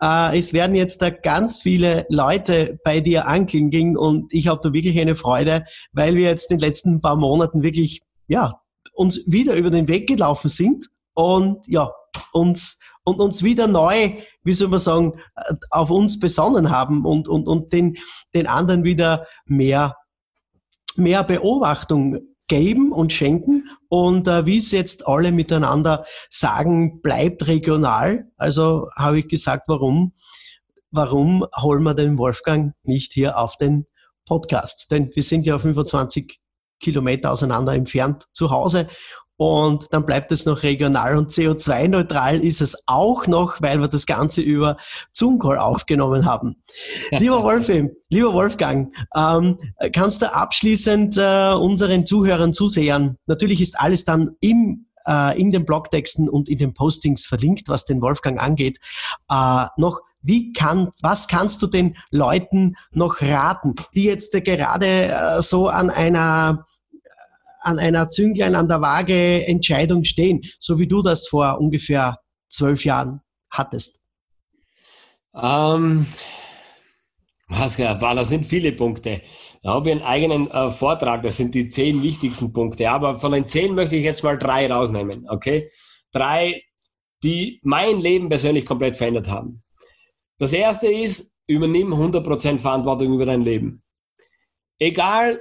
äh, 0.00 0.38
es 0.38 0.52
werden 0.52 0.76
jetzt 0.76 1.02
da 1.02 1.10
ganz 1.10 1.60
viele 1.60 2.06
Leute 2.08 2.78
bei 2.84 3.00
dir 3.00 3.26
anklingeln 3.26 3.96
und 3.96 4.32
ich 4.32 4.48
habe 4.48 4.60
da 4.62 4.72
wirklich 4.72 4.98
eine 4.98 5.16
Freude, 5.16 5.64
weil 5.92 6.14
wir 6.14 6.28
jetzt 6.28 6.50
in 6.50 6.58
den 6.58 6.66
letzten 6.66 7.00
paar 7.00 7.16
Monaten 7.16 7.62
wirklich, 7.62 8.02
ja, 8.26 8.60
uns 8.92 9.20
wieder 9.26 9.54
über 9.54 9.70
den 9.70 9.88
Weg 9.88 10.08
gelaufen 10.08 10.48
sind 10.48 10.88
und 11.14 11.66
ja, 11.66 11.90
uns 12.32 12.80
und 13.04 13.20
uns 13.20 13.42
wieder 13.42 13.66
neu, 13.66 14.18
wie 14.44 14.52
soll 14.52 14.68
man 14.68 14.78
sagen, 14.78 15.14
äh, 15.34 15.54
auf 15.70 15.90
uns 15.90 16.20
besonnen 16.20 16.70
haben 16.70 17.06
und, 17.06 17.26
und, 17.26 17.48
und 17.48 17.72
den, 17.72 17.96
den 18.34 18.46
anderen 18.46 18.84
wieder 18.84 19.26
mehr, 19.46 19.96
mehr 20.96 21.24
Beobachtung 21.24 22.18
geben 22.48 22.92
und 22.92 23.12
schenken. 23.12 23.68
Und 23.88 24.26
äh, 24.26 24.46
wie 24.46 24.56
es 24.56 24.72
jetzt 24.72 25.06
alle 25.06 25.32
miteinander 25.32 26.04
sagen, 26.30 27.00
bleibt 27.00 27.46
regional. 27.46 28.26
Also 28.36 28.88
habe 28.96 29.20
ich 29.20 29.28
gesagt, 29.28 29.64
warum, 29.68 30.12
warum 30.90 31.46
holen 31.60 31.82
wir 31.82 31.94
den 31.94 32.18
Wolfgang 32.18 32.74
nicht 32.82 33.12
hier 33.12 33.38
auf 33.38 33.56
den 33.56 33.86
Podcast? 34.26 34.90
Denn 34.90 35.10
wir 35.14 35.22
sind 35.22 35.46
ja 35.46 35.58
25 35.58 36.40
Kilometer 36.80 37.32
auseinander 37.32 37.74
entfernt 37.74 38.24
zu 38.32 38.50
Hause 38.50 38.88
und 39.38 39.86
dann 39.92 40.04
bleibt 40.04 40.32
es 40.32 40.46
noch 40.46 40.64
regional 40.64 41.16
und 41.16 41.30
CO2-neutral 41.30 42.40
ist 42.40 42.60
es 42.60 42.76
auch 42.86 43.26
noch, 43.28 43.62
weil 43.62 43.80
wir 43.80 43.86
das 43.86 44.04
Ganze 44.04 44.42
über 44.42 44.76
Zoom-Call 45.12 45.58
aufgenommen 45.58 46.26
haben. 46.26 46.56
Lieber 47.12 47.44
Wolfi, 47.44 47.88
lieber 48.08 48.34
Wolfgang, 48.34 48.92
ähm, 49.14 49.58
kannst 49.92 50.22
du 50.22 50.34
abschließend 50.34 51.16
äh, 51.18 51.52
unseren 51.52 52.04
Zuhörern, 52.04 52.52
Zusehern, 52.52 53.16
natürlich 53.26 53.60
ist 53.60 53.78
alles 53.80 54.04
dann 54.04 54.32
im 54.40 54.86
äh, 55.06 55.40
in 55.40 55.52
den 55.52 55.64
Blogtexten 55.64 56.28
und 56.28 56.48
in 56.48 56.58
den 56.58 56.74
Postings 56.74 57.24
verlinkt, 57.24 57.68
was 57.68 57.84
den 57.84 58.02
Wolfgang 58.02 58.40
angeht, 58.40 58.78
äh, 59.30 59.66
noch 59.76 60.00
wie 60.20 60.52
kann, 60.52 60.90
was 61.00 61.28
kannst 61.28 61.62
du 61.62 61.68
den 61.68 61.96
Leuten 62.10 62.74
noch 62.90 63.22
raten, 63.22 63.76
die 63.94 64.02
jetzt 64.02 64.32
gerade 64.44 64.86
äh, 64.86 65.42
so 65.42 65.68
an 65.68 65.90
einer 65.90 66.66
an 67.68 67.78
einer 67.78 68.10
Zünglein 68.10 68.54
an 68.54 68.68
der 68.68 68.80
Waage 68.80 69.46
Entscheidung 69.46 70.04
stehen, 70.04 70.42
so 70.58 70.78
wie 70.78 70.86
du 70.86 71.02
das 71.02 71.28
vor 71.28 71.60
ungefähr 71.60 72.18
zwölf 72.48 72.84
Jahren 72.84 73.20
hattest? 73.50 74.00
Ähm, 75.34 76.06
was, 77.48 77.76
das 77.76 78.28
sind 78.28 78.44
viele 78.46 78.72
Punkte. 78.72 79.22
Da 79.62 79.74
habe 79.74 79.88
ich 79.88 79.96
einen 79.96 80.04
eigenen 80.04 80.50
äh, 80.50 80.70
Vortrag, 80.70 81.22
das 81.22 81.36
sind 81.36 81.54
die 81.54 81.68
zehn 81.68 82.02
wichtigsten 82.02 82.52
Punkte. 82.52 82.90
Aber 82.90 83.18
von 83.18 83.32
den 83.32 83.46
zehn 83.46 83.74
möchte 83.74 83.96
ich 83.96 84.04
jetzt 84.04 84.22
mal 84.22 84.38
drei 84.38 84.70
rausnehmen, 84.70 85.26
okay? 85.28 85.70
Drei, 86.12 86.62
die 87.22 87.60
mein 87.62 88.00
Leben 88.00 88.28
persönlich 88.28 88.66
komplett 88.66 88.96
verändert 88.96 89.28
haben. 89.28 89.62
Das 90.38 90.52
erste 90.52 90.88
ist, 90.88 91.34
übernimm 91.46 91.92
100% 91.92 92.58
Verantwortung 92.58 93.14
über 93.14 93.26
dein 93.26 93.40
Leben. 93.40 93.82
Egal, 94.78 95.40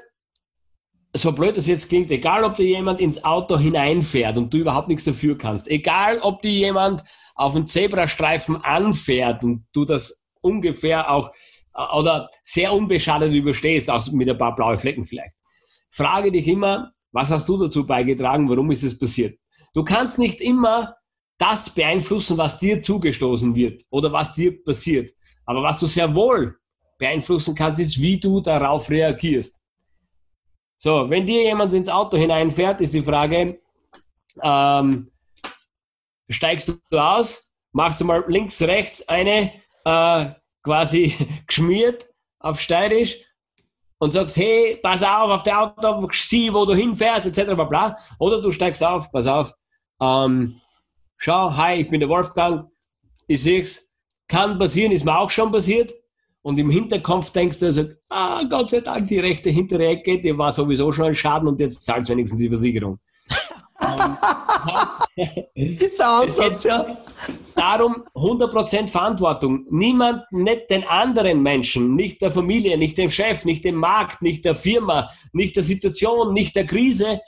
so 1.18 1.32
blöd 1.32 1.58
das 1.58 1.68
jetzt 1.68 1.90
klingt, 1.90 2.12
egal 2.12 2.44
ob 2.44 2.56
dir 2.56 2.66
jemand 2.66 3.00
ins 3.00 3.24
Auto 3.24 3.58
hineinfährt 3.58 4.38
und 4.38 4.54
du 4.54 4.58
überhaupt 4.58 4.88
nichts 4.88 5.04
dafür 5.04 5.38
kannst, 5.38 5.68
egal 5.68 6.20
ob 6.20 6.42
dir 6.42 6.52
jemand 6.52 7.04
auf 7.36 7.54
dem 7.54 7.68
Zebrastreifen 7.68 8.64
anfährt 8.64 9.44
und 9.44 9.66
du 9.74 9.86
das 9.86 10.24
ungefähr 10.42 11.12
auch 11.12 11.32
äh, 11.76 11.98
oder 11.98 12.30
sehr 12.44 12.74
unbeschadet 12.74 13.34
überstehst, 13.34 13.90
also 13.90 14.16
mit 14.16 14.30
ein 14.30 14.38
paar 14.38 14.56
blaue 14.56 14.78
Flecken 14.78 15.04
vielleicht. 15.04 15.34
Frage 15.90 16.32
dich 16.32 16.48
immer, 16.48 16.92
was 17.12 17.32
hast 17.32 17.48
du 17.50 17.58
dazu 17.58 17.86
beigetragen, 17.86 18.50
warum 18.50 18.72
ist 18.72 18.84
es 18.84 18.98
passiert? 18.98 19.40
Du 19.74 19.84
kannst 19.84 20.18
nicht 20.18 20.42
immer 20.42 20.96
das 21.38 21.70
beeinflussen, 21.70 22.38
was 22.38 22.58
dir 22.58 22.82
zugestoßen 22.82 23.54
wird 23.56 23.84
oder 23.90 24.12
was 24.12 24.34
dir 24.34 24.64
passiert. 24.64 25.12
Aber 25.46 25.62
was 25.62 25.80
du 25.80 25.86
sehr 25.86 26.14
wohl 26.14 26.58
beeinflussen 26.98 27.54
kannst, 27.54 27.80
ist, 27.80 28.02
wie 28.02 28.20
du 28.20 28.42
darauf 28.42 28.90
reagierst. 28.90 29.60
So, 30.78 31.10
wenn 31.10 31.26
dir 31.26 31.44
jemand 31.44 31.74
ins 31.74 31.90
Auto 31.90 32.18
hineinfährt, 32.18 32.82
ist 32.82 32.94
die 32.94 33.02
Frage, 33.02 33.60
ähm, 34.44 35.12
steigst 36.30 36.72
du 36.90 36.98
aus, 36.98 37.52
machst 37.72 38.00
du 38.00 38.06
mal 38.06 38.24
links, 38.28 38.62
rechts 38.62 39.08
eine 39.08 39.54
äh, 39.86 40.30
quasi 40.64 41.14
geschmiert 41.48 42.08
auf 42.40 42.60
steirisch 42.60 43.18
und 44.00 44.12
sagst, 44.12 44.38
hey, 44.38 44.80
pass 44.82 45.02
auf, 45.02 45.32
auf 45.32 45.44
der 45.44 45.60
Auto, 45.60 46.08
sieh, 46.14 46.54
wo 46.54 46.66
du 46.66 46.76
hinfährst, 46.76 47.26
etc. 47.26 47.56
Bla, 47.56 47.64
bla. 47.64 47.98
Oder 48.20 48.42
du 48.42 48.52
steigst 48.52 48.84
auf, 48.84 49.12
pass 49.12 49.26
auf, 49.26 49.54
ähm, 50.00 50.62
schau, 51.18 51.56
hi, 51.56 51.76
ich 51.76 51.90
bin 51.90 52.00
der 52.00 52.10
Wolfgang, 52.10 52.70
ich 53.28 53.42
seh's, 53.42 53.96
kann 54.28 54.60
passieren, 54.60 54.92
ist 54.92 55.06
mir 55.06 55.18
auch 55.18 55.32
schon 55.32 55.52
passiert, 55.52 55.94
und 56.42 56.60
im 56.60 56.70
Hinterkopf 56.70 57.32
denkst 57.32 57.60
du 57.60 57.66
also, 57.68 57.86
ah, 58.10 58.44
Gott 58.44 58.70
sei 58.70 58.82
Dank, 58.82 59.08
die 59.08 59.20
rechte 59.20 59.50
hintere 59.50 59.88
Ecke, 59.88 60.20
die 60.22 60.38
war 60.38 60.52
sowieso 60.52 60.92
schon 60.92 61.08
ein 61.08 61.16
Schaden 61.16 61.48
und 61.48 61.60
jetzt 61.60 61.84
zahlst 61.84 62.10
du 62.10 62.14
wenigstens 62.14 62.40
die 62.40 62.48
Versicherung. 62.48 63.00
Ein 63.80 65.78
Ansatz, 66.00 66.64
ja. 66.64 66.98
Darum 67.56 68.04
100% 68.14 68.88
Verantwortung. 68.88 69.66
Niemand, 69.70 70.24
nicht 70.32 70.70
den 70.70 70.84
anderen 70.84 71.42
Menschen, 71.42 71.96
nicht 71.96 72.22
der 72.22 72.32
Familie, 72.32 72.78
nicht 72.78 72.98
dem 72.98 73.10
Chef, 73.10 73.46
nicht 73.46 73.66
dem 73.66 73.76
Markt, 73.76 74.22
nicht 74.22 74.46
der 74.46 74.56
Firma, 74.56 75.10
nicht 75.34 75.56
der 75.56 75.64
Situation, 75.64 76.34
nicht 76.34 76.56
der 76.56 76.66
Krise 76.66 77.20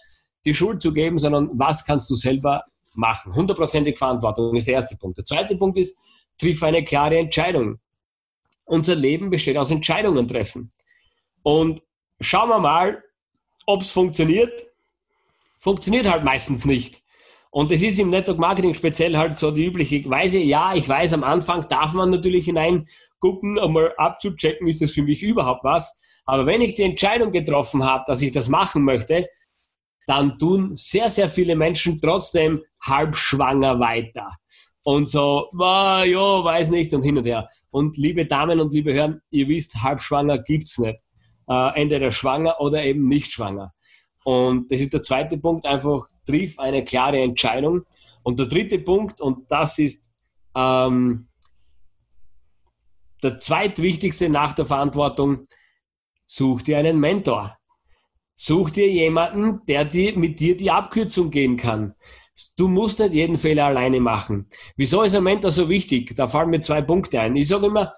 die 0.46 0.54
Schuld 0.54 0.82
zu 0.82 0.94
geben, 0.94 1.20
sondern 1.20 1.50
was 1.54 1.84
kannst 1.86 2.10
du 2.10 2.16
selber 2.16 2.64
machen. 2.94 3.34
Hundertprozentig 3.34 3.98
Verantwortung 3.98 4.56
ist 4.56 4.68
der 4.68 4.76
erste 4.76 4.96
Punkt. 4.98 5.18
Der 5.18 5.26
zweite 5.26 5.56
Punkt 5.56 5.78
ist, 5.78 5.98
triff 6.40 6.64
eine 6.64 6.84
klare 6.84 7.18
Entscheidung 7.18 7.80
unser 8.70 8.96
Leben 8.96 9.30
besteht 9.30 9.58
aus 9.58 9.72
Entscheidungen 9.72 10.28
treffen. 10.28 10.72
Und 11.44 11.82
schauen 12.22 12.50
wir 12.50 12.60
mal, 12.60 13.04
ob 13.66 13.82
es 13.82 13.92
funktioniert. 13.92 14.68
Funktioniert 15.58 16.10
halt 16.10 16.24
meistens 16.24 16.66
nicht. 16.66 17.02
Und 17.52 17.72
es 17.72 17.82
ist 17.82 18.00
im 18.00 18.12
Network 18.12 18.38
Marketing 18.38 18.74
speziell 18.76 19.18
halt 19.18 19.36
so 19.36 19.50
die 19.52 19.66
übliche 19.66 20.08
Weise. 20.10 20.38
Ja, 20.38 20.76
ich 20.76 20.88
weiß, 20.88 21.14
am 21.14 21.24
Anfang 21.24 21.68
darf 21.68 21.94
man 21.94 22.12
natürlich 22.12 22.46
hineingucken, 22.46 23.58
um 23.58 23.74
mal 23.74 23.94
abzuchecken, 23.98 24.68
ist 24.68 24.82
das 24.82 24.92
für 24.92 25.02
mich 25.02 25.24
überhaupt 25.24 25.64
was. 25.64 26.00
Aber 26.26 26.46
wenn 26.46 26.62
ich 26.62 26.76
die 26.76 26.84
Entscheidung 26.84 27.32
getroffen 27.32 27.84
habe, 27.84 28.04
dass 28.06 28.22
ich 28.22 28.32
das 28.32 28.50
machen 28.50 28.84
möchte, 28.84 29.28
dann 30.06 30.38
tun 30.38 30.74
sehr, 30.76 31.10
sehr 31.10 31.30
viele 31.30 31.56
Menschen 31.56 32.00
trotzdem 32.00 32.64
halbschwanger 32.82 33.80
weiter. 33.80 34.30
Und 34.90 35.08
so, 35.08 35.52
ah, 35.60 36.04
ja, 36.04 36.44
weiß 36.44 36.72
nicht 36.72 36.96
und 36.96 37.04
hin 37.04 37.16
und 37.16 37.24
her. 37.24 37.48
Und 37.70 37.96
liebe 37.96 38.26
Damen 38.26 38.60
und 38.60 38.74
liebe 38.74 38.92
Herren, 38.92 39.22
ihr 39.30 39.48
wisst, 39.48 39.84
halbschwanger 39.84 40.40
gibt's 40.40 40.80
nicht. 40.80 41.00
Äh, 41.48 41.80
entweder 41.80 42.10
schwanger 42.10 42.60
oder 42.60 42.84
eben 42.84 43.08
nicht 43.08 43.32
schwanger. 43.32 43.72
Und 44.24 44.72
das 44.72 44.80
ist 44.80 44.92
der 44.92 45.04
zweite 45.04 45.38
Punkt, 45.38 45.68
einfach 45.68 46.08
triff 46.26 46.58
eine 46.58 46.84
klare 46.84 47.20
Entscheidung. 47.20 47.84
Und 48.24 48.40
der 48.40 48.48
dritte 48.48 48.80
Punkt, 48.80 49.22
und 49.22 49.52
das 49.52 49.78
ist 49.78 50.12
ähm, 50.56 51.28
der 53.22 53.38
zweitwichtigste 53.38 54.28
nach 54.28 54.54
der 54.54 54.66
Verantwortung, 54.66 55.46
such 56.26 56.64
dir 56.64 56.80
einen 56.80 57.00
Mentor. 57.00 57.56
Such 58.36 58.72
dir 58.72 58.90
jemanden, 58.90 59.64
der 59.68 59.86
dir, 59.86 60.18
mit 60.18 60.40
dir 60.40 60.58
die 60.58 60.72
Abkürzung 60.72 61.30
gehen 61.30 61.58
kann. 61.58 61.94
Du 62.58 62.68
musst 62.68 63.00
nicht 63.00 63.14
jeden 63.14 63.38
Fehler 63.38 63.66
alleine 63.66 64.00
machen. 64.00 64.48
Wieso 64.76 65.04
ist 65.04 65.16
ein 65.16 65.24
Mentor 65.24 65.52
so 65.52 65.68
wichtig? 65.70 66.16
Da 66.16 66.28
fallen 66.28 66.50
mir 66.50 66.62
zwei 66.62 66.82
Punkte 66.82 67.20
ein. 67.20 67.36
Ich 67.36 67.48
sage 67.48 67.68
immer, 67.68 67.94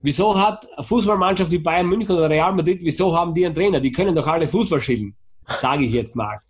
wieso 0.00 0.38
hat 0.38 0.66
eine 0.76 0.84
Fußballmannschaft 0.84 1.50
wie 1.50 1.58
Bayern 1.58 1.86
München 1.86 2.16
oder 2.16 2.30
Real 2.30 2.52
Madrid, 2.52 2.80
wieso 2.82 3.16
haben 3.16 3.34
die 3.34 3.46
einen 3.46 3.54
Trainer? 3.54 3.80
Die 3.80 3.92
können 3.92 4.14
doch 4.14 4.26
alle 4.26 4.48
Fußball 4.48 4.80
spielen, 4.80 5.16
sage 5.48 5.84
ich 5.84 5.92
jetzt 5.92 6.16
mal. 6.16 6.40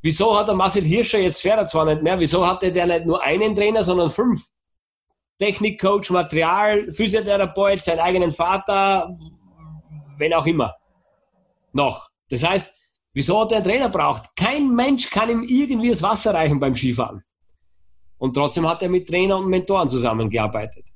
Wieso 0.00 0.38
hat 0.38 0.48
der 0.48 0.54
Marcel 0.54 0.84
Hirscher 0.84 1.18
jetzt 1.18 1.42
Pferde 1.42 1.66
zwar 1.66 1.84
nicht 1.84 2.02
mehr? 2.02 2.18
Wieso 2.18 2.46
hatte 2.46 2.70
der 2.70 2.86
nicht 2.86 3.06
nur 3.06 3.22
einen 3.22 3.54
Trainer, 3.56 3.82
sondern 3.82 4.10
fünf? 4.10 4.44
Technikcoach, 5.38 6.10
Material, 6.10 6.92
Physiotherapeut, 6.92 7.82
seinen 7.82 8.00
eigenen 8.00 8.32
Vater, 8.32 9.16
wenn 10.16 10.34
auch 10.34 10.46
immer. 10.46 10.74
Noch. 11.72 12.10
Das 12.28 12.42
heißt, 12.42 12.72
wieso 13.18 13.40
hat 13.40 13.50
er 13.50 13.56
einen 13.56 13.66
Trainer 13.66 13.88
braucht? 13.88 14.36
Kein 14.36 14.72
Mensch 14.72 15.10
kann 15.10 15.28
ihm 15.28 15.42
irgendwie 15.42 15.90
das 15.90 16.02
Wasser 16.02 16.32
reichen 16.32 16.60
beim 16.60 16.76
Skifahren. 16.76 17.20
Und 18.16 18.34
trotzdem 18.34 18.66
hat 18.68 18.80
er 18.82 18.88
mit 18.88 19.08
Trainer 19.08 19.38
und 19.38 19.48
Mentoren 19.48 19.90
zusammengearbeitet. 19.90 20.86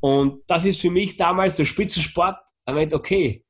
Und 0.00 0.42
das 0.46 0.64
ist 0.64 0.80
für 0.80 0.90
mich 0.90 1.18
damals 1.18 1.56
der 1.56 1.66
Spitzensport. 1.66 2.38
Er 2.64 2.74
meint, 2.74 2.94
okay, 2.94 3.44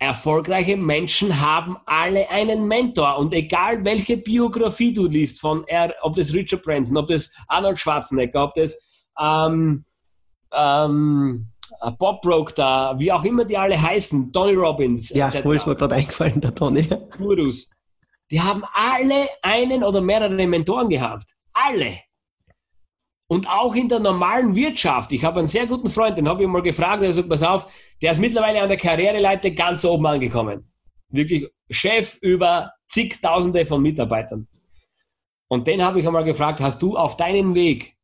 erfolgreiche 0.00 0.76
Menschen 0.76 1.40
haben 1.40 1.76
alle 1.86 2.28
einen 2.30 2.66
Mentor. 2.66 3.18
Und 3.18 3.32
egal 3.32 3.84
welche 3.84 4.16
Biografie 4.16 4.92
du 4.92 5.06
liest, 5.06 5.40
von 5.40 5.64
er, 5.68 5.94
ob 6.02 6.16
das 6.16 6.34
Richard 6.34 6.64
Branson, 6.64 6.96
ob 6.96 7.06
das 7.06 7.32
Arnold 7.46 7.78
Schwarzenegger, 7.78 8.42
ob 8.42 8.54
das 8.56 9.08
ähm, 9.20 9.84
ähm, 10.52 11.46
Bob 11.98 12.22
Broke 12.22 12.52
da, 12.54 12.94
wie 12.98 13.12
auch 13.12 13.24
immer 13.24 13.44
die 13.44 13.56
alle 13.56 13.80
heißen, 13.80 14.32
Tony 14.32 14.54
Robbins. 14.54 15.10
Ja, 15.10 15.32
wo 15.44 15.52
ist 15.52 15.66
mir 15.66 15.76
gerade 15.76 15.96
eingefallen, 15.96 16.40
der 16.40 16.54
Tony. 16.54 16.88
Gurus. 17.16 17.70
Die 18.30 18.40
haben 18.40 18.62
alle 18.72 19.28
einen 19.42 19.82
oder 19.82 20.00
mehrere 20.00 20.46
Mentoren 20.46 20.88
gehabt. 20.88 21.34
Alle. 21.52 21.98
Und 23.28 23.48
auch 23.48 23.74
in 23.74 23.88
der 23.88 24.00
normalen 24.00 24.54
Wirtschaft. 24.54 25.12
Ich 25.12 25.24
habe 25.24 25.38
einen 25.38 25.48
sehr 25.48 25.66
guten 25.66 25.90
Freund, 25.90 26.18
den 26.18 26.28
habe 26.28 26.42
ich 26.42 26.48
mal 26.48 26.62
gefragt, 26.62 27.02
der 27.02 27.12
sagt, 27.12 27.28
pass 27.28 27.42
auf, 27.42 27.72
der 28.02 28.12
ist 28.12 28.20
mittlerweile 28.20 28.60
an 28.60 28.68
der 28.68 28.76
Karriereleiter 28.76 29.50
ganz 29.52 29.84
oben 29.84 30.06
angekommen. 30.06 30.72
Wirklich 31.08 31.48
Chef 31.70 32.18
über 32.22 32.72
zigtausende 32.88 33.66
von 33.66 33.82
Mitarbeitern. 33.82 34.48
Und 35.48 35.66
den 35.66 35.82
habe 35.82 36.00
ich 36.00 36.06
einmal 36.06 36.24
gefragt, 36.24 36.60
hast 36.60 36.82
du 36.82 36.96
auf 36.96 37.16
deinem 37.16 37.54
Weg 37.54 37.96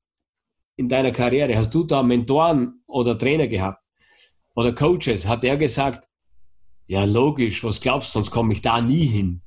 in 0.76 0.88
deiner 0.88 1.10
Karriere, 1.10 1.56
hast 1.56 1.74
du 1.74 1.84
da 1.84 2.02
Mentoren 2.02 2.82
oder 2.86 3.18
Trainer 3.18 3.48
gehabt? 3.48 3.82
Oder 4.54 4.74
Coaches? 4.74 5.26
Hat 5.26 5.44
er 5.44 5.56
gesagt, 5.56 6.08
ja 6.86 7.04
logisch, 7.04 7.64
was 7.64 7.80
glaubst 7.80 8.10
du, 8.10 8.18
sonst 8.18 8.30
komme 8.30 8.52
ich 8.52 8.62
da 8.62 8.80
nie 8.80 9.06
hin. 9.06 9.42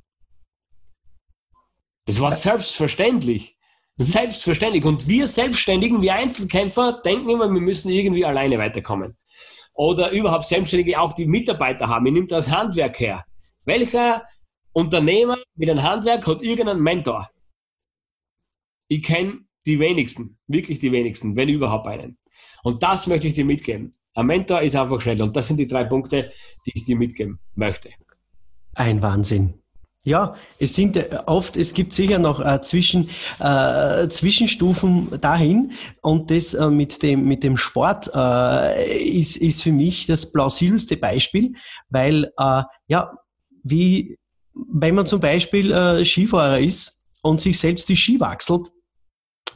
Das 2.05 2.19
war 2.19 2.31
selbstverständlich. 2.31 3.57
Selbstverständlich. 3.97 4.85
Und 4.85 5.07
wir 5.07 5.27
Selbstständigen, 5.27 6.01
wir 6.01 6.15
Einzelkämpfer, 6.15 7.01
denken 7.03 7.29
immer, 7.29 7.51
wir 7.51 7.61
müssen 7.61 7.89
irgendwie 7.89 8.25
alleine 8.25 8.57
weiterkommen. 8.57 9.17
Oder 9.73 10.11
überhaupt 10.11 10.45
Selbstständige 10.45 10.99
auch 10.99 11.13
die 11.13 11.25
Mitarbeiter 11.25 11.87
haben. 11.87 12.05
Ich 12.07 12.13
nehme 12.13 12.27
das 12.27 12.51
Handwerk 12.51 12.99
her. 12.99 13.25
Welcher 13.65 14.23
Unternehmer 14.73 15.37
mit 15.55 15.69
einem 15.69 15.83
Handwerk 15.83 16.25
hat 16.27 16.41
irgendeinen 16.41 16.81
Mentor? 16.81 17.29
Ich 18.87 19.03
kenne 19.03 19.41
die 19.65 19.79
wenigsten, 19.79 20.37
wirklich 20.47 20.79
die 20.79 20.91
wenigsten, 20.91 21.35
wenn 21.35 21.49
überhaupt 21.49 21.87
einen. 21.87 22.17
Und 22.63 22.83
das 22.83 23.07
möchte 23.07 23.27
ich 23.27 23.33
dir 23.33 23.45
mitgeben. 23.45 23.91
Ein 24.13 24.25
Mentor 24.25 24.61
ist 24.61 24.75
einfach 24.75 25.01
schnell. 25.01 25.21
Und 25.21 25.35
das 25.35 25.47
sind 25.47 25.57
die 25.57 25.67
drei 25.67 25.83
Punkte, 25.83 26.31
die 26.65 26.71
ich 26.75 26.83
dir 26.83 26.97
mitgeben 26.97 27.39
möchte. 27.55 27.89
Ein 28.73 29.01
Wahnsinn. 29.01 29.55
Ja, 30.05 30.35
es 30.59 30.75
sind 30.75 30.95
äh, 30.95 31.19
oft, 31.25 31.57
es 31.57 31.73
gibt 31.73 31.91
sicher 31.91 32.19
noch 32.19 32.39
äh, 32.39 32.61
Zwischen, 32.61 33.09
äh, 33.39 34.07
Zwischenstufen 34.07 35.19
dahin 35.19 35.73
und 36.01 36.31
das 36.31 36.53
äh, 36.53 36.69
mit, 36.69 37.03
dem, 37.03 37.25
mit 37.25 37.43
dem 37.43 37.57
Sport 37.57 38.09
äh, 38.15 38.97
ist, 38.97 39.35
ist 39.35 39.61
für 39.61 39.73
mich 39.73 40.05
das 40.05 40.31
plausibelste 40.31 40.95
Beispiel, 40.95 41.53
weil 41.89 42.31
äh, 42.37 42.63
ja, 42.87 43.11
wie 43.63 44.17
wenn 44.53 44.95
man 44.95 45.05
zum 45.05 45.19
Beispiel 45.19 46.03
Skifahrer 46.03 46.59
ist 46.59 47.05
und 47.21 47.39
sich 47.39 47.57
selbst 47.57 47.87
die 47.87 47.95
Ski 47.95 48.19
wachselt, 48.19 48.67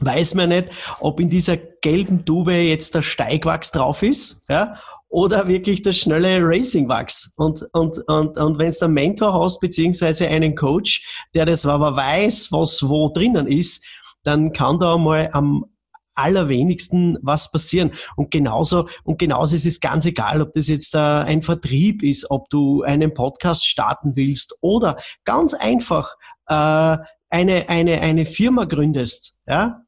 weiß 0.00 0.34
man 0.34 0.50
nicht, 0.50 0.68
ob 1.00 1.20
in 1.20 1.30
dieser 1.30 1.56
gelben 1.56 2.24
Tube 2.24 2.50
jetzt 2.50 2.94
der 2.94 3.02
Steigwachs 3.02 3.70
drauf 3.70 4.02
ist, 4.02 4.44
ja, 4.48 4.76
oder 5.08 5.46
wirklich 5.46 5.82
das 5.82 5.96
schnelle 5.96 6.40
Racingwachs. 6.42 7.34
Und, 7.36 7.64
und, 7.72 7.98
und, 8.08 8.36
und 8.36 8.58
wenn 8.58 8.70
du 8.70 8.84
einen 8.84 8.94
Mentor 8.94 9.32
hast, 9.32 9.60
beziehungsweise 9.60 10.26
einen 10.26 10.56
Coach, 10.56 11.24
der 11.34 11.46
das 11.46 11.64
aber 11.66 11.94
weiß, 11.94 12.50
was 12.50 12.88
wo 12.88 13.10
drinnen 13.10 13.46
ist, 13.46 13.86
dann 14.24 14.52
kann 14.52 14.80
da 14.80 14.98
mal 14.98 15.30
am 15.32 15.66
allerwenigsten 16.14 17.18
was 17.22 17.50
passieren. 17.50 17.92
Und 18.16 18.30
genauso, 18.30 18.88
und 19.04 19.18
genauso 19.18 19.54
ist 19.54 19.66
es 19.66 19.80
ganz 19.80 20.06
egal, 20.06 20.42
ob 20.42 20.52
das 20.52 20.68
jetzt 20.68 20.96
ein 20.96 21.42
Vertrieb 21.42 22.02
ist, 22.02 22.30
ob 22.30 22.48
du 22.50 22.82
einen 22.82 23.14
Podcast 23.14 23.66
starten 23.66 24.16
willst 24.16 24.56
oder 24.60 24.96
ganz 25.24 25.54
einfach 25.54 26.14
äh, 26.48 26.96
eine, 27.30 27.68
eine, 27.68 28.00
eine 28.00 28.26
Firma 28.26 28.64
gründest. 28.64 29.40
Ja? 29.46 29.83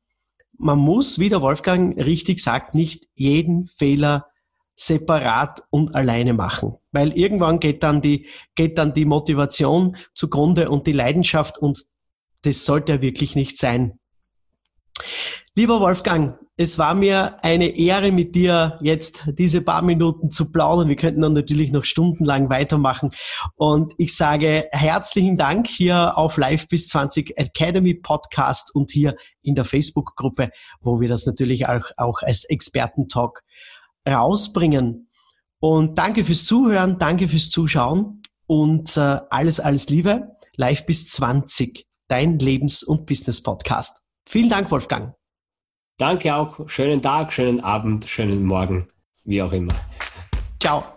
Man 0.58 0.78
muss, 0.78 1.18
wie 1.18 1.28
der 1.28 1.42
Wolfgang 1.42 1.96
richtig 1.96 2.40
sagt, 2.40 2.74
nicht 2.74 3.06
jeden 3.14 3.68
Fehler 3.78 4.26
separat 4.74 5.62
und 5.70 5.94
alleine 5.94 6.34
machen. 6.34 6.74
Weil 6.92 7.12
irgendwann 7.12 7.60
geht 7.60 7.82
dann 7.82 8.02
die, 8.02 8.26
geht 8.54 8.78
dann 8.78 8.94
die 8.94 9.06
Motivation 9.06 9.96
zugrunde 10.14 10.68
und 10.68 10.86
die 10.86 10.92
Leidenschaft 10.92 11.58
und 11.58 11.84
das 12.42 12.64
sollte 12.64 12.92
ja 12.92 13.02
wirklich 13.02 13.34
nicht 13.34 13.58
sein. 13.58 13.98
Lieber 15.54 15.80
Wolfgang, 15.80 16.38
es 16.58 16.78
war 16.78 16.94
mir 16.94 17.44
eine 17.44 17.76
Ehre, 17.76 18.12
mit 18.12 18.34
dir 18.34 18.78
jetzt 18.80 19.24
diese 19.38 19.60
paar 19.60 19.82
Minuten 19.82 20.30
zu 20.30 20.50
plaudern. 20.50 20.88
Wir 20.88 20.96
könnten 20.96 21.20
dann 21.20 21.34
natürlich 21.34 21.70
noch 21.70 21.84
stundenlang 21.84 22.48
weitermachen. 22.48 23.10
Und 23.56 23.92
ich 23.98 24.16
sage 24.16 24.66
herzlichen 24.70 25.36
Dank 25.36 25.68
hier 25.68 26.16
auf 26.16 26.38
Live 26.38 26.66
bis 26.68 26.88
20 26.88 27.36
Academy 27.36 27.92
Podcast 27.94 28.74
und 28.74 28.90
hier 28.90 29.16
in 29.42 29.54
der 29.54 29.66
Facebook-Gruppe, 29.66 30.50
wo 30.80 31.00
wir 31.00 31.08
das 31.08 31.26
natürlich 31.26 31.68
auch, 31.68 31.84
auch 31.98 32.22
als 32.22 32.44
Expertentalk 32.44 33.42
rausbringen. 34.08 35.10
Und 35.60 35.98
danke 35.98 36.24
fürs 36.24 36.46
Zuhören, 36.46 36.98
danke 36.98 37.28
fürs 37.28 37.50
Zuschauen 37.50 38.22
und 38.46 38.96
äh, 38.96 39.20
alles, 39.28 39.60
alles 39.60 39.90
Liebe. 39.90 40.36
Live 40.56 40.86
bis 40.86 41.10
20, 41.10 41.84
dein 42.08 42.38
Lebens- 42.38 42.82
und 42.82 43.04
Business-Podcast. 43.04 44.02
Vielen 44.26 44.48
Dank, 44.48 44.70
Wolfgang. 44.70 45.14
Danke 45.98 46.34
auch. 46.34 46.68
Schönen 46.68 47.00
Tag, 47.00 47.32
schönen 47.32 47.60
Abend, 47.60 48.04
schönen 48.06 48.44
Morgen, 48.44 48.86
wie 49.24 49.40
auch 49.40 49.52
immer. 49.52 49.74
Ciao. 50.60 50.95